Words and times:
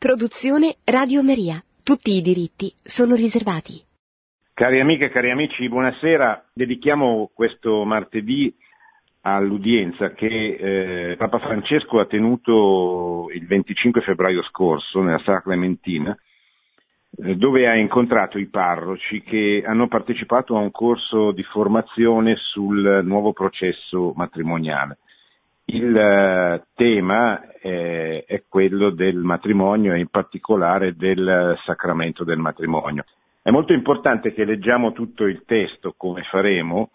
Produzione 0.00 0.76
Radio 0.84 1.22
Maria. 1.22 1.62
Tutti 1.84 2.12
i 2.16 2.22
diritti 2.22 2.72
sono 2.82 3.14
riservati. 3.14 3.84
Cari 4.54 4.80
amiche 4.80 5.04
e 5.04 5.10
cari 5.10 5.30
amici, 5.30 5.68
buonasera. 5.68 6.52
Dedichiamo 6.54 7.30
questo 7.34 7.84
martedì 7.84 8.50
all'udienza 9.20 10.12
che 10.12 11.10
eh, 11.10 11.16
Papa 11.18 11.38
Francesco 11.40 12.00
ha 12.00 12.06
tenuto 12.06 13.28
il 13.34 13.46
25 13.46 14.00
febbraio 14.00 14.42
scorso 14.44 15.02
nella 15.02 15.20
Sala 15.22 15.42
Clementina, 15.42 16.16
eh, 17.18 17.36
dove 17.36 17.68
ha 17.68 17.76
incontrato 17.76 18.38
i 18.38 18.46
parroci 18.46 19.20
che 19.20 19.62
hanno 19.66 19.86
partecipato 19.86 20.56
a 20.56 20.60
un 20.60 20.70
corso 20.70 21.30
di 21.32 21.42
formazione 21.42 22.36
sul 22.36 23.02
nuovo 23.04 23.34
processo 23.34 24.14
matrimoniale. 24.16 24.96
Il 25.72 25.96
eh, 25.96 26.64
tema 26.74 27.52
eh, 27.60 28.24
è 28.26 28.42
quello 28.48 28.90
del 28.90 29.18
matrimonio 29.18 29.94
e 29.94 30.00
in 30.00 30.08
particolare 30.08 30.96
del 30.96 31.56
sacramento 31.64 32.24
del 32.24 32.38
matrimonio. 32.38 33.04
È 33.40 33.50
molto 33.50 33.72
importante 33.72 34.34
che 34.34 34.44
leggiamo 34.44 34.90
tutto 34.90 35.26
il 35.26 35.44
testo 35.46 35.94
come 35.96 36.22
faremo, 36.24 36.90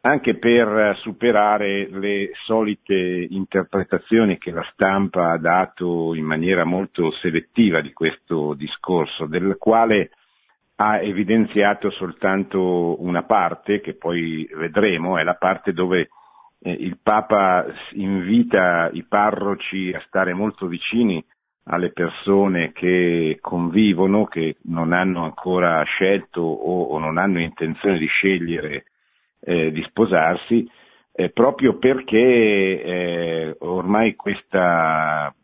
anche 0.00 0.36
per 0.36 0.96
superare 1.00 1.88
le 1.90 2.30
solite 2.46 2.94
interpretazioni 2.94 4.38
che 4.38 4.50
la 4.50 4.66
stampa 4.72 5.32
ha 5.32 5.38
dato 5.38 6.14
in 6.14 6.24
maniera 6.24 6.64
molto 6.64 7.10
selettiva 7.20 7.82
di 7.82 7.92
questo 7.92 8.54
discorso, 8.54 9.26
del 9.26 9.56
quale 9.58 10.10
ha 10.76 11.02
evidenziato 11.02 11.90
soltanto 11.90 13.02
una 13.02 13.24
parte, 13.24 13.80
che 13.80 13.94
poi 13.94 14.48
vedremo, 14.54 15.18
è 15.18 15.22
la 15.22 15.34
parte 15.34 15.74
dove 15.74 16.08
il 16.60 16.98
Papa 17.02 17.66
invita 17.92 18.90
i 18.92 19.04
parroci 19.04 19.92
a 19.92 20.02
stare 20.06 20.32
molto 20.32 20.66
vicini 20.66 21.24
alle 21.68 21.90
persone 21.92 22.72
che 22.72 23.38
convivono, 23.40 24.26
che 24.26 24.56
non 24.64 24.92
hanno 24.92 25.24
ancora 25.24 25.82
scelto 25.82 26.40
o, 26.40 26.84
o 26.84 26.98
non 26.98 27.18
hanno 27.18 27.40
intenzione 27.40 27.98
di 27.98 28.06
scegliere 28.06 28.84
eh, 29.40 29.72
di 29.72 29.82
sposarsi, 29.88 30.68
eh, 31.12 31.30
proprio 31.30 31.78
perché 31.78 32.18
eh, 32.82 33.56
ormai 33.60 34.14
questa 34.14 35.34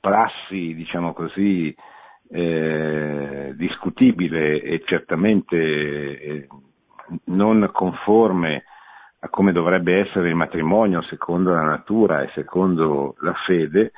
prassi, 0.00 0.74
diciamo 0.74 1.12
così, 1.12 1.74
eh, 2.30 3.52
discutibile 3.56 4.60
e 4.60 4.82
certamente 4.84 5.56
eh, 5.56 6.46
non 7.24 7.68
conforme 7.72 8.64
a 9.20 9.28
come 9.28 9.52
dovrebbe 9.52 9.98
essere 9.98 10.28
il 10.28 10.34
matrimonio 10.34 11.02
secondo 11.02 11.52
la 11.52 11.62
natura 11.62 12.22
e 12.22 12.30
secondo 12.34 13.16
la 13.20 13.34
fede, 13.46 13.92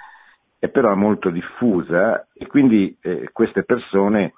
è 0.59 0.69
però 0.69 0.95
molto 0.95 1.31
diffusa 1.31 2.29
e 2.33 2.47
quindi 2.47 2.97
eh, 3.01 3.31
queste 3.33 3.65
persone 3.65 4.35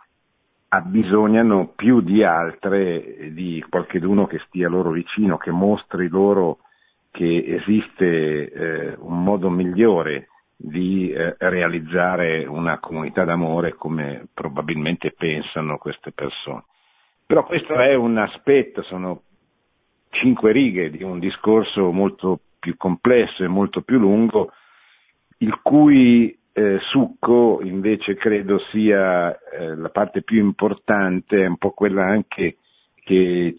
abbisognano 0.69 1.73
più 1.77 2.01
di 2.01 2.25
altre 2.25 3.31
di 3.33 3.65
qualcheduno 3.69 4.27
che 4.27 4.41
stia 4.47 4.69
loro 4.69 4.91
vicino, 4.91 5.37
che 5.37 5.51
mostri 5.51 6.09
loro 6.09 6.59
che 7.11 7.45
esiste 7.47 8.51
eh, 8.51 8.97
un 8.99 9.23
modo 9.23 9.51
migliore 9.51 10.29
di 10.57 11.11
eh, 11.11 11.35
realizzare 11.39 12.47
una 12.47 12.79
comunità 12.79 13.25
d'amore 13.25 13.75
come 13.75 14.27
probabilmente 14.33 15.13
pensano 15.13 15.77
queste 15.77 16.13
persone. 16.13 16.65
Però 17.27 17.45
questo 17.45 17.75
è 17.75 17.95
un 17.95 18.17
aspetto, 18.17 18.83
sono 18.83 19.23
cinque 20.13 20.53
righe 20.53 20.91
di 20.91 21.03
un 21.03 21.19
discorso 21.19 21.91
molto 21.91 22.41
più 22.59 22.77
complesso 22.77 23.43
e 23.43 23.49
molto 23.49 23.83
più 23.83 23.99
lungo, 23.99 24.53
il 25.39 25.59
cui 25.63 26.39
eh, 26.53 26.79
succo 26.91 27.61
invece 27.63 28.15
credo 28.15 28.59
sia 28.71 29.37
eh, 29.37 29.75
la 29.75 29.89
parte 29.89 30.23
più 30.23 30.39
importante, 30.39 31.43
è 31.43 31.47
un 31.47 31.57
po' 31.57 31.71
quella 31.71 32.05
anche 32.05 32.59
che 33.05 33.59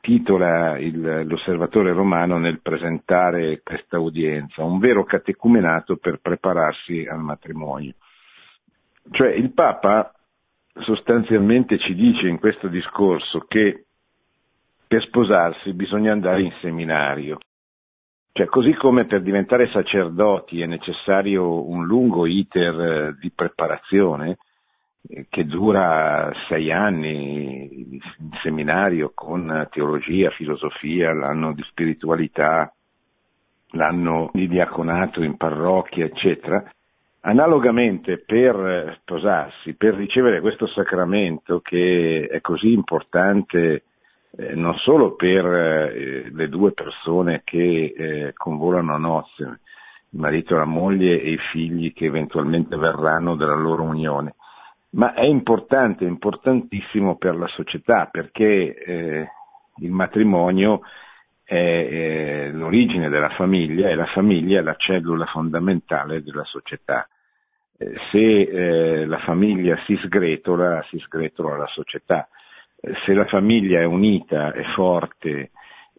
titola 0.00 0.76
il, 0.78 1.24
l'osservatore 1.26 1.92
romano 1.92 2.38
nel 2.38 2.60
presentare 2.60 3.60
questa 3.62 4.00
udienza, 4.00 4.64
un 4.64 4.80
vero 4.80 5.04
catecumenato 5.04 5.96
per 5.96 6.18
prepararsi 6.20 7.06
al 7.08 7.20
matrimonio. 7.20 7.94
Cioè 9.12 9.28
il 9.28 9.52
Papa 9.52 10.12
sostanzialmente 10.80 11.78
ci 11.78 11.94
dice 11.94 12.26
in 12.26 12.38
questo 12.38 12.66
discorso 12.66 13.44
che 13.46 13.84
per 14.90 15.04
sposarsi 15.04 15.72
bisogna 15.72 16.10
andare 16.10 16.42
in 16.42 16.52
seminario. 16.60 17.38
Cioè, 18.32 18.46
così 18.46 18.74
come 18.74 19.04
per 19.04 19.22
diventare 19.22 19.68
sacerdoti 19.68 20.60
è 20.60 20.66
necessario 20.66 21.64
un 21.64 21.86
lungo 21.86 22.26
iter 22.26 22.80
eh, 22.80 23.16
di 23.20 23.30
preparazione 23.30 24.38
eh, 25.08 25.26
che 25.28 25.46
dura 25.46 26.32
sei 26.48 26.72
anni 26.72 27.92
in 27.92 28.00
seminario 28.42 29.12
con 29.14 29.68
teologia, 29.70 30.30
filosofia, 30.30 31.12
l'anno 31.12 31.52
di 31.52 31.62
spiritualità, 31.68 32.74
l'anno 33.74 34.30
di 34.32 34.48
diaconato 34.48 35.22
in 35.22 35.36
parrocchia, 35.36 36.04
eccetera. 36.04 36.68
Analogamente 37.20 38.18
per 38.18 38.98
sposarsi, 39.02 39.74
per 39.74 39.94
ricevere 39.94 40.40
questo 40.40 40.66
sacramento 40.66 41.60
che 41.60 42.26
è 42.28 42.40
così 42.40 42.72
importante 42.72 43.84
eh, 44.36 44.54
non 44.54 44.74
solo 44.76 45.14
per 45.16 45.44
eh, 45.44 46.30
le 46.30 46.48
due 46.48 46.72
persone 46.72 47.42
che 47.44 47.94
eh, 47.96 48.32
convolano 48.34 48.94
a 48.94 48.98
nozze, 48.98 49.42
il 50.12 50.18
marito, 50.18 50.56
la 50.56 50.64
moglie 50.64 51.20
e 51.20 51.32
i 51.32 51.38
figli 51.52 51.92
che 51.92 52.06
eventualmente 52.06 52.76
verranno 52.76 53.34
dalla 53.36 53.54
loro 53.54 53.82
unione, 53.82 54.34
ma 54.90 55.14
è 55.14 55.24
importante, 55.24 56.04
importantissimo 56.04 57.16
per 57.16 57.36
la 57.36 57.46
società 57.48 58.06
perché 58.06 58.74
eh, 58.74 59.28
il 59.78 59.90
matrimonio 59.90 60.80
è, 61.44 61.54
è 61.54 62.50
l'origine 62.50 63.08
della 63.08 63.30
famiglia 63.30 63.88
e 63.88 63.94
la 63.94 64.06
famiglia 64.06 64.60
è 64.60 64.62
la 64.62 64.76
cellula 64.76 65.26
fondamentale 65.26 66.22
della 66.22 66.44
società. 66.44 67.08
Eh, 67.76 67.94
se 68.10 68.18
eh, 68.18 69.06
la 69.06 69.18
famiglia 69.18 69.76
si 69.86 69.96
sgretola, 70.04 70.84
si 70.88 70.98
sgretola 70.98 71.56
la 71.56 71.68
società 71.68 72.28
se 73.04 73.12
la 73.12 73.26
famiglia 73.26 73.80
è 73.80 73.84
unita, 73.84 74.52
è 74.52 74.62
forte 74.74 75.50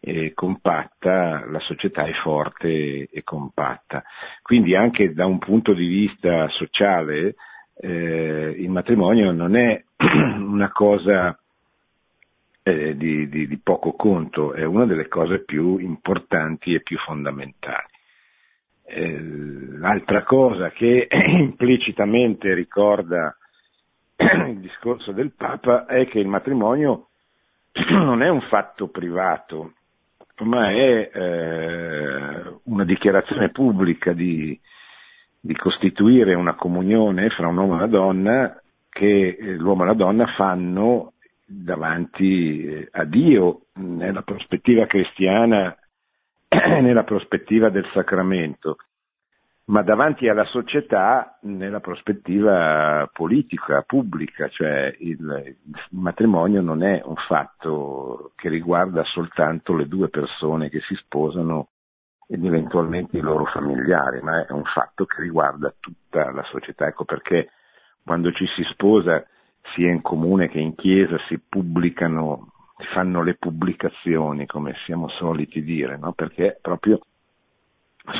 e 0.03 0.33
compatta, 0.33 1.45
la 1.45 1.59
società 1.59 2.05
è 2.05 2.13
forte 2.23 3.07
e 3.09 3.23
compatta. 3.23 4.03
Quindi 4.41 4.75
anche 4.75 5.13
da 5.13 5.27
un 5.27 5.37
punto 5.37 5.73
di 5.73 5.85
vista 5.85 6.47
sociale 6.49 7.35
eh, 7.75 8.55
il 8.57 8.69
matrimonio 8.69 9.31
non 9.31 9.55
è 9.55 9.83
una 9.97 10.71
cosa 10.71 11.37
eh, 12.63 12.97
di, 12.97 13.29
di, 13.29 13.47
di 13.47 13.57
poco 13.57 13.93
conto, 13.93 14.53
è 14.53 14.63
una 14.63 14.85
delle 14.85 15.07
cose 15.07 15.43
più 15.43 15.77
importanti 15.77 16.73
e 16.73 16.81
più 16.81 16.97
fondamentali. 16.97 17.89
Eh, 18.83 19.21
l'altra 19.77 20.23
cosa 20.23 20.71
che 20.71 21.07
implicitamente 21.11 22.55
ricorda 22.55 23.35
il 24.47 24.59
discorso 24.59 25.11
del 25.11 25.31
Papa 25.31 25.85
è 25.85 26.07
che 26.07 26.19
il 26.19 26.27
matrimonio 26.27 27.07
non 27.89 28.21
è 28.21 28.29
un 28.29 28.41
fatto 28.41 28.87
privato, 28.87 29.73
ma 30.39 30.69
è 30.71 31.09
eh, 31.13 32.59
una 32.63 32.83
dichiarazione 32.83 33.49
pubblica 33.49 34.13
di, 34.13 34.59
di, 35.39 35.55
costituire 35.55 36.33
una 36.33 36.55
comunione 36.55 37.29
fra 37.29 37.47
un 37.47 37.57
uomo 37.57 37.73
e 37.73 37.75
una 37.75 37.87
donna 37.87 38.61
che 38.89 39.37
eh, 39.39 39.53
l'uomo 39.55 39.83
e 39.83 39.85
la 39.87 39.93
donna 39.93 40.25
fanno 40.35 41.13
davanti 41.45 42.65
eh, 42.65 42.87
a 42.91 43.03
Dio 43.05 43.63
nella 43.75 44.21
prospettiva 44.21 44.85
cristiana 44.85 45.75
nella 46.81 47.03
prospettiva 47.03 47.69
del 47.69 47.87
sacramento 47.93 48.77
ma 49.65 49.83
davanti 49.83 50.27
alla 50.27 50.45
società 50.45 51.37
nella 51.41 51.79
prospettiva 51.79 53.09
politica, 53.13 53.83
pubblica, 53.83 54.49
cioè 54.49 54.93
il, 54.99 55.19
il, 55.19 55.57
matrimonio 55.91 56.61
non 56.61 56.83
è 56.83 57.01
un 57.05 57.15
fatto 57.27 58.31
che 58.35 58.49
riguarda 58.49 59.03
soltanto 59.03 59.73
le 59.73 59.87
due 59.87 60.09
persone 60.09 60.69
che 60.69 60.81
si 60.81 60.95
sposano 60.95 61.69
ed 62.27 62.43
eventualmente 62.43 63.17
i 63.17 63.21
loro 63.21 63.45
familiari, 63.45 64.21
ma 64.21 64.45
è 64.45 64.51
un 64.51 64.63
fatto 64.63 65.05
che 65.05 65.21
riguarda 65.21 65.73
tutta 65.79 66.31
la 66.31 66.43
società. 66.43 66.87
Ecco 66.87 67.05
perché 67.05 67.51
quando 68.03 68.31
ci 68.31 68.45
si 68.47 68.63
sposa 68.71 69.23
sia 69.75 69.89
in 69.89 70.01
comune 70.01 70.47
che 70.47 70.59
in 70.59 70.75
chiesa 70.75 71.17
si 71.27 71.39
pubblicano, 71.39 72.51
si 72.77 72.85
fanno 72.93 73.21
le 73.21 73.35
pubblicazioni, 73.35 74.45
come 74.47 74.73
siamo 74.85 75.07
soliti 75.09 75.61
dire, 75.61 75.97
no? 75.97 76.13
perché 76.13 76.57
proprio 76.61 76.99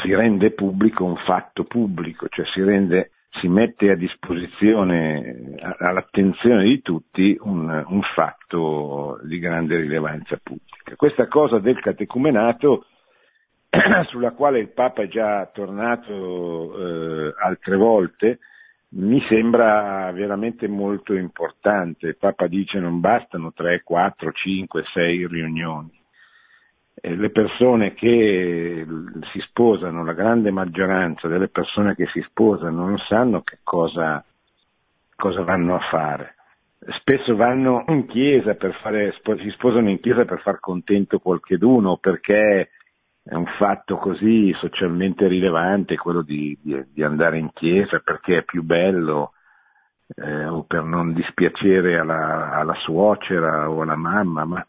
si 0.02 0.14
rende 0.14 0.52
pubblico 0.52 1.04
un 1.04 1.18
fatto 1.18 1.64
pubblico, 1.64 2.28
cioè 2.30 2.46
si, 2.54 2.62
rende, 2.64 3.12
si 3.40 3.48
mette 3.48 3.92
a 3.92 3.96
disposizione, 3.96 5.56
all'attenzione 5.80 6.64
di 6.64 6.82
tutti 6.82 7.38
un, 7.42 7.84
un, 7.88 8.02
fatto 8.14 9.20
di 9.24 9.40
grande 9.40 9.78
rilevanza 9.78 10.40
pubblica. 10.42 10.96
Questa 10.96 11.28
cosa 11.28 11.60
del 11.60 11.80
catecumenato, 11.80 12.86
sulla 14.10 14.32
quale 14.32 14.60
il 14.60 14.70
Papa 14.70 15.04
è 15.04 15.08
già 15.08 15.46
tornato 15.54 16.78
eh, 16.78 17.34
altre 17.40 17.76
volte, 17.76 18.40
mi 18.94 19.22
sembra 19.30 20.12
veramente 20.12 20.68
molto 20.68 21.14
importante. 21.14 22.08
Il 22.08 22.18
Papa 22.18 22.48
dice 22.48 22.80
non 22.80 23.00
bastano 23.00 23.54
3, 23.54 23.84
4, 23.84 24.32
5, 24.32 24.84
6 24.94 25.28
riunioni. 25.28 26.01
Le 27.02 27.30
persone 27.32 27.94
che 27.94 28.86
si 29.32 29.40
sposano, 29.48 30.04
la 30.04 30.14
grande 30.14 30.52
maggioranza 30.52 31.28
delle 31.28 31.48
persone 31.48 31.96
che 31.96 32.08
si 32.14 32.22
sposano 32.30 32.86
non 32.86 32.98
sanno 33.00 33.42
che 33.42 33.60
cosa, 33.64 34.24
cosa 35.16 35.42
vanno 35.42 35.76
a 35.76 35.80
fare. 35.90 36.36
Spesso 37.00 37.36
vanno 37.36 37.84
in 37.88 38.08
chiesa 38.08 38.54
per 38.56 38.74
fare, 38.82 39.14
si 39.24 39.50
sposano 39.52 39.90
in 39.90 40.00
chiesa 40.00 40.26
per 40.26 40.42
far 40.42 40.60
contento 40.60 41.20
qualcheduno 41.20 41.98
perché 41.98 42.70
è 43.24 43.36
un 43.36 43.46
fatto 43.58 43.98
così 43.98 44.52
socialmente 44.60 45.28
rilevante 45.28 45.96
quello 45.96 46.22
di, 46.22 46.58
di, 46.62 46.84
di 46.92 47.04
andare 47.04 47.38
in 47.38 47.52
chiesa 47.54 48.00
perché 48.00 48.40
è 48.40 48.44
più 48.44 48.64
bello 48.64 49.34
eh, 50.16 50.46
o 50.46 50.64
per 50.64 50.84
non 50.84 51.14
dispiacere 51.14 51.98
alla, 51.98 52.52
alla, 52.54 52.76
suocera 52.76 53.70
o 53.70 53.82
alla 53.82 53.96
mamma, 53.96 54.46
ma, 54.46 54.66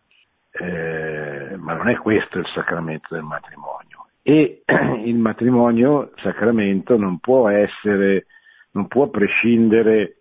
eh, 0.53 1.57
ma 1.57 1.75
non 1.75 1.89
è 1.89 1.97
questo 1.97 2.39
il 2.39 2.47
sacramento 2.55 3.15
del 3.15 3.23
matrimonio. 3.23 4.07
E 4.23 4.63
il 5.05 5.17
matrimonio, 5.17 6.13
sacramento, 6.17 6.97
non 6.97 7.19
può 7.19 7.49
essere, 7.49 8.27
non 8.73 8.87
può 8.87 9.09
prescindere 9.09 10.19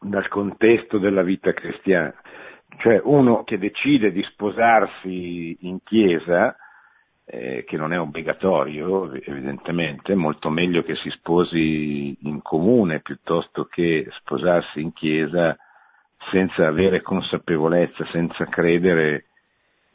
dal 0.00 0.28
contesto 0.28 0.98
della 0.98 1.22
vita 1.22 1.52
cristiana. 1.52 2.14
Cioè 2.78 3.00
uno 3.02 3.42
che 3.42 3.58
decide 3.58 4.12
di 4.12 4.22
sposarsi 4.22 5.56
in 5.60 5.82
chiesa, 5.82 6.56
eh, 7.24 7.64
che 7.66 7.76
non 7.76 7.92
è 7.92 7.98
obbligatorio 7.98 9.12
evidentemente, 9.12 10.14
molto 10.14 10.48
meglio 10.48 10.82
che 10.82 10.94
si 10.96 11.10
sposi 11.10 12.16
in 12.20 12.40
comune 12.42 13.00
piuttosto 13.00 13.64
che 13.64 14.06
sposarsi 14.20 14.80
in 14.80 14.92
chiesa 14.92 15.56
senza 16.30 16.66
avere 16.66 17.02
consapevolezza, 17.02 18.06
senza 18.12 18.44
credere 18.46 19.27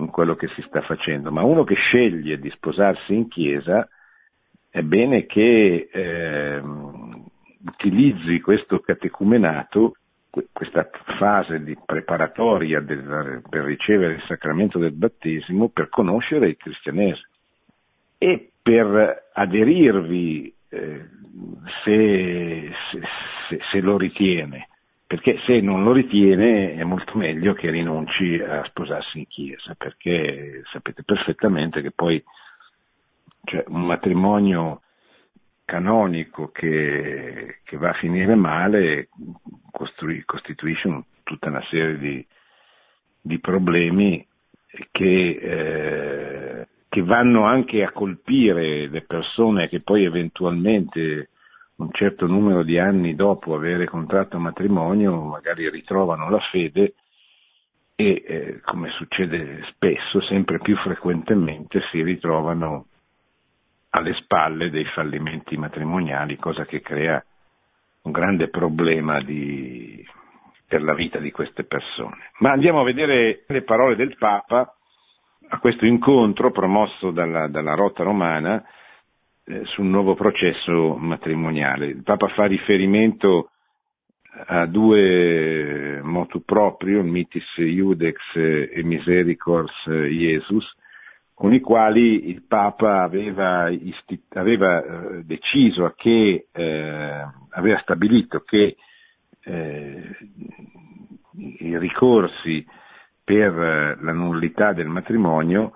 in 0.04 0.10
quello 0.10 0.36
che 0.36 0.48
si 0.50 0.62
sta 0.68 0.82
facendo. 0.82 1.32
Ma 1.32 1.44
uno 1.44 1.64
che 1.64 1.76
sceglie 1.76 2.40
di 2.40 2.50
sposarsi 2.52 3.14
in 3.14 3.28
chiesa 3.28 3.88
è 4.70 4.82
bene 4.82 5.26
che 5.26 5.90
eh, 5.92 6.62
utilizzi 7.66 8.42
questo 8.42 8.80
catecumenato 8.80 9.96
questa 10.52 10.90
fase 11.20 11.62
di 11.64 11.78
preparatoria 11.86 12.80
del, 12.80 13.44
per 13.48 13.64
ricevere 13.66 14.16
il 14.16 14.24
sacramento 14.28 14.80
del 14.80 14.94
battesimo 14.94 15.70
per 15.70 15.90
conoscere 15.90 16.48
il 16.48 16.58
cristianesimo 16.58 17.28
e 18.18 18.50
per 18.60 19.30
aderirvi 19.34 20.52
eh, 20.70 21.06
se, 21.84 22.72
se, 22.90 23.60
se, 23.72 23.80
lo 23.82 23.98
ritiene, 23.98 24.70
perché 25.14 25.40
se 25.46 25.62
non 25.62 25.84
lo 25.84 25.92
ritiene 25.92 26.74
è 26.74 26.84
molto 26.84 27.20
meglio 27.20 27.54
che 27.54 27.70
rinunci 27.70 28.40
a 28.40 28.64
sposarsi 28.64 29.20
in 29.20 29.28
chiesa, 29.28 29.76
perché 29.76 30.64
sapete 30.72 31.04
perfettamente 31.04 31.84
che 31.84 31.92
poi 31.92 32.24
cioè, 33.44 33.64
un 33.68 33.86
matrimonio 33.86 34.82
canonico 35.66 36.50
che, 36.50 37.60
che, 37.64 37.78
va 37.78 37.90
a 37.90 38.00
finire 38.00 38.34
male 38.34 39.10
costituisce 40.26 40.88
un, 40.88 41.04
tutta 41.22 41.50
una 41.50 41.64
serie 41.70 42.00
di, 42.00 42.26
di 43.22 43.38
problemi 43.38 44.26
che, 44.90 45.30
eh, 45.30 46.68
che, 46.90 47.02
vanno 47.04 47.46
anche 47.46 47.84
a 47.84 47.92
colpire 47.92 48.88
le 48.88 49.02
persone 49.02 49.70
che 49.70 49.80
poi 49.82 50.06
eventualmente 50.06 51.30
un 51.84 51.92
certo 51.92 52.26
numero 52.26 52.64
di 52.64 52.80
anni 52.80 53.16
dopo 53.16 53.54
avere 53.54 53.86
contratto 53.86 54.40
matrimonio 54.40 55.22
magari 55.22 55.70
ritrovano 55.70 56.30
la 56.30 56.40
fede 56.52 56.96
e 57.96 58.24
eh, 58.26 58.62
come 58.64 58.90
succede 58.92 59.64
spesso, 59.70 60.22
sempre 60.22 60.60
più 60.60 60.76
frequentemente 60.78 61.82
si 61.92 62.02
ritrovano 62.02 62.88
alle 63.92 64.14
spalle 64.16 64.72
dei 64.72 64.86
fallimenti 64.86 65.56
matrimoniali, 65.58 66.38
cosa 66.38 66.66
che 66.66 66.82
crea 66.82 67.24
un 68.04 68.12
grande 68.12 68.50
problema 68.50 69.22
di, 69.22 70.04
per 70.68 70.82
la 70.82 70.96
vita 70.96 71.20
di 71.20 71.32
queste 71.32 71.64
persone. 71.66 72.32
Ma 72.40 72.52
andiamo 72.52 72.82
a 72.82 72.86
vedere 72.86 73.44
le 73.48 73.62
parole 73.62 73.96
del 73.96 74.18
Papa 74.18 74.74
a 75.50 75.60
questo 75.60 75.86
incontro 75.86 76.52
promosso 76.52 77.12
dalla, 77.12 77.48
dalla 77.48 77.76
Rota 77.76 78.04
Romana 78.04 78.64
sul 79.66 79.86
nuovo 79.86 80.16
processo 80.16 80.96
matrimoniale. 80.96 81.88
Il 81.88 82.04
Papa 82.04 82.28
fa 82.30 82.46
riferimento 82.46 83.50
a 84.46 84.66
due 84.66 86.00
motu 86.02 86.44
proprio, 86.44 87.04
mitis 87.04 87.46
iudex 87.58 88.16
e 88.36 88.82
misericors 88.84 89.86
Iesus, 89.86 90.66
con 91.34 91.54
i 91.54 91.60
quali 91.60 92.30
il 92.30 92.44
Papa 92.44 93.02
aveva, 93.02 93.70
isti- 93.70 94.24
aveva 94.30 94.82
eh, 94.82 95.24
deciso 95.24 95.94
che, 95.96 96.48
eh, 96.52 97.28
aveva 97.50 97.80
stabilito 97.80 98.42
che 98.42 98.76
eh, 99.46 100.10
i 101.60 101.78
ricorsi 101.78 102.66
per 103.24 103.98
la 104.02 104.12
nullità 104.14 104.74
del 104.74 104.88
matrimonio 104.88 105.74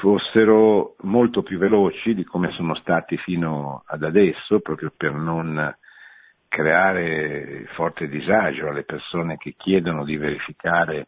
fossero 0.00 0.96
molto 1.02 1.42
più 1.42 1.58
veloci 1.58 2.14
di 2.14 2.24
come 2.24 2.50
sono 2.52 2.74
stati 2.76 3.16
fino 3.18 3.82
ad 3.86 4.02
adesso, 4.02 4.60
proprio 4.60 4.92
per 4.96 5.12
non 5.12 5.74
creare 6.48 7.66
forte 7.74 8.08
disagio 8.08 8.68
alle 8.68 8.82
persone 8.82 9.36
che 9.36 9.54
chiedono 9.56 10.04
di 10.04 10.16
verificare 10.16 11.06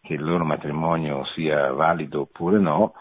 che 0.00 0.14
il 0.14 0.22
loro 0.22 0.44
matrimonio 0.44 1.24
sia 1.34 1.72
valido 1.72 2.20
oppure 2.20 2.58
no, 2.58 2.94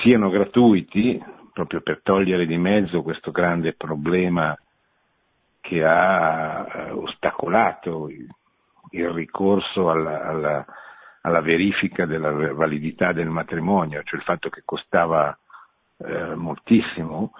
siano 0.00 0.30
gratuiti, 0.30 1.22
proprio 1.52 1.82
per 1.82 2.00
togliere 2.02 2.46
di 2.46 2.56
mezzo 2.56 3.02
questo 3.02 3.30
grande 3.30 3.74
problema 3.74 4.56
che 5.60 5.84
ha 5.84 6.66
eh, 6.66 6.90
ostacolato 6.92 8.08
il 8.08 9.08
ricorso 9.10 9.90
alla, 9.90 10.24
alla, 10.24 10.66
alla 11.22 11.40
verifica 11.40 12.06
della 12.06 12.30
validità 12.52 13.12
del 13.12 13.28
matrimonio, 13.28 14.02
cioè 14.04 14.18
il 14.18 14.24
fatto 14.24 14.48
che 14.48 14.62
costava 14.64 15.36
eh, 15.98 16.34
moltissimo 16.34 17.32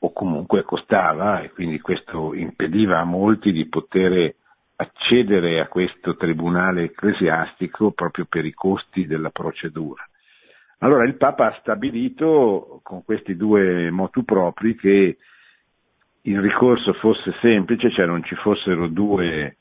o 0.00 0.12
comunque 0.12 0.62
costava 0.62 1.40
e 1.40 1.50
quindi 1.50 1.80
questo 1.80 2.34
impediva 2.34 3.00
a 3.00 3.04
molti 3.04 3.52
di 3.52 3.66
poter 3.68 4.34
accedere 4.76 5.60
a 5.60 5.68
questo 5.68 6.16
tribunale 6.16 6.84
ecclesiastico 6.84 7.92
proprio 7.92 8.26
per 8.28 8.44
i 8.44 8.52
costi 8.52 9.06
della 9.06 9.30
procedura. 9.30 10.06
Allora 10.78 11.04
il 11.04 11.16
Papa 11.16 11.46
ha 11.46 11.58
stabilito 11.60 12.80
con 12.82 13.04
questi 13.04 13.36
due 13.36 13.90
motu 13.90 14.24
propri 14.24 14.74
che 14.74 15.16
il 16.22 16.40
ricorso 16.40 16.92
fosse 16.94 17.34
semplice, 17.40 17.90
cioè 17.90 18.06
non 18.06 18.22
ci 18.24 18.34
fossero 18.36 18.88
due, 18.88 19.56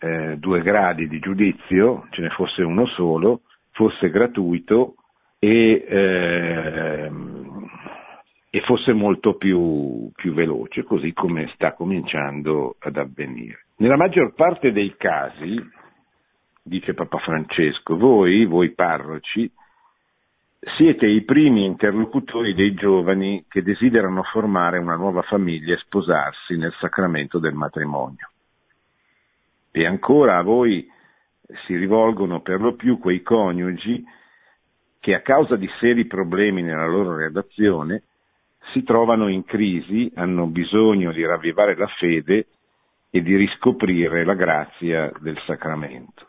eh, 0.00 0.36
due 0.38 0.62
gradi 0.62 1.06
di 1.08 1.18
giudizio, 1.18 2.06
ce 2.10 2.22
ne 2.22 2.30
fosse 2.30 2.62
uno 2.62 2.86
solo, 2.86 3.42
fosse 3.72 4.10
gratuito 4.10 4.94
e, 5.38 5.84
eh, 5.86 7.10
e 8.50 8.60
fosse 8.62 8.92
molto 8.92 9.34
più, 9.34 10.10
più 10.14 10.32
veloce, 10.32 10.82
così 10.84 11.12
come 11.12 11.50
sta 11.54 11.74
cominciando 11.74 12.76
ad 12.78 12.96
avvenire. 12.96 13.66
Nella 13.76 13.96
maggior 13.96 14.34
parte 14.34 14.72
dei 14.72 14.94
casi, 14.96 15.58
dice 16.62 16.94
Papa 16.94 17.18
Francesco, 17.18 17.96
voi, 17.96 18.44
voi 18.46 18.72
parroci, 18.72 19.50
siete 20.76 21.06
i 21.06 21.22
primi 21.22 21.64
interlocutori 21.64 22.54
dei 22.54 22.74
giovani 22.74 23.44
che 23.48 23.62
desiderano 23.62 24.22
formare 24.24 24.78
una 24.78 24.96
nuova 24.96 25.22
famiglia 25.22 25.74
e 25.74 25.78
sposarsi 25.78 26.56
nel 26.56 26.74
sacramento 26.78 27.38
del 27.38 27.54
matrimonio. 27.54 28.29
E 29.72 29.86
ancora 29.86 30.38
a 30.38 30.42
voi 30.42 30.88
si 31.66 31.76
rivolgono 31.76 32.40
per 32.40 32.60
lo 32.60 32.74
più 32.74 32.98
quei 32.98 33.22
coniugi 33.22 34.04
che 35.00 35.14
a 35.14 35.22
causa 35.22 35.56
di 35.56 35.68
seri 35.78 36.06
problemi 36.06 36.62
nella 36.62 36.86
loro 36.86 37.16
redazione 37.16 38.02
si 38.72 38.82
trovano 38.82 39.28
in 39.28 39.44
crisi, 39.44 40.10
hanno 40.14 40.46
bisogno 40.46 41.12
di 41.12 41.24
ravvivare 41.24 41.74
la 41.76 41.86
fede 41.98 42.46
e 43.10 43.22
di 43.22 43.34
riscoprire 43.36 44.24
la 44.24 44.34
grazia 44.34 45.10
del 45.20 45.40
sacramento. 45.46 46.28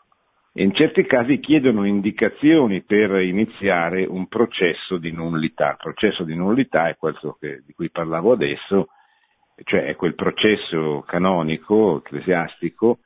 E 0.54 0.62
in 0.62 0.74
certi 0.74 1.04
casi 1.06 1.38
chiedono 1.38 1.86
indicazioni 1.86 2.82
per 2.82 3.20
iniziare 3.20 4.04
un 4.04 4.26
processo 4.26 4.98
di 4.98 5.10
nullità. 5.10 5.70
Il 5.70 5.76
processo 5.78 6.24
di 6.24 6.34
nullità 6.34 6.88
è 6.88 6.96
quello 6.96 7.36
che, 7.40 7.62
di 7.64 7.72
cui 7.72 7.90
parlavo 7.90 8.32
adesso, 8.32 8.88
cioè 9.64 9.84
è 9.84 9.96
quel 9.96 10.14
processo 10.14 11.04
canonico, 11.06 11.98
ecclesiastico, 11.98 12.98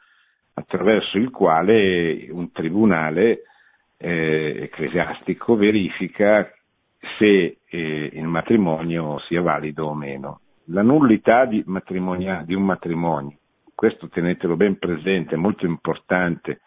attraverso 0.58 1.18
il 1.18 1.30
quale 1.30 2.28
un 2.30 2.50
tribunale 2.50 3.42
eh, 3.98 4.62
ecclesiastico 4.62 5.54
verifica 5.54 6.50
se 7.18 7.58
eh, 7.64 8.10
il 8.12 8.26
matrimonio 8.26 9.18
sia 9.20 9.42
valido 9.42 9.86
o 9.86 9.94
meno. 9.94 10.40
la 10.70 10.82
nullità 10.82 11.44
di, 11.44 11.62
di 11.62 12.54
un 12.54 12.62
matrimonio, 12.64 13.36
questo 13.75 14.08
tenetelo 14.08 14.56
ben 14.56 14.78
presente, 14.78 15.34
è 15.34 15.38
molto 15.38 15.66
importante, 15.66 16.62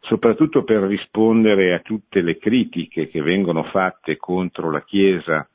soprattutto 0.00 0.64
per 0.64 0.82
rispondere 0.82 1.74
a 1.74 1.80
tutte 1.80 2.22
le 2.22 2.38
critiche 2.38 3.08
che 3.08 3.22
vengono 3.22 3.64
fatte 3.64 4.16
contro 4.16 4.70
la 4.70 4.82
Chiesa 4.82 5.46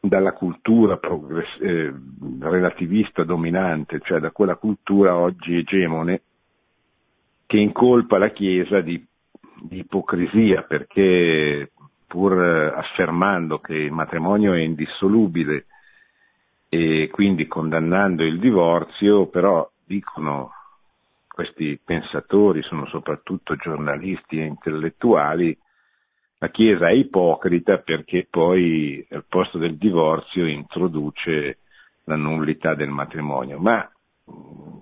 dalla 0.00 0.32
cultura 0.32 0.96
progress- 0.96 1.60
eh, 1.60 1.92
relativista 2.40 3.22
dominante, 3.22 4.00
cioè 4.02 4.18
da 4.18 4.30
quella 4.30 4.56
cultura 4.56 5.16
oggi 5.16 5.56
egemone 5.56 6.22
che 7.46 7.58
incolpa 7.58 8.16
la 8.16 8.30
Chiesa 8.30 8.80
di, 8.80 9.04
di 9.62 9.78
ipocrisia 9.78 10.62
perché 10.62 11.70
pur 12.06 12.32
affermando 12.74 13.58
che 13.58 13.74
il 13.74 13.92
matrimonio 13.92 14.54
è 14.54 14.60
indissolubile 14.60 15.66
e 16.68 17.08
quindi 17.12 17.46
condannando 17.46 18.24
il 18.24 18.38
divorzio, 18.38 19.26
però 19.26 19.68
dicono 19.84 20.52
questi 21.26 21.78
pensatori, 21.82 22.62
sono 22.62 22.86
soprattutto 22.86 23.56
giornalisti 23.56 24.38
e 24.38 24.44
intellettuali, 24.44 25.56
la 26.42 26.48
Chiesa 26.48 26.88
è 26.88 26.92
ipocrita 26.92 27.78
perché 27.78 28.26
poi 28.28 29.06
al 29.10 29.24
posto 29.28 29.58
del 29.58 29.76
divorzio 29.76 30.46
introduce 30.46 31.58
la 32.04 32.16
nullità 32.16 32.74
del 32.74 32.88
matrimonio. 32.88 33.58
Ma 33.58 33.86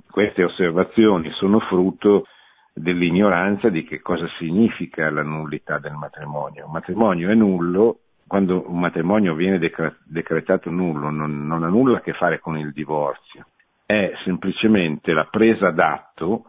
queste 0.08 0.44
osservazioni 0.44 1.30
sono 1.32 1.58
frutto 1.58 2.26
dell'ignoranza 2.72 3.70
di 3.70 3.82
che 3.82 4.00
cosa 4.00 4.28
significa 4.38 5.10
la 5.10 5.24
nullità 5.24 5.80
del 5.80 5.94
matrimonio. 5.94 6.66
Un 6.66 6.70
matrimonio 6.70 7.28
è 7.28 7.34
nullo, 7.34 7.98
quando 8.28 8.62
un 8.70 8.78
matrimonio 8.78 9.34
viene 9.34 9.58
decretato 9.58 10.70
nullo 10.70 11.10
non, 11.10 11.44
non 11.44 11.64
ha 11.64 11.68
nulla 11.68 11.96
a 11.98 12.02
che 12.02 12.12
fare 12.12 12.38
con 12.38 12.56
il 12.56 12.70
divorzio, 12.72 13.46
è 13.84 14.12
semplicemente 14.22 15.12
la 15.12 15.24
presa 15.24 15.72
d'atto 15.72 16.44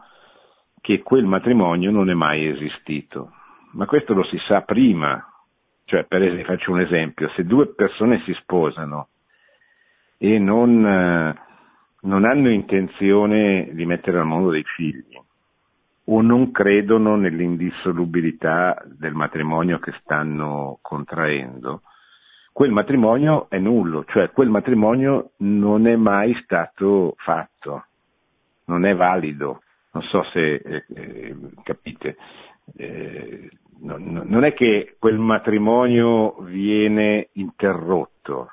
che 0.80 1.02
quel 1.02 1.24
matrimonio 1.24 1.90
non 1.90 2.10
è 2.10 2.14
mai 2.14 2.46
esistito. 2.46 3.32
Ma 3.72 3.86
questo 3.86 4.14
lo 4.14 4.24
si 4.24 4.38
sa 4.46 4.62
prima, 4.62 5.24
cioè 5.84 6.04
per 6.04 6.22
esempio 6.22 6.44
faccio 6.44 6.72
un 6.72 6.80
esempio, 6.80 7.28
se 7.30 7.44
due 7.44 7.68
persone 7.74 8.22
si 8.24 8.32
sposano 8.34 9.08
e 10.18 10.38
non, 10.38 10.84
eh, 10.84 11.38
non 12.02 12.24
hanno 12.24 12.50
intenzione 12.50 13.70
di 13.72 13.86
mettere 13.86 14.18
al 14.18 14.26
mondo 14.26 14.50
dei 14.50 14.64
figli, 14.64 15.18
o 16.04 16.20
non 16.22 16.50
credono 16.50 17.14
nell'indissolubilità 17.16 18.82
del 18.86 19.14
matrimonio 19.14 19.78
che 19.78 19.92
stanno 20.00 20.78
contraendo, 20.82 21.82
quel 22.52 22.72
matrimonio 22.72 23.48
è 23.48 23.58
nullo, 23.58 24.04
cioè 24.04 24.30
quel 24.32 24.50
matrimonio 24.50 25.30
non 25.38 25.86
è 25.86 25.96
mai 25.96 26.34
stato 26.42 27.14
fatto, 27.18 27.84
non 28.64 28.84
è 28.84 28.94
valido. 28.94 29.62
Non 29.92 30.02
so 30.04 30.22
se 30.24 30.54
eh, 30.54 30.84
eh 30.94 31.36
capite, 31.62 32.16
eh, 32.76 33.50
non, 33.80 34.44
è 34.44 34.52
che 34.52 34.96
quel 34.98 35.18
matrimonio 35.18 36.36
viene 36.42 37.28
interrotto, 37.32 38.50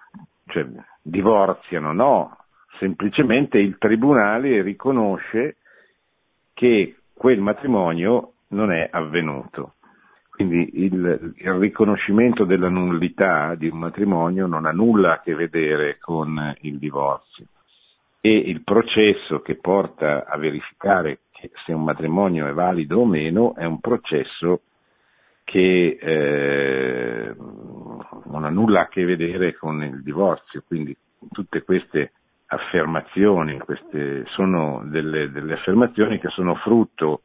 cioè 0.47 0.65
divorziano, 1.01 1.91
no, 1.91 2.37
semplicemente 2.79 3.57
il 3.57 3.77
tribunale 3.77 4.61
riconosce 4.61 5.57
che 6.53 6.95
quel 7.13 7.39
matrimonio 7.39 8.33
non 8.49 8.71
è 8.71 8.87
avvenuto. 8.91 9.73
Quindi 10.29 10.83
il, 10.83 11.33
il, 11.35 11.53
riconoscimento 11.53 12.45
della 12.45 12.69
nullità 12.69 13.55
di 13.55 13.67
un 13.69 13.79
matrimonio 13.79 14.45
non 14.45 14.65
ha 14.65 14.71
nulla 14.71 15.13
a 15.13 15.21
che 15.21 15.33
vedere 15.33 15.97
con 15.99 16.55
il 16.61 16.77
divorzio 16.77 17.45
e 18.21 18.35
il 18.35 18.61
processo 18.63 19.41
che 19.41 19.55
porta 19.55 20.25
a 20.25 20.37
verificare 20.37 21.21
se 21.65 21.73
un 21.73 21.83
matrimonio 21.83 22.47
è 22.47 22.53
valido 22.53 22.99
o 22.99 23.05
meno 23.05 23.55
è 23.55 23.65
un 23.65 23.79
processo 23.79 24.61
che 25.43 25.97
eh, 26.01 27.35
non 27.37 28.43
ha 28.43 28.49
nulla 28.49 28.81
a 28.81 28.87
che 28.87 29.05
vedere 29.05 29.55
con 29.55 29.81
il 29.83 30.03
divorzio, 30.03 30.63
quindi 30.67 30.95
tutte 31.31 31.63
queste 31.63 32.11
affermazioni, 32.47 33.57
queste 33.59 34.25
sono 34.27 34.83
delle, 34.85 35.31
delle 35.31 35.53
affermazioni 35.53 36.19
che 36.19 36.29
sono 36.29 36.55
frutto 36.55 37.21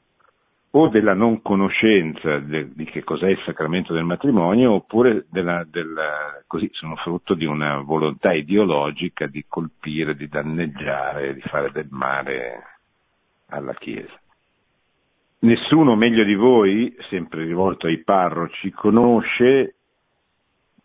o 0.74 0.88
della 0.88 1.14
non 1.14 1.42
conoscenza 1.42 2.38
de, 2.38 2.70
di 2.72 2.84
che 2.84 3.04
cos'è 3.04 3.28
il 3.28 3.42
sacramento 3.44 3.92
del 3.92 4.04
matrimonio 4.04 4.72
oppure 4.72 5.26
della, 5.28 5.66
della, 5.68 6.42
così, 6.46 6.68
sono 6.72 6.96
frutto 6.96 7.34
di 7.34 7.44
una 7.44 7.80
volontà 7.80 8.32
ideologica 8.32 9.26
di 9.26 9.44
colpire, 9.46 10.16
di 10.16 10.28
danneggiare, 10.28 11.34
di 11.34 11.42
fare 11.42 11.70
del 11.72 11.88
male 11.90 12.71
alla 13.52 13.74
Chiesa. 13.74 14.20
Nessuno 15.40 15.96
meglio 15.96 16.24
di 16.24 16.34
voi, 16.34 16.96
sempre 17.10 17.44
rivolto 17.44 17.86
ai 17.86 17.98
parroci, 17.98 18.70
conosce 18.70 19.74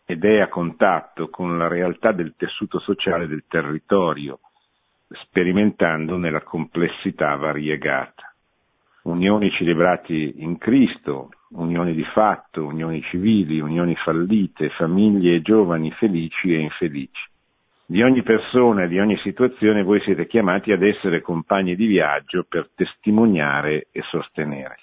ed 0.05 0.23
è 0.23 0.39
a 0.39 0.47
contatto 0.47 1.29
con 1.29 1.57
la 1.57 1.67
realtà 1.67 2.11
del 2.11 2.33
tessuto 2.35 2.79
sociale 2.79 3.27
del 3.27 3.43
territorio, 3.47 4.39
sperimentando 5.09 6.17
nella 6.17 6.41
complessità 6.41 7.35
variegata. 7.35 8.33
Unioni 9.03 9.51
celebrati 9.51 10.35
in 10.37 10.57
Cristo, 10.57 11.29
unioni 11.49 11.93
di 11.93 12.03
fatto, 12.05 12.65
unioni 12.65 13.01
civili, 13.03 13.59
unioni 13.59 13.95
fallite, 13.95 14.69
famiglie 14.71 15.35
e 15.35 15.41
giovani 15.41 15.91
felici 15.91 16.53
e 16.53 16.59
infelici. 16.59 17.29
Di 17.89 18.01
ogni 18.01 18.21
persona 18.21 18.83
e 18.83 18.87
di 18.89 18.99
ogni 18.99 19.17
situazione 19.19 19.81
voi 19.81 20.01
siete 20.01 20.27
chiamati 20.27 20.73
ad 20.73 20.83
essere 20.83 21.21
compagni 21.21 21.73
di 21.73 21.85
viaggio 21.85 22.45
per 22.47 22.69
testimoniare 22.75 23.87
e 23.91 24.01
sostenere. 24.09 24.75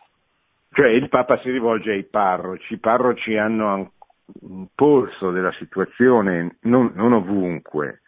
Cioè 0.73 0.89
il 0.89 1.11
Papa 1.11 1.39
si 1.41 1.51
rivolge 1.51 1.93
ai 1.93 2.05
parroci, 2.05 2.73
i 2.73 2.79
parroci 2.79 3.37
hanno 3.37 3.93
un 4.41 4.67
polso 4.75 5.33
della 5.33 5.53
situazione 5.59 6.57
non, 6.63 6.93
non 6.95 7.13
ovunque, 7.13 8.01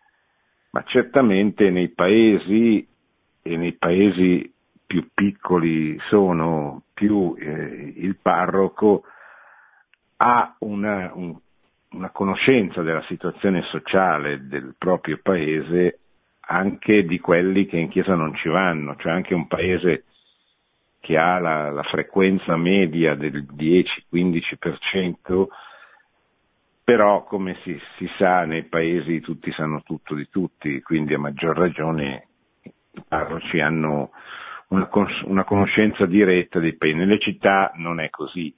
ma 0.71 0.83
certamente 0.87 1.69
nei 1.69 1.91
paesi 1.91 2.89
e 3.43 3.57
nei 3.59 3.75
paesi 3.75 4.51
più 4.87 5.11
piccoli 5.13 5.99
sono, 6.09 6.85
più 6.95 7.37
eh, 7.39 7.93
il 7.97 8.17
parroco 8.17 9.03
ha 10.17 10.57
una, 10.61 11.11
un, 11.13 11.37
una 11.97 12.11
conoscenza 12.11 12.83
della 12.83 13.03
situazione 13.05 13.63
sociale 13.71 14.47
del 14.47 14.75
proprio 14.79 15.19
paese 15.23 16.01
anche 16.49 17.05
di 17.05 17.19
quelli 17.19 17.67
che 17.67 17.79
in 17.79 17.89
chiesa 17.89 18.15
non 18.15 18.35
ci 18.37 18.49
vanno, 18.49 18.95
cioè 18.97 19.13
anche 19.13 19.35
un 19.35 19.47
paese 19.49 20.05
che 21.01 21.17
ha 21.17 21.39
la, 21.39 21.71
la 21.71 21.83
frequenza 21.85 22.55
media 22.57 23.15
del 23.15 23.47
10-15%, 23.53 25.47
però 26.85 27.25
come 27.25 27.57
si, 27.63 27.77
si, 27.97 28.09
sa 28.19 28.45
nei 28.45 28.65
paesi 28.65 29.21
tutti 29.21 29.51
sanno 29.53 29.83
tutto 29.83 30.15
di 30.15 30.29
tutti, 30.29 30.81
quindi 30.83 31.15
a 31.15 31.19
maggior 31.19 31.57
ragione 31.57 32.27
i 32.63 33.03
parroci 33.09 33.59
hanno 33.59 34.11
una, 34.69 34.89
una 35.25 35.45
conoscenza 35.45 36.07
diretta 36.07 36.61
dei 36.61 36.77
paesi. 36.77 36.97
Nelle 36.97 37.19
città 37.19 37.73
non 37.75 37.99
è 38.01 38.11
così, 38.11 38.55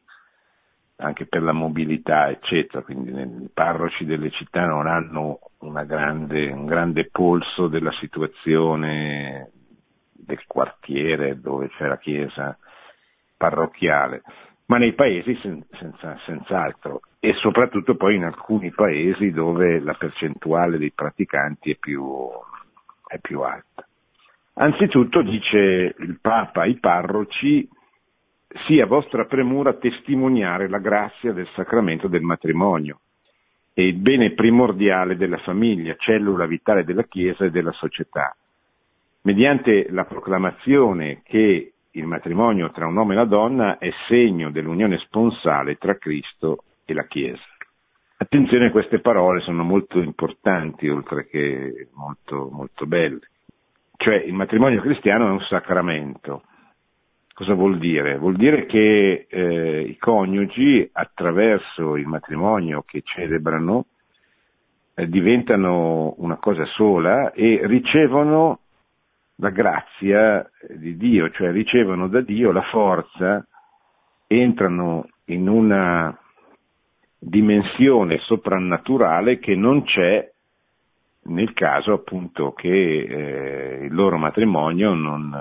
anche 1.00 1.26
per 1.26 1.43
la 1.43 1.52
mobilità, 1.52 2.28
eccetera, 2.28 2.83
quindi 2.83 3.11
i 3.11 3.50
parroci 3.52 4.05
delle 4.05 4.31
città 4.31 4.67
non 4.67 4.87
hanno 4.87 5.38
grande, 5.87 6.50
un 6.50 6.67
grande 6.67 7.09
polso 7.11 7.69
della 7.69 7.93
situazione 8.00 9.50
del 10.12 10.45
quartiere 10.47 11.40
dove 11.40 11.69
c'è 11.71 11.87
la 11.87 11.99
chiesa 11.99 12.59
parrocchiale, 13.37 14.23
ma 14.67 14.78
nei 14.78 14.93
paesi 14.95 15.38
sen, 15.40 15.64
senza, 15.78 16.19
senz'altro 16.26 17.00
e 17.21 17.33
soprattutto 17.35 17.95
poi 17.95 18.17
in 18.17 18.25
alcuni 18.25 18.73
paesi 18.73 19.31
dove 19.31 19.78
la 19.78 19.95
percentuale 19.95 20.78
dei 20.78 20.90
praticanti 20.93 21.71
è 21.71 21.76
più, 21.76 22.28
è 23.07 23.19
più 23.21 23.43
alta. 23.43 23.87
Anzitutto 24.55 25.23
dice 25.23 25.95
il 25.97 26.19
Papa 26.21 26.62
ai 26.62 26.78
parroci 26.81 27.69
sia 28.67 28.87
vostra 28.87 29.26
premura 29.26 29.75
testimoniare 29.75 30.69
la 30.69 30.78
grazia 30.78 31.33
del 31.33 31.49
sacramento 31.55 32.09
del 32.09 32.23
matrimonio 32.23 33.00
e 33.75 33.87
il 33.87 33.97
bene 33.97 34.33
primordiale 34.33 35.17
della 35.17 35.38
famiglia, 35.38 35.95
cellula 35.99 36.47
vitale 36.47 36.85
della 36.85 37.05
Chiesa 37.05 37.45
e 37.45 37.50
della 37.50 37.73
società, 37.73 38.35
mediante 39.23 39.87
la 39.90 40.05
proclamazione 40.05 41.23
che 41.25 41.73
il 41.90 42.07
matrimonio 42.07 42.71
tra 42.71 42.87
un 42.87 42.97
uomo 42.97 43.12
e 43.12 43.17
una 43.17 43.25
donna 43.25 43.78
è 43.78 43.90
segno 44.09 44.50
dell'unione 44.50 44.99
sponsale 44.99 45.76
tra 45.76 45.97
Cristo 45.97 46.64
e 46.85 46.95
la 46.95 47.05
Chiesa. 47.05 47.43
Attenzione, 48.21 48.71
queste 48.71 48.99
parole 48.99 49.40
sono 49.40 49.62
molto 49.62 50.00
importanti, 50.00 50.88
oltre 50.88 51.26
che 51.28 51.88
molto, 51.95 52.49
molto 52.50 52.85
belle. 52.85 53.21
Cioè 53.97 54.17
il 54.17 54.33
matrimonio 54.33 54.81
cristiano 54.81 55.28
è 55.28 55.31
un 55.31 55.40
sacramento. 55.43 56.43
Cosa 57.38 57.54
vuol 57.54 57.78
dire? 57.78 58.18
Vuol 58.18 58.35
dire 58.35 58.66
che 58.66 59.28
eh, 59.30 59.80
i 59.83 59.97
coniugi 59.97 60.90
attraverso 60.92 61.95
il 61.95 62.04
matrimonio 62.04 62.83
che 62.85 63.02
celebrano 63.04 63.85
eh, 64.97 65.09
diventano 65.09 66.14
una 66.16 66.35
cosa 66.38 66.64
sola 66.64 67.30
e 67.30 67.61
ricevono 67.62 68.59
la 69.37 69.50
grazia 69.50 70.50
di 70.68 70.97
Dio, 70.97 71.30
cioè 71.30 71.52
ricevono 71.52 72.09
da 72.09 72.23
Dio 72.23 72.50
la 72.50 72.62
forza, 72.62 73.47
entrano 74.26 75.09
in 75.26 75.49
una 75.49 76.18
dimensione 77.21 78.18
soprannaturale 78.18 79.38
che 79.38 79.54
non 79.54 79.85
c'è 79.85 80.28
nel 81.26 81.52
caso 81.52 81.92
appunto 81.92 82.52
che 82.52 82.68
eh, 82.68 83.85
il 83.85 83.95
loro 83.95 84.18
matrimonio 84.18 84.92
non, 84.92 85.33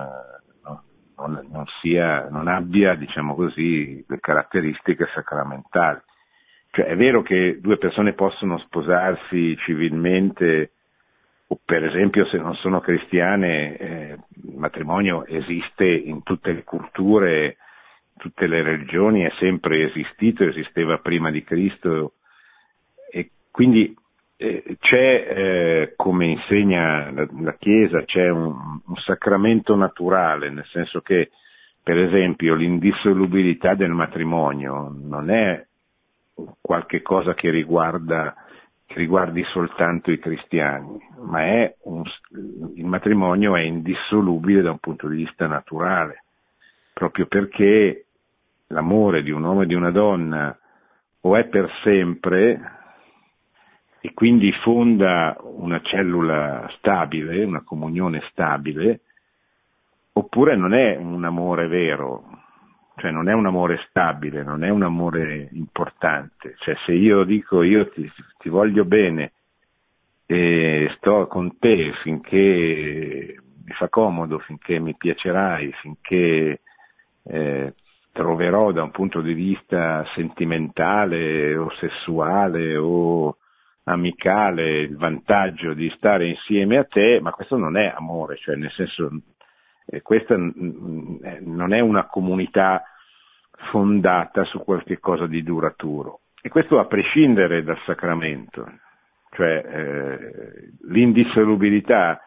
non, 1.17 1.47
non, 1.51 1.65
sia, 1.81 2.27
non 2.29 2.47
abbia, 2.47 2.95
diciamo 2.95 3.35
così, 3.35 4.03
le 4.07 4.19
caratteristiche 4.19 5.07
sacramentali. 5.13 5.99
Cioè 6.71 6.85
è 6.85 6.95
vero 6.95 7.21
che 7.21 7.59
due 7.59 7.77
persone 7.77 8.13
possono 8.13 8.57
sposarsi 8.59 9.57
civilmente 9.57 10.71
o 11.47 11.59
per 11.63 11.83
esempio 11.85 12.25
se 12.25 12.37
non 12.37 12.55
sono 12.55 12.81
cristiane 12.81 13.77
eh, 13.77 14.17
il 14.43 14.57
matrimonio 14.57 15.25
esiste 15.25 15.85
in 15.85 16.21
tutte 16.23 16.51
le 16.51 16.63
culture, 16.63 17.57
tutte 18.17 18.47
le 18.47 18.61
religioni, 18.63 19.23
è 19.23 19.31
sempre 19.39 19.85
esistito, 19.85 20.43
esisteva 20.43 20.97
prima 20.97 21.31
di 21.31 21.43
Cristo 21.43 22.13
e 23.09 23.31
quindi 23.49 23.95
c'è, 24.37 25.27
eh, 25.35 25.93
come 25.95 26.27
insegna 26.27 27.09
la, 27.11 27.27
la 27.39 27.55
Chiesa, 27.55 28.03
c'è 28.03 28.29
un, 28.29 28.79
un, 28.85 28.95
sacramento 28.97 29.75
naturale, 29.75 30.51
nel 30.51 30.65
senso 30.71 31.01
che, 31.01 31.31
per 31.81 31.97
esempio, 31.97 32.53
l'indissolubilità 32.53 33.73
del 33.73 33.89
matrimonio 33.89 34.93
non 34.95 35.31
è 35.31 35.65
qualche 36.61 37.01
cosa 37.01 37.33
che 37.33 37.49
riguarda 37.49 38.35
che 38.87 38.99
riguardi 38.99 39.43
soltanto 39.51 40.11
i 40.11 40.19
cristiani, 40.19 40.97
ma 41.19 41.41
un, 41.81 42.03
il 42.75 42.85
matrimonio 42.85 43.57
è 43.57 43.61
indissolubile 43.61 44.61
da 44.61 44.71
un 44.71 44.77
punto 44.77 45.09
di 45.09 45.17
vista 45.17 45.45
naturale, 45.45 46.23
proprio 46.93 47.25
perché 47.25 48.05
l'amore 48.67 49.23
di 49.23 49.31
un 49.31 49.43
uomo 49.43 49.63
e 49.63 49.65
di 49.65 49.73
una 49.73 49.91
donna 49.91 50.57
o 51.19 51.35
è 51.35 51.45
per 51.47 51.69
sempre 51.83 52.61
e 53.99 54.13
quindi 54.13 54.51
fonda 54.51 55.37
una 55.41 55.81
cellula 55.81 56.69
stabile, 56.77 57.43
una 57.43 57.61
comunione 57.61 58.21
stabile, 58.29 59.01
oppure 60.13 60.55
non 60.55 60.73
è 60.73 60.95
un 60.95 61.23
amore 61.23 61.67
vero, 61.67 62.23
cioè 62.97 63.11
non 63.11 63.29
è 63.29 63.33
un 63.33 63.45
amore 63.45 63.79
stabile, 63.89 64.43
non 64.43 64.63
è 64.63 64.69
un 64.69 64.83
amore 64.83 65.49
importante, 65.51 66.55
cioè 66.59 66.75
se 66.85 66.93
io 66.93 67.23
dico 67.23 67.61
io 67.61 67.89
ti, 67.89 68.09
ti 68.39 68.49
voglio 68.49 68.85
bene 68.85 69.33
e 70.25 70.91
sto 70.97 71.27
con 71.27 71.57
te 71.57 71.93
finché 72.03 73.35
mi 73.65 73.73
fa 73.73 73.89
comodo, 73.89 74.39
finché 74.39 74.79
mi 74.79 74.95
piacerai, 74.95 75.71
finché 75.81 76.61
eh, 77.23 77.73
troverò 78.11 78.71
da 78.71 78.83
un 78.83 78.91
punto 78.91 79.21
di 79.21 79.33
vista 79.33 80.05
sentimentale 80.15 81.55
o 81.55 81.69
sessuale 81.79 82.75
o 82.77 83.37
amicale 83.87 84.81
il 84.81 84.97
vantaggio 84.97 85.73
di 85.73 85.91
stare 85.95 86.27
insieme 86.27 86.77
a 86.77 86.83
te, 86.83 87.19
ma 87.21 87.31
questo 87.31 87.57
non 87.57 87.77
è 87.77 87.93
amore, 87.95 88.37
cioè 88.37 88.55
nel 88.55 88.71
senso 88.71 89.09
eh, 89.85 90.01
questa 90.01 90.35
eh, 90.35 91.39
non 91.41 91.73
è 91.73 91.79
una 91.79 92.05
comunità 92.05 92.83
fondata 93.71 94.43
su 94.43 94.59
qualche 94.59 94.99
cosa 94.99 95.25
di 95.25 95.41
duraturo. 95.41 96.19
E 96.41 96.49
questo 96.49 96.79
a 96.79 96.85
prescindere 96.85 97.63
dal 97.63 97.79
sacramento, 97.85 98.69
cioè 99.31 99.63
eh, 99.65 100.69
l'indissolubilità, 100.89 102.21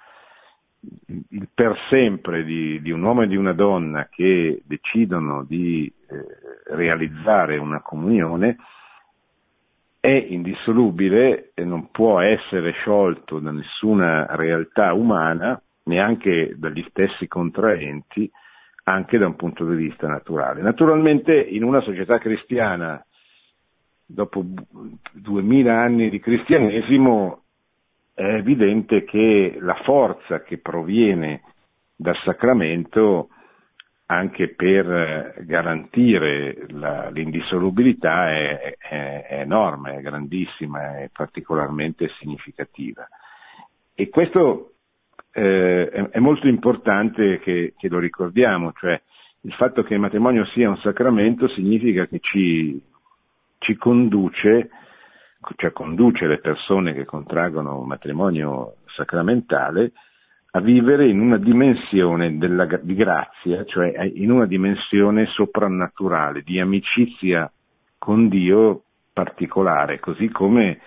il 1.29 1.49
per 1.53 1.77
sempre 1.91 2.43
di, 2.43 2.81
di, 2.81 2.91
un 2.91 3.03
uomo 3.03 3.23
e 3.23 3.27
di 3.27 3.37
una 3.37 3.53
donna 3.53 4.09
che 4.11 4.63
decidono 4.65 5.45
di 5.45 5.93
eh, 6.09 6.75
realizzare 6.75 7.59
una 7.59 7.83
comunione 7.83 8.57
è 10.01 10.09
indissolubile 10.29 11.51
e 11.55 11.65
non 11.65 11.91
può 11.91 12.21
essere 12.21 12.73
sciolto 12.73 13.39
da 13.39 13.51
nessuna 13.51 14.27
realtà 14.31 14.95
umana, 14.95 15.61
neanche 15.85 16.55
dagli 16.57 16.85
stessi 16.89 17.29
contraenti, 17.29 18.31
anche 18.85 19.19
da 19.19 19.27
un 19.27 19.37
punto 19.37 19.69
di 19.69 19.77
vista 19.77 20.09
naturale. 20.09 20.63
Naturalmente 20.63 21.35
in 21.39 21.63
una 21.65 21.83
società 21.83 22.19
cristiana, 22.19 23.05
dopo 24.07 24.43
duemila 25.13 25.81
anni 25.81 26.09
di 26.09 26.19
cristianesimo, 26.19 27.43
è 28.15 28.35
evidente 28.35 29.05
che 29.05 29.57
la 29.61 29.79
forza 29.85 30.43
che 30.43 30.59
proviene 30.59 31.43
dal 31.95 32.17
sacramento 32.25 33.29
anche 34.11 34.49
per 34.49 34.91
eh, 34.91 35.45
garantire 35.45 36.67
la, 36.71 37.11
l'indissolubilità 37.11 38.33
è, 38.33 38.77
è, 38.77 39.27
è, 39.29 39.41
enorme, 39.41 39.99
è 39.99 40.01
grandissima, 40.01 40.99
è 40.99 41.11
particolarmente 41.13 42.11
significativa. 42.19 43.09
E 43.95 44.09
questo 44.09 44.73
eh, 45.31 45.89
è, 45.89 46.09
è, 46.11 46.19
molto 46.19 46.49
importante 46.49 47.39
che, 47.39 47.75
che, 47.79 47.89
lo 47.89 48.01
ricordiamo, 48.01 48.73
cioè 48.73 49.01
il 49.43 49.53
fatto 49.53 49.85
che 49.85 49.95
il 49.95 50.01
matrimonio 50.01 50.45
sia 50.47 50.69
un 50.69 50.79
sacramento 50.79 51.47
significa 51.47 52.07
che 52.07 52.19
ci, 52.19 52.83
ci 53.59 53.77
conduce, 53.77 54.71
cioè 55.55 55.71
conduce 55.71 56.27
le 56.27 56.39
persone 56.39 56.95
che 56.95 57.05
contraggono 57.05 57.79
un 57.79 57.87
matrimonio 57.87 58.79
sacramentale 58.87 59.93
a 60.53 60.61
vivere 60.61 61.09
in 61.09 61.21
una 61.21 61.39
dimensione 61.39 62.37
della, 62.37 62.67
di 62.83 62.95
grazia, 62.95 63.65
cioè 63.65 64.11
in 64.15 64.31
una 64.31 64.47
dimensione 64.47 65.27
soprannaturale, 65.27 66.43
di 66.43 66.59
amicizia 66.59 67.51
con 67.99 68.29
Dio 68.29 68.83
particolare, 69.13 70.01
così 70.01 70.29
come 70.29 70.81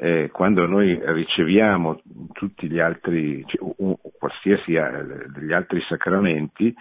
eh, 0.00 0.30
quando 0.32 0.66
noi 0.66 1.00
riceviamo 1.02 2.00
tutti 2.32 2.68
gli 2.68 2.78
altri, 2.78 3.44
cioè, 3.46 3.74
qualsiasi 4.18 4.74
eh, 4.74 5.28
degli 5.34 5.52
altri 5.52 5.80
sacramenti, 5.88 6.72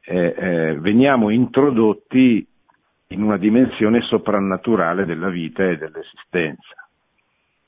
eh, 0.00 0.34
eh, 0.36 0.78
veniamo 0.80 1.30
introdotti 1.30 2.44
in 3.08 3.22
una 3.22 3.36
dimensione 3.36 4.00
soprannaturale 4.02 5.04
della 5.04 5.28
vita 5.28 5.62
e 5.62 5.78
dell'esistenza, 5.78 6.88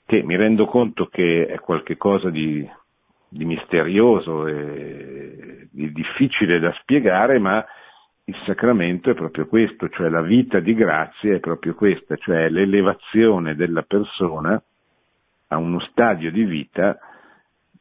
che 0.05 0.23
mi 0.25 0.35
rendo 0.37 0.67
conto 0.67 1.07
che 1.07 1.47
è 1.47 1.61
qualcosa 1.61 2.31
di 2.31 2.69
di 3.29 3.45
misterioso 3.45 4.47
e 4.47 5.69
di 5.71 5.93
difficile 5.93 6.59
da 6.59 6.73
spiegare, 6.81 7.39
ma 7.39 7.65
il 8.25 8.37
sacramento 8.45 9.11
è 9.11 9.15
proprio 9.15 9.47
questo, 9.47 9.89
cioè 9.89 10.09
la 10.09 10.21
vita 10.21 10.61
di 10.61 10.75
grazia 10.75 11.35
è 11.35 11.41
proprio 11.41 11.75
questa, 11.75 12.17
cioè 12.17 12.49
l'elevazione 12.49 13.55
della 13.55 13.83
persona 13.83 14.61
a 15.49 15.57
uno 15.57 15.81
stadio 15.81 16.31
di 16.31 16.45
vita 16.45 16.99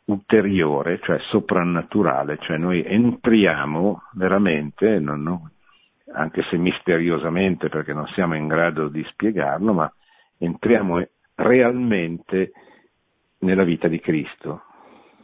ulteriore, 0.05 0.99
cioè 1.01 1.19
soprannaturale, 1.29 2.37
cioè 2.39 2.57
noi 2.57 2.81
entriamo 2.85 4.03
veramente, 4.13 4.99
non, 4.99 5.21
no, 5.21 5.49
anche 6.13 6.43
se 6.43 6.57
misteriosamente 6.57 7.67
perché 7.67 7.91
non 7.93 8.07
siamo 8.07 8.35
in 8.35 8.47
grado 8.47 8.87
di 8.87 9.03
spiegarlo, 9.09 9.73
ma 9.73 9.93
entriamo 10.37 11.05
realmente 11.35 12.51
nella 13.39 13.63
vita 13.63 13.89
di 13.89 13.99
Cristo, 13.99 14.63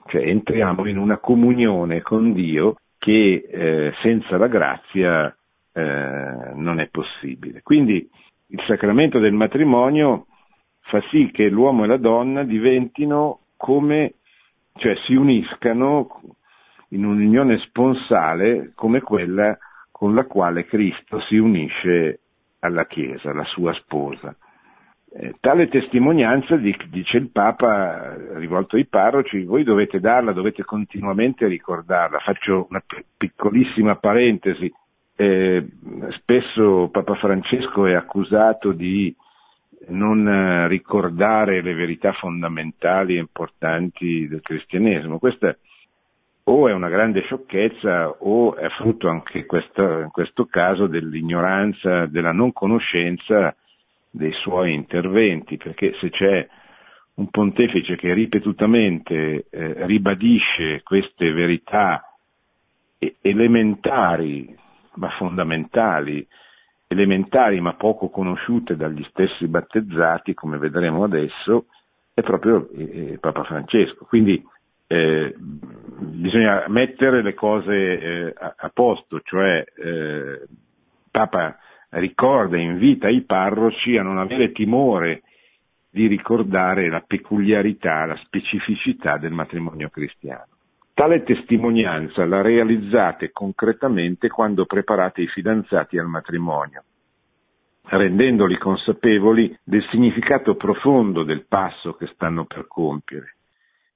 cioè 0.07 0.27
entriamo 0.27 0.85
in 0.87 0.97
una 0.97 1.17
comunione 1.17 2.01
con 2.01 2.33
Dio 2.33 2.75
che 2.97 3.47
eh, 3.49 3.93
senza 4.01 4.37
la 4.37 4.47
grazia 4.47 5.35
eh, 5.73 6.51
non 6.55 6.79
è 6.79 6.87
possibile. 6.87 7.61
Quindi 7.61 8.07
il 8.47 8.63
sacramento 8.67 9.19
del 9.19 9.33
matrimonio 9.33 10.27
fa 10.81 11.01
sì 11.09 11.29
che 11.31 11.49
l'uomo 11.49 11.83
e 11.83 11.87
la 11.87 11.97
donna 11.97 12.43
diventino 12.43 13.39
come, 13.57 14.13
cioè 14.75 14.95
si 15.05 15.15
uniscano 15.15 16.21
in 16.89 17.05
un'unione 17.05 17.57
sponsale 17.59 18.71
come 18.75 19.01
quella 19.01 19.57
con 19.91 20.13
la 20.13 20.25
quale 20.25 20.65
Cristo 20.65 21.19
si 21.21 21.37
unisce 21.37 22.19
alla 22.59 22.85
Chiesa, 22.85 23.33
la 23.33 23.45
sua 23.45 23.73
sposa. 23.73 24.35
Eh, 25.15 25.36
tale 25.39 25.67
testimonianza, 25.67 26.56
dice 26.56 27.17
il 27.17 27.30
Papa 27.30 28.15
rivolto 28.34 28.78
ai 28.78 28.86
parroci, 28.86 29.43
voi 29.43 29.63
dovete 29.63 29.99
darla, 29.99 30.32
dovete 30.32 30.63
continuamente 30.63 31.45
ricordarla. 31.45 32.17
Faccio 32.17 32.65
una 32.69 32.84
piccolissima 33.15 33.95
parentesi. 33.97 34.73
Eh, 35.15 35.67
spesso 36.17 36.89
Papa 36.91 37.13
Francesco 37.13 37.86
è 37.86 37.93
accusato 37.93 38.71
di 38.71 39.15
non 39.89 40.28
eh, 40.28 40.67
ricordare 40.67 41.62
le 41.62 41.76
verità 41.76 42.12
fondamentali 42.13 43.15
e 43.15 43.19
importanti 43.19 44.28
del 44.28 44.41
cristianesimo. 44.41 45.19
Questa 45.19 45.56
o 46.45 46.67
è 46.67 46.73
una 46.73 46.89
grande 46.89 47.21
sciocchezza 47.21 48.15
o 48.17 48.56
è 48.56 48.67
frutto 48.69 49.10
anche 49.10 49.45
questo, 49.45 49.99
in 49.99 50.10
questo 50.12 50.45
caso 50.45 50.88
dell'ignoranza, 50.88 52.08
della 52.08 52.32
non 52.32 52.52
conoscenza 52.52 53.56
dei 54.15 54.32
suoi 54.34 54.73
interventi, 54.73 55.58
perché 55.58 55.95
se 55.99 56.12
c'è 56.12 56.47
un 57.15 57.30
pontefice 57.30 57.95
che 57.95 58.13
ripetutamente 58.13 59.45
eh, 59.49 59.86
ribadisce 59.88 60.82
queste 60.84 61.32
verità 61.32 62.15
elementari 63.21 64.56
ma 64.95 65.10
fondamentali, 65.17 66.26
elementari 66.88 67.60
ma 67.60 67.73
poco 67.73 68.10
conosciute 68.10 68.76
dagli 68.76 69.04
stessi 69.10 69.47
battezzati, 69.47 70.36
come 70.36 70.60
vedremo 70.60 71.04
adesso, 71.04 71.65
è 72.13 72.21
proprio 72.21 72.69
eh, 72.69 73.17
Papa 73.19 73.43
Francesco. 73.43 74.06
Quindi 74.06 74.43
eh, 74.86 75.36
bisogna 75.39 76.65
mettere 76.67 77.23
le 77.23 77.34
cose 77.34 77.73
eh, 77.73 78.34
a, 78.38 78.54
a, 78.58 78.69
posto, 78.69 79.21
cioè 79.21 79.63
eh, 79.76 80.41
Papa 81.10 81.58
ricorda 81.93 82.58
e 82.58 82.62
invita 82.62 83.10
i 83.10 83.21
parroci 83.21 83.97
a 83.97 84.03
non 84.03 84.17
avere 84.17 84.51
timore 84.51 85.23
di 85.89 86.08
ricordare 86.08 86.89
la 86.89 87.03
peculiarità, 87.06 88.06
la 88.06 88.17
specificità 88.23 89.17
del 89.17 89.32
matrimonio 89.32 89.89
cristiano. 89.89 90.47
Tale 90.93 91.23
testimonianza 91.23 92.25
la 92.25 92.41
realizzate 92.41 93.32
concretamente 93.32 94.27
quando 94.27 94.65
preparate 94.65 95.21
i 95.21 95.27
fidanzati 95.27 95.97
al 95.97 96.08
matrimonio, 96.08 96.84
rendendoli 97.84 98.58
consapevoli 98.58 99.56
del 99.63 99.86
significato 99.89 100.56
profondo 100.56 101.23
del 101.23 101.45
passo 101.47 101.93
che 101.93 102.08
stanno 102.08 102.45
per 102.45 102.67
compiere 102.67 103.36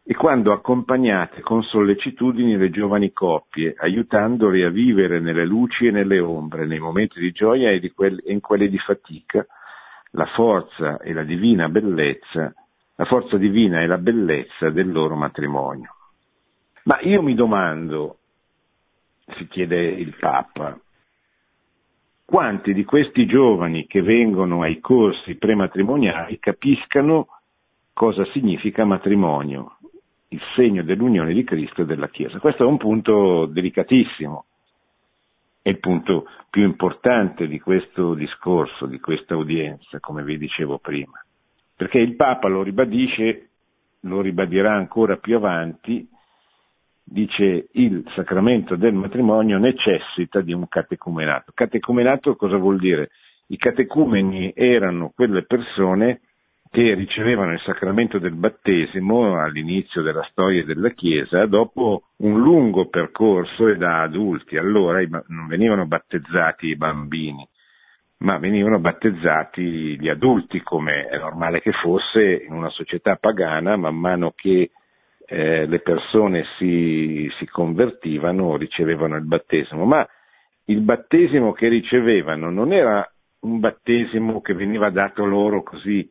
e 0.09 0.15
quando 0.15 0.53
accompagnate 0.53 1.41
con 1.41 1.63
sollecitudini 1.63 2.55
le 2.55 2.69
giovani 2.69 3.11
coppie, 3.11 3.75
aiutandoli 3.77 4.63
a 4.63 4.69
vivere 4.69 5.19
nelle 5.19 5.45
luci 5.45 5.87
e 5.87 5.91
nelle 5.91 6.19
ombre, 6.19 6.65
nei 6.65 6.79
momenti 6.79 7.19
di 7.19 7.33
gioia 7.33 7.71
e, 7.71 7.81
di 7.81 7.91
quelli, 7.91 8.21
e 8.21 8.31
in 8.31 8.39
quelli 8.39 8.69
di 8.69 8.77
fatica, 8.77 9.45
la 10.11 10.25
forza 10.27 10.99
e 10.99 11.11
la 11.11 11.23
divina 11.23 11.67
bellezza, 11.67 12.53
la 12.95 13.03
forza 13.03 13.35
divina 13.35 13.81
e 13.81 13.85
la 13.85 13.97
bellezza 13.97 14.69
del 14.69 14.89
loro 14.89 15.17
matrimonio. 15.17 15.93
Ma 16.83 17.01
io 17.01 17.21
mi 17.21 17.35
domando, 17.35 18.19
si 19.35 19.45
chiede 19.49 19.87
il 19.87 20.15
Papa, 20.17 20.79
quanti 22.23 22.73
di 22.73 22.85
questi 22.85 23.25
giovani 23.25 23.85
che 23.87 24.01
vengono 24.01 24.61
ai 24.61 24.79
corsi 24.79 25.35
prematrimoniali 25.35 26.39
capiscano 26.39 27.27
cosa 27.97 28.23
significa 28.25 28.85
matrimonio, 28.85 29.76
il 30.29 30.41
segno 30.55 30.83
dell'unione 30.83 31.33
di 31.33 31.43
Cristo 31.43 31.81
e 31.81 31.85
della 31.85 32.09
Chiesa. 32.09 32.39
Questo 32.39 32.63
è 32.63 32.67
un 32.67 32.77
punto 32.77 33.45
delicatissimo, 33.45 34.45
è 35.61 35.69
il 35.69 35.79
punto 35.79 36.27
più 36.49 36.63
importante 36.63 37.47
di 37.47 37.59
questo 37.59 38.13
discorso, 38.13 38.85
di 38.85 38.99
questa 38.99 39.35
udienza, 39.35 39.99
come 39.99 40.23
vi 40.23 40.37
dicevo 40.37 40.79
prima, 40.79 41.23
perché 41.75 41.99
il 41.99 42.15
Papa 42.15 42.47
lo 42.47 42.63
ribadisce, 42.63 43.49
lo 44.01 44.21
ribadirà 44.21 44.73
ancora 44.73 45.17
più 45.17 45.35
avanti, 45.35 46.07
dice 47.03 47.69
il 47.71 48.03
sacramento 48.15 48.75
del 48.75 48.93
matrimonio 48.93 49.57
necessita 49.57 50.41
di 50.41 50.53
un 50.53 50.67
catecumenato. 50.67 51.51
Catecumenato 51.53 52.35
cosa 52.35 52.57
vuol 52.57 52.79
dire? 52.79 53.11
I 53.47 53.57
catecumeni 53.57 54.51
erano 54.53 55.13
quelle 55.15 55.43
persone 55.43 56.19
che 56.69 56.93
ricevevano 56.93 57.53
il 57.53 57.61
sacramento 57.61 58.19
del 58.19 58.33
battesimo 58.33 59.39
all'inizio 59.39 60.01
della 60.01 60.25
storia 60.29 60.63
della 60.63 60.89
Chiesa 60.89 61.45
dopo 61.45 62.09
un 62.17 62.39
lungo 62.39 62.87
percorso 62.87 63.67
e 63.67 63.77
da 63.77 64.01
adulti. 64.01 64.57
Allora 64.57 64.99
non 65.27 65.47
venivano 65.47 65.85
battezzati 65.85 66.67
i 66.67 66.75
bambini, 66.75 67.47
ma 68.19 68.37
venivano 68.37 68.79
battezzati 68.79 69.99
gli 69.99 70.09
adulti 70.09 70.61
come 70.61 71.07
è 71.07 71.17
normale 71.17 71.61
che 71.61 71.71
fosse 71.71 72.43
in 72.47 72.53
una 72.53 72.69
società 72.69 73.15
pagana 73.15 73.75
man 73.75 73.95
mano 73.95 74.33
che 74.35 74.71
eh, 75.29 75.65
le 75.65 75.79
persone 75.79 76.45
si, 76.57 77.29
si 77.37 77.45
convertivano, 77.47 78.55
ricevevano 78.55 79.17
il 79.17 79.25
battesimo, 79.25 79.85
ma 79.85 80.07
il 80.65 80.81
battesimo 80.81 81.51
che 81.51 81.67
ricevevano 81.67 82.49
non 82.49 82.73
era 82.73 83.09
un 83.39 83.59
battesimo 83.59 84.41
che 84.41 84.53
veniva 84.53 84.89
dato 84.89 85.25
loro 85.25 85.63
così, 85.63 86.09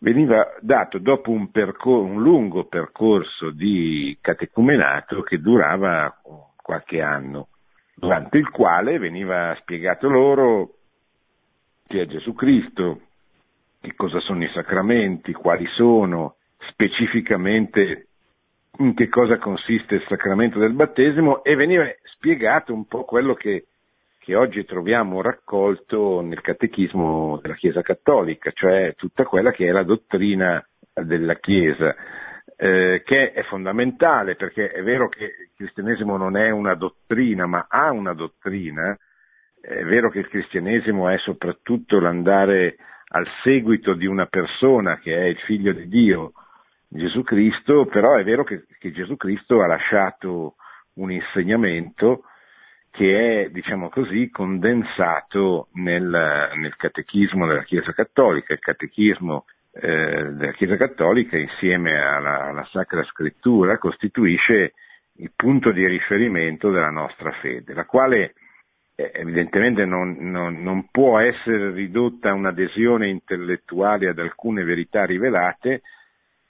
veniva 0.00 0.54
dato 0.60 0.98
dopo 0.98 1.30
un, 1.30 1.50
percor- 1.50 2.04
un 2.04 2.22
lungo 2.22 2.64
percorso 2.64 3.50
di 3.50 4.16
catecumenato 4.20 5.22
che 5.22 5.38
durava 5.38 6.20
qualche 6.56 7.00
anno, 7.00 7.48
durante 7.94 8.38
il 8.38 8.50
quale 8.50 8.98
veniva 8.98 9.56
spiegato 9.60 10.08
loro 10.08 10.74
chi 11.86 11.98
è 11.98 12.06
Gesù 12.06 12.34
Cristo, 12.34 13.00
che 13.80 13.94
cosa 13.94 14.20
sono 14.20 14.44
i 14.44 14.50
sacramenti, 14.52 15.32
quali 15.32 15.66
sono, 15.74 16.36
specificamente 16.68 18.06
in 18.78 18.94
che 18.94 19.08
cosa 19.08 19.38
consiste 19.38 19.96
il 19.96 20.04
sacramento 20.08 20.58
del 20.58 20.72
battesimo 20.72 21.42
e 21.42 21.54
veniva 21.56 21.84
spiegato 22.04 22.72
un 22.72 22.86
po' 22.86 23.04
quello 23.04 23.34
che, 23.34 23.66
che 24.30 24.36
oggi 24.36 24.64
troviamo 24.64 25.22
raccolto 25.22 26.20
nel 26.20 26.40
catechismo 26.40 27.40
della 27.42 27.56
Chiesa 27.56 27.82
Cattolica, 27.82 28.52
cioè 28.52 28.94
tutta 28.96 29.24
quella 29.24 29.50
che 29.50 29.66
è 29.66 29.72
la 29.72 29.82
dottrina 29.82 30.64
della 30.94 31.34
Chiesa, 31.34 31.92
eh, 32.56 33.02
che 33.04 33.32
è 33.32 33.42
fondamentale 33.42 34.36
perché 34.36 34.70
è 34.70 34.84
vero 34.84 35.08
che 35.08 35.24
il 35.24 35.50
cristianesimo 35.56 36.16
non 36.16 36.36
è 36.36 36.48
una 36.50 36.74
dottrina, 36.74 37.46
ma 37.46 37.66
ha 37.68 37.90
una 37.90 38.14
dottrina, 38.14 38.96
è 39.60 39.82
vero 39.82 40.10
che 40.10 40.20
il 40.20 40.28
cristianesimo 40.28 41.08
è 41.08 41.18
soprattutto 41.18 41.98
l'andare 41.98 42.76
al 43.08 43.26
seguito 43.42 43.94
di 43.94 44.06
una 44.06 44.26
persona 44.26 45.00
che 45.00 45.12
è 45.12 45.24
il 45.24 45.38
figlio 45.38 45.72
di 45.72 45.88
Dio, 45.88 46.34
Gesù 46.86 47.24
Cristo, 47.24 47.86
però 47.86 48.14
è 48.14 48.22
vero 48.22 48.44
che, 48.44 48.64
che 48.78 48.92
Gesù 48.92 49.16
Cristo 49.16 49.60
ha 49.60 49.66
lasciato 49.66 50.54
un 50.98 51.10
insegnamento 51.10 52.26
che 52.90 53.44
è, 53.44 53.50
diciamo 53.50 53.88
così, 53.88 54.30
condensato 54.30 55.68
nel, 55.74 56.50
nel 56.56 56.76
catechismo 56.76 57.46
della 57.46 57.62
Chiesa 57.62 57.92
Cattolica. 57.92 58.52
Il 58.52 58.58
catechismo 58.58 59.44
eh, 59.72 60.32
della 60.32 60.52
Chiesa 60.52 60.76
Cattolica, 60.76 61.36
insieme 61.36 61.98
alla, 62.00 62.48
alla, 62.48 62.68
Sacra 62.72 63.04
Scrittura, 63.04 63.78
costituisce 63.78 64.74
il 65.14 65.32
punto 65.36 65.70
di 65.70 65.86
riferimento 65.86 66.70
della 66.70 66.90
nostra 66.90 67.30
fede, 67.40 67.74
la 67.74 67.84
quale 67.84 68.34
eh, 68.96 69.10
evidentemente 69.14 69.84
non, 69.84 70.16
non, 70.18 70.62
non 70.62 70.88
può 70.90 71.18
essere 71.18 71.70
ridotta 71.70 72.30
a 72.30 72.34
un'adesione 72.34 73.08
intellettuale 73.08 74.08
ad 74.08 74.18
alcune 74.18 74.64
verità 74.64 75.04
rivelate, 75.04 75.82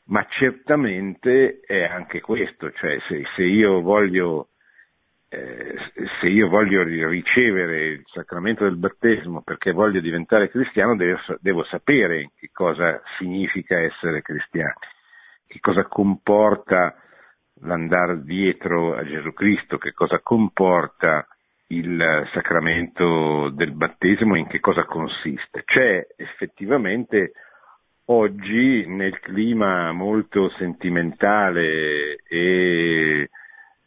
ma 0.06 0.26
certamente 0.28 1.60
è 1.60 1.84
anche 1.84 2.20
questo, 2.20 2.70
cioè 2.72 2.98
se, 3.06 3.22
se, 3.36 3.42
io, 3.44 3.80
voglio, 3.80 4.48
eh, 5.32 5.76
se 6.20 6.26
io 6.26 6.48
voglio 6.48 6.82
ricevere 6.82 7.84
il 7.84 8.02
sacramento 8.12 8.64
del 8.64 8.76
battesimo 8.76 9.42
perché 9.42 9.70
voglio 9.70 10.00
diventare 10.00 10.50
cristiano, 10.50 10.96
devo, 10.96 11.18
devo 11.40 11.64
sapere 11.64 12.30
che 12.36 12.50
cosa 12.52 13.00
significa 13.16 13.78
essere 13.78 14.22
cristiani, 14.22 14.74
che 15.46 15.60
cosa 15.60 15.84
comporta 15.84 16.96
l'andare 17.62 18.24
dietro 18.24 18.96
a 18.96 19.04
Gesù 19.04 19.32
Cristo, 19.32 19.78
che 19.78 19.92
cosa 19.92 20.18
comporta 20.20 21.24
il 21.68 22.28
sacramento 22.32 23.50
del 23.50 23.70
battesimo, 23.70 24.34
in 24.34 24.48
che 24.48 24.58
cosa 24.58 24.84
consiste. 24.84 25.62
C'è 25.64 26.08
effettivamente 26.16 27.32
oggi 28.06 28.84
nel 28.88 29.20
clima 29.20 29.92
molto 29.92 30.50
sentimentale 30.58 32.16
e 32.28 33.30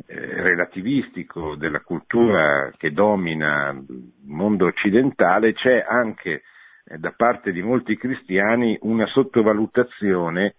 relativistico 0.06 1.56
della 1.56 1.80
cultura 1.80 2.72
che 2.78 2.92
domina 2.92 3.70
il 3.72 4.12
mondo 4.26 4.66
occidentale 4.66 5.54
c'è 5.54 5.84
anche 5.88 6.44
eh, 6.86 6.98
da 6.98 7.14
parte 7.16 7.52
di 7.52 7.62
molti 7.62 7.98
cristiani 7.98 8.78
una 8.82 9.06
sottovalutazione 9.08 10.56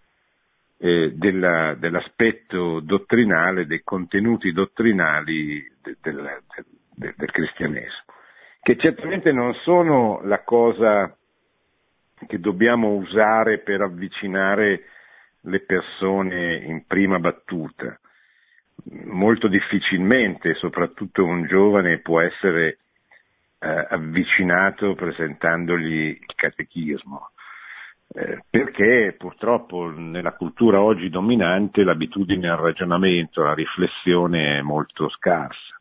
eh, 0.79 1.13
della, 1.15 1.75
dell'aspetto 1.75 2.81
dottrinale, 2.81 3.67
dei 3.67 3.83
contenuti 3.83 4.53
dottrinali 4.53 5.63
de, 5.83 5.97
de, 6.01 6.13
de, 6.95 7.15
del 7.17 7.31
cristianesimo, 7.31 8.05
che 8.61 8.77
certamente 8.77 9.33
non 9.33 9.55
sono 9.63 10.21
la 10.25 10.43
cosa 10.43 11.15
che 12.27 12.41
dobbiamo 12.41 12.95
usare 12.95 13.59
per 13.59 13.83
avvicinare 13.83 14.85
le 15.43 15.61
persone 15.61 16.57
in 16.57 16.87
prima 16.87 17.19
battuta. 17.19 17.99
Molto 19.05 19.49
difficilmente, 19.49 20.55
soprattutto 20.55 21.25
un 21.25 21.47
giovane, 21.47 21.99
può 21.99 22.21
essere 22.21 22.79
eh, 23.59 23.87
avvicinato 23.89 24.95
presentandogli 24.95 26.19
il 26.21 26.35
catechismo, 26.35 27.31
eh, 28.09 28.45
perché 28.49 29.15
purtroppo 29.17 29.91
nella 29.91 30.33
cultura 30.33 30.81
oggi 30.81 31.09
dominante 31.09 31.83
l'abitudine 31.83 32.49
al 32.51 32.59
ragionamento, 32.59 33.43
alla 33.43 33.55
riflessione 33.55 34.59
è 34.59 34.61
molto 34.61 35.09
scarsa. 35.09 35.79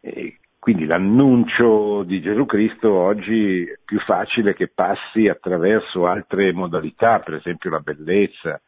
E 0.00 0.38
quindi 0.58 0.84
l'annuncio 0.84 2.02
di 2.02 2.20
Gesù 2.20 2.44
Cristo 2.44 2.92
oggi 2.92 3.64
è 3.64 3.78
più 3.82 3.98
facile 4.00 4.54
che 4.54 4.68
passi 4.68 5.26
attraverso 5.26 6.06
altre 6.06 6.52
modalità, 6.52 7.20
per 7.20 7.34
esempio 7.34 7.70
la 7.70 7.80
bellezza, 7.80 8.60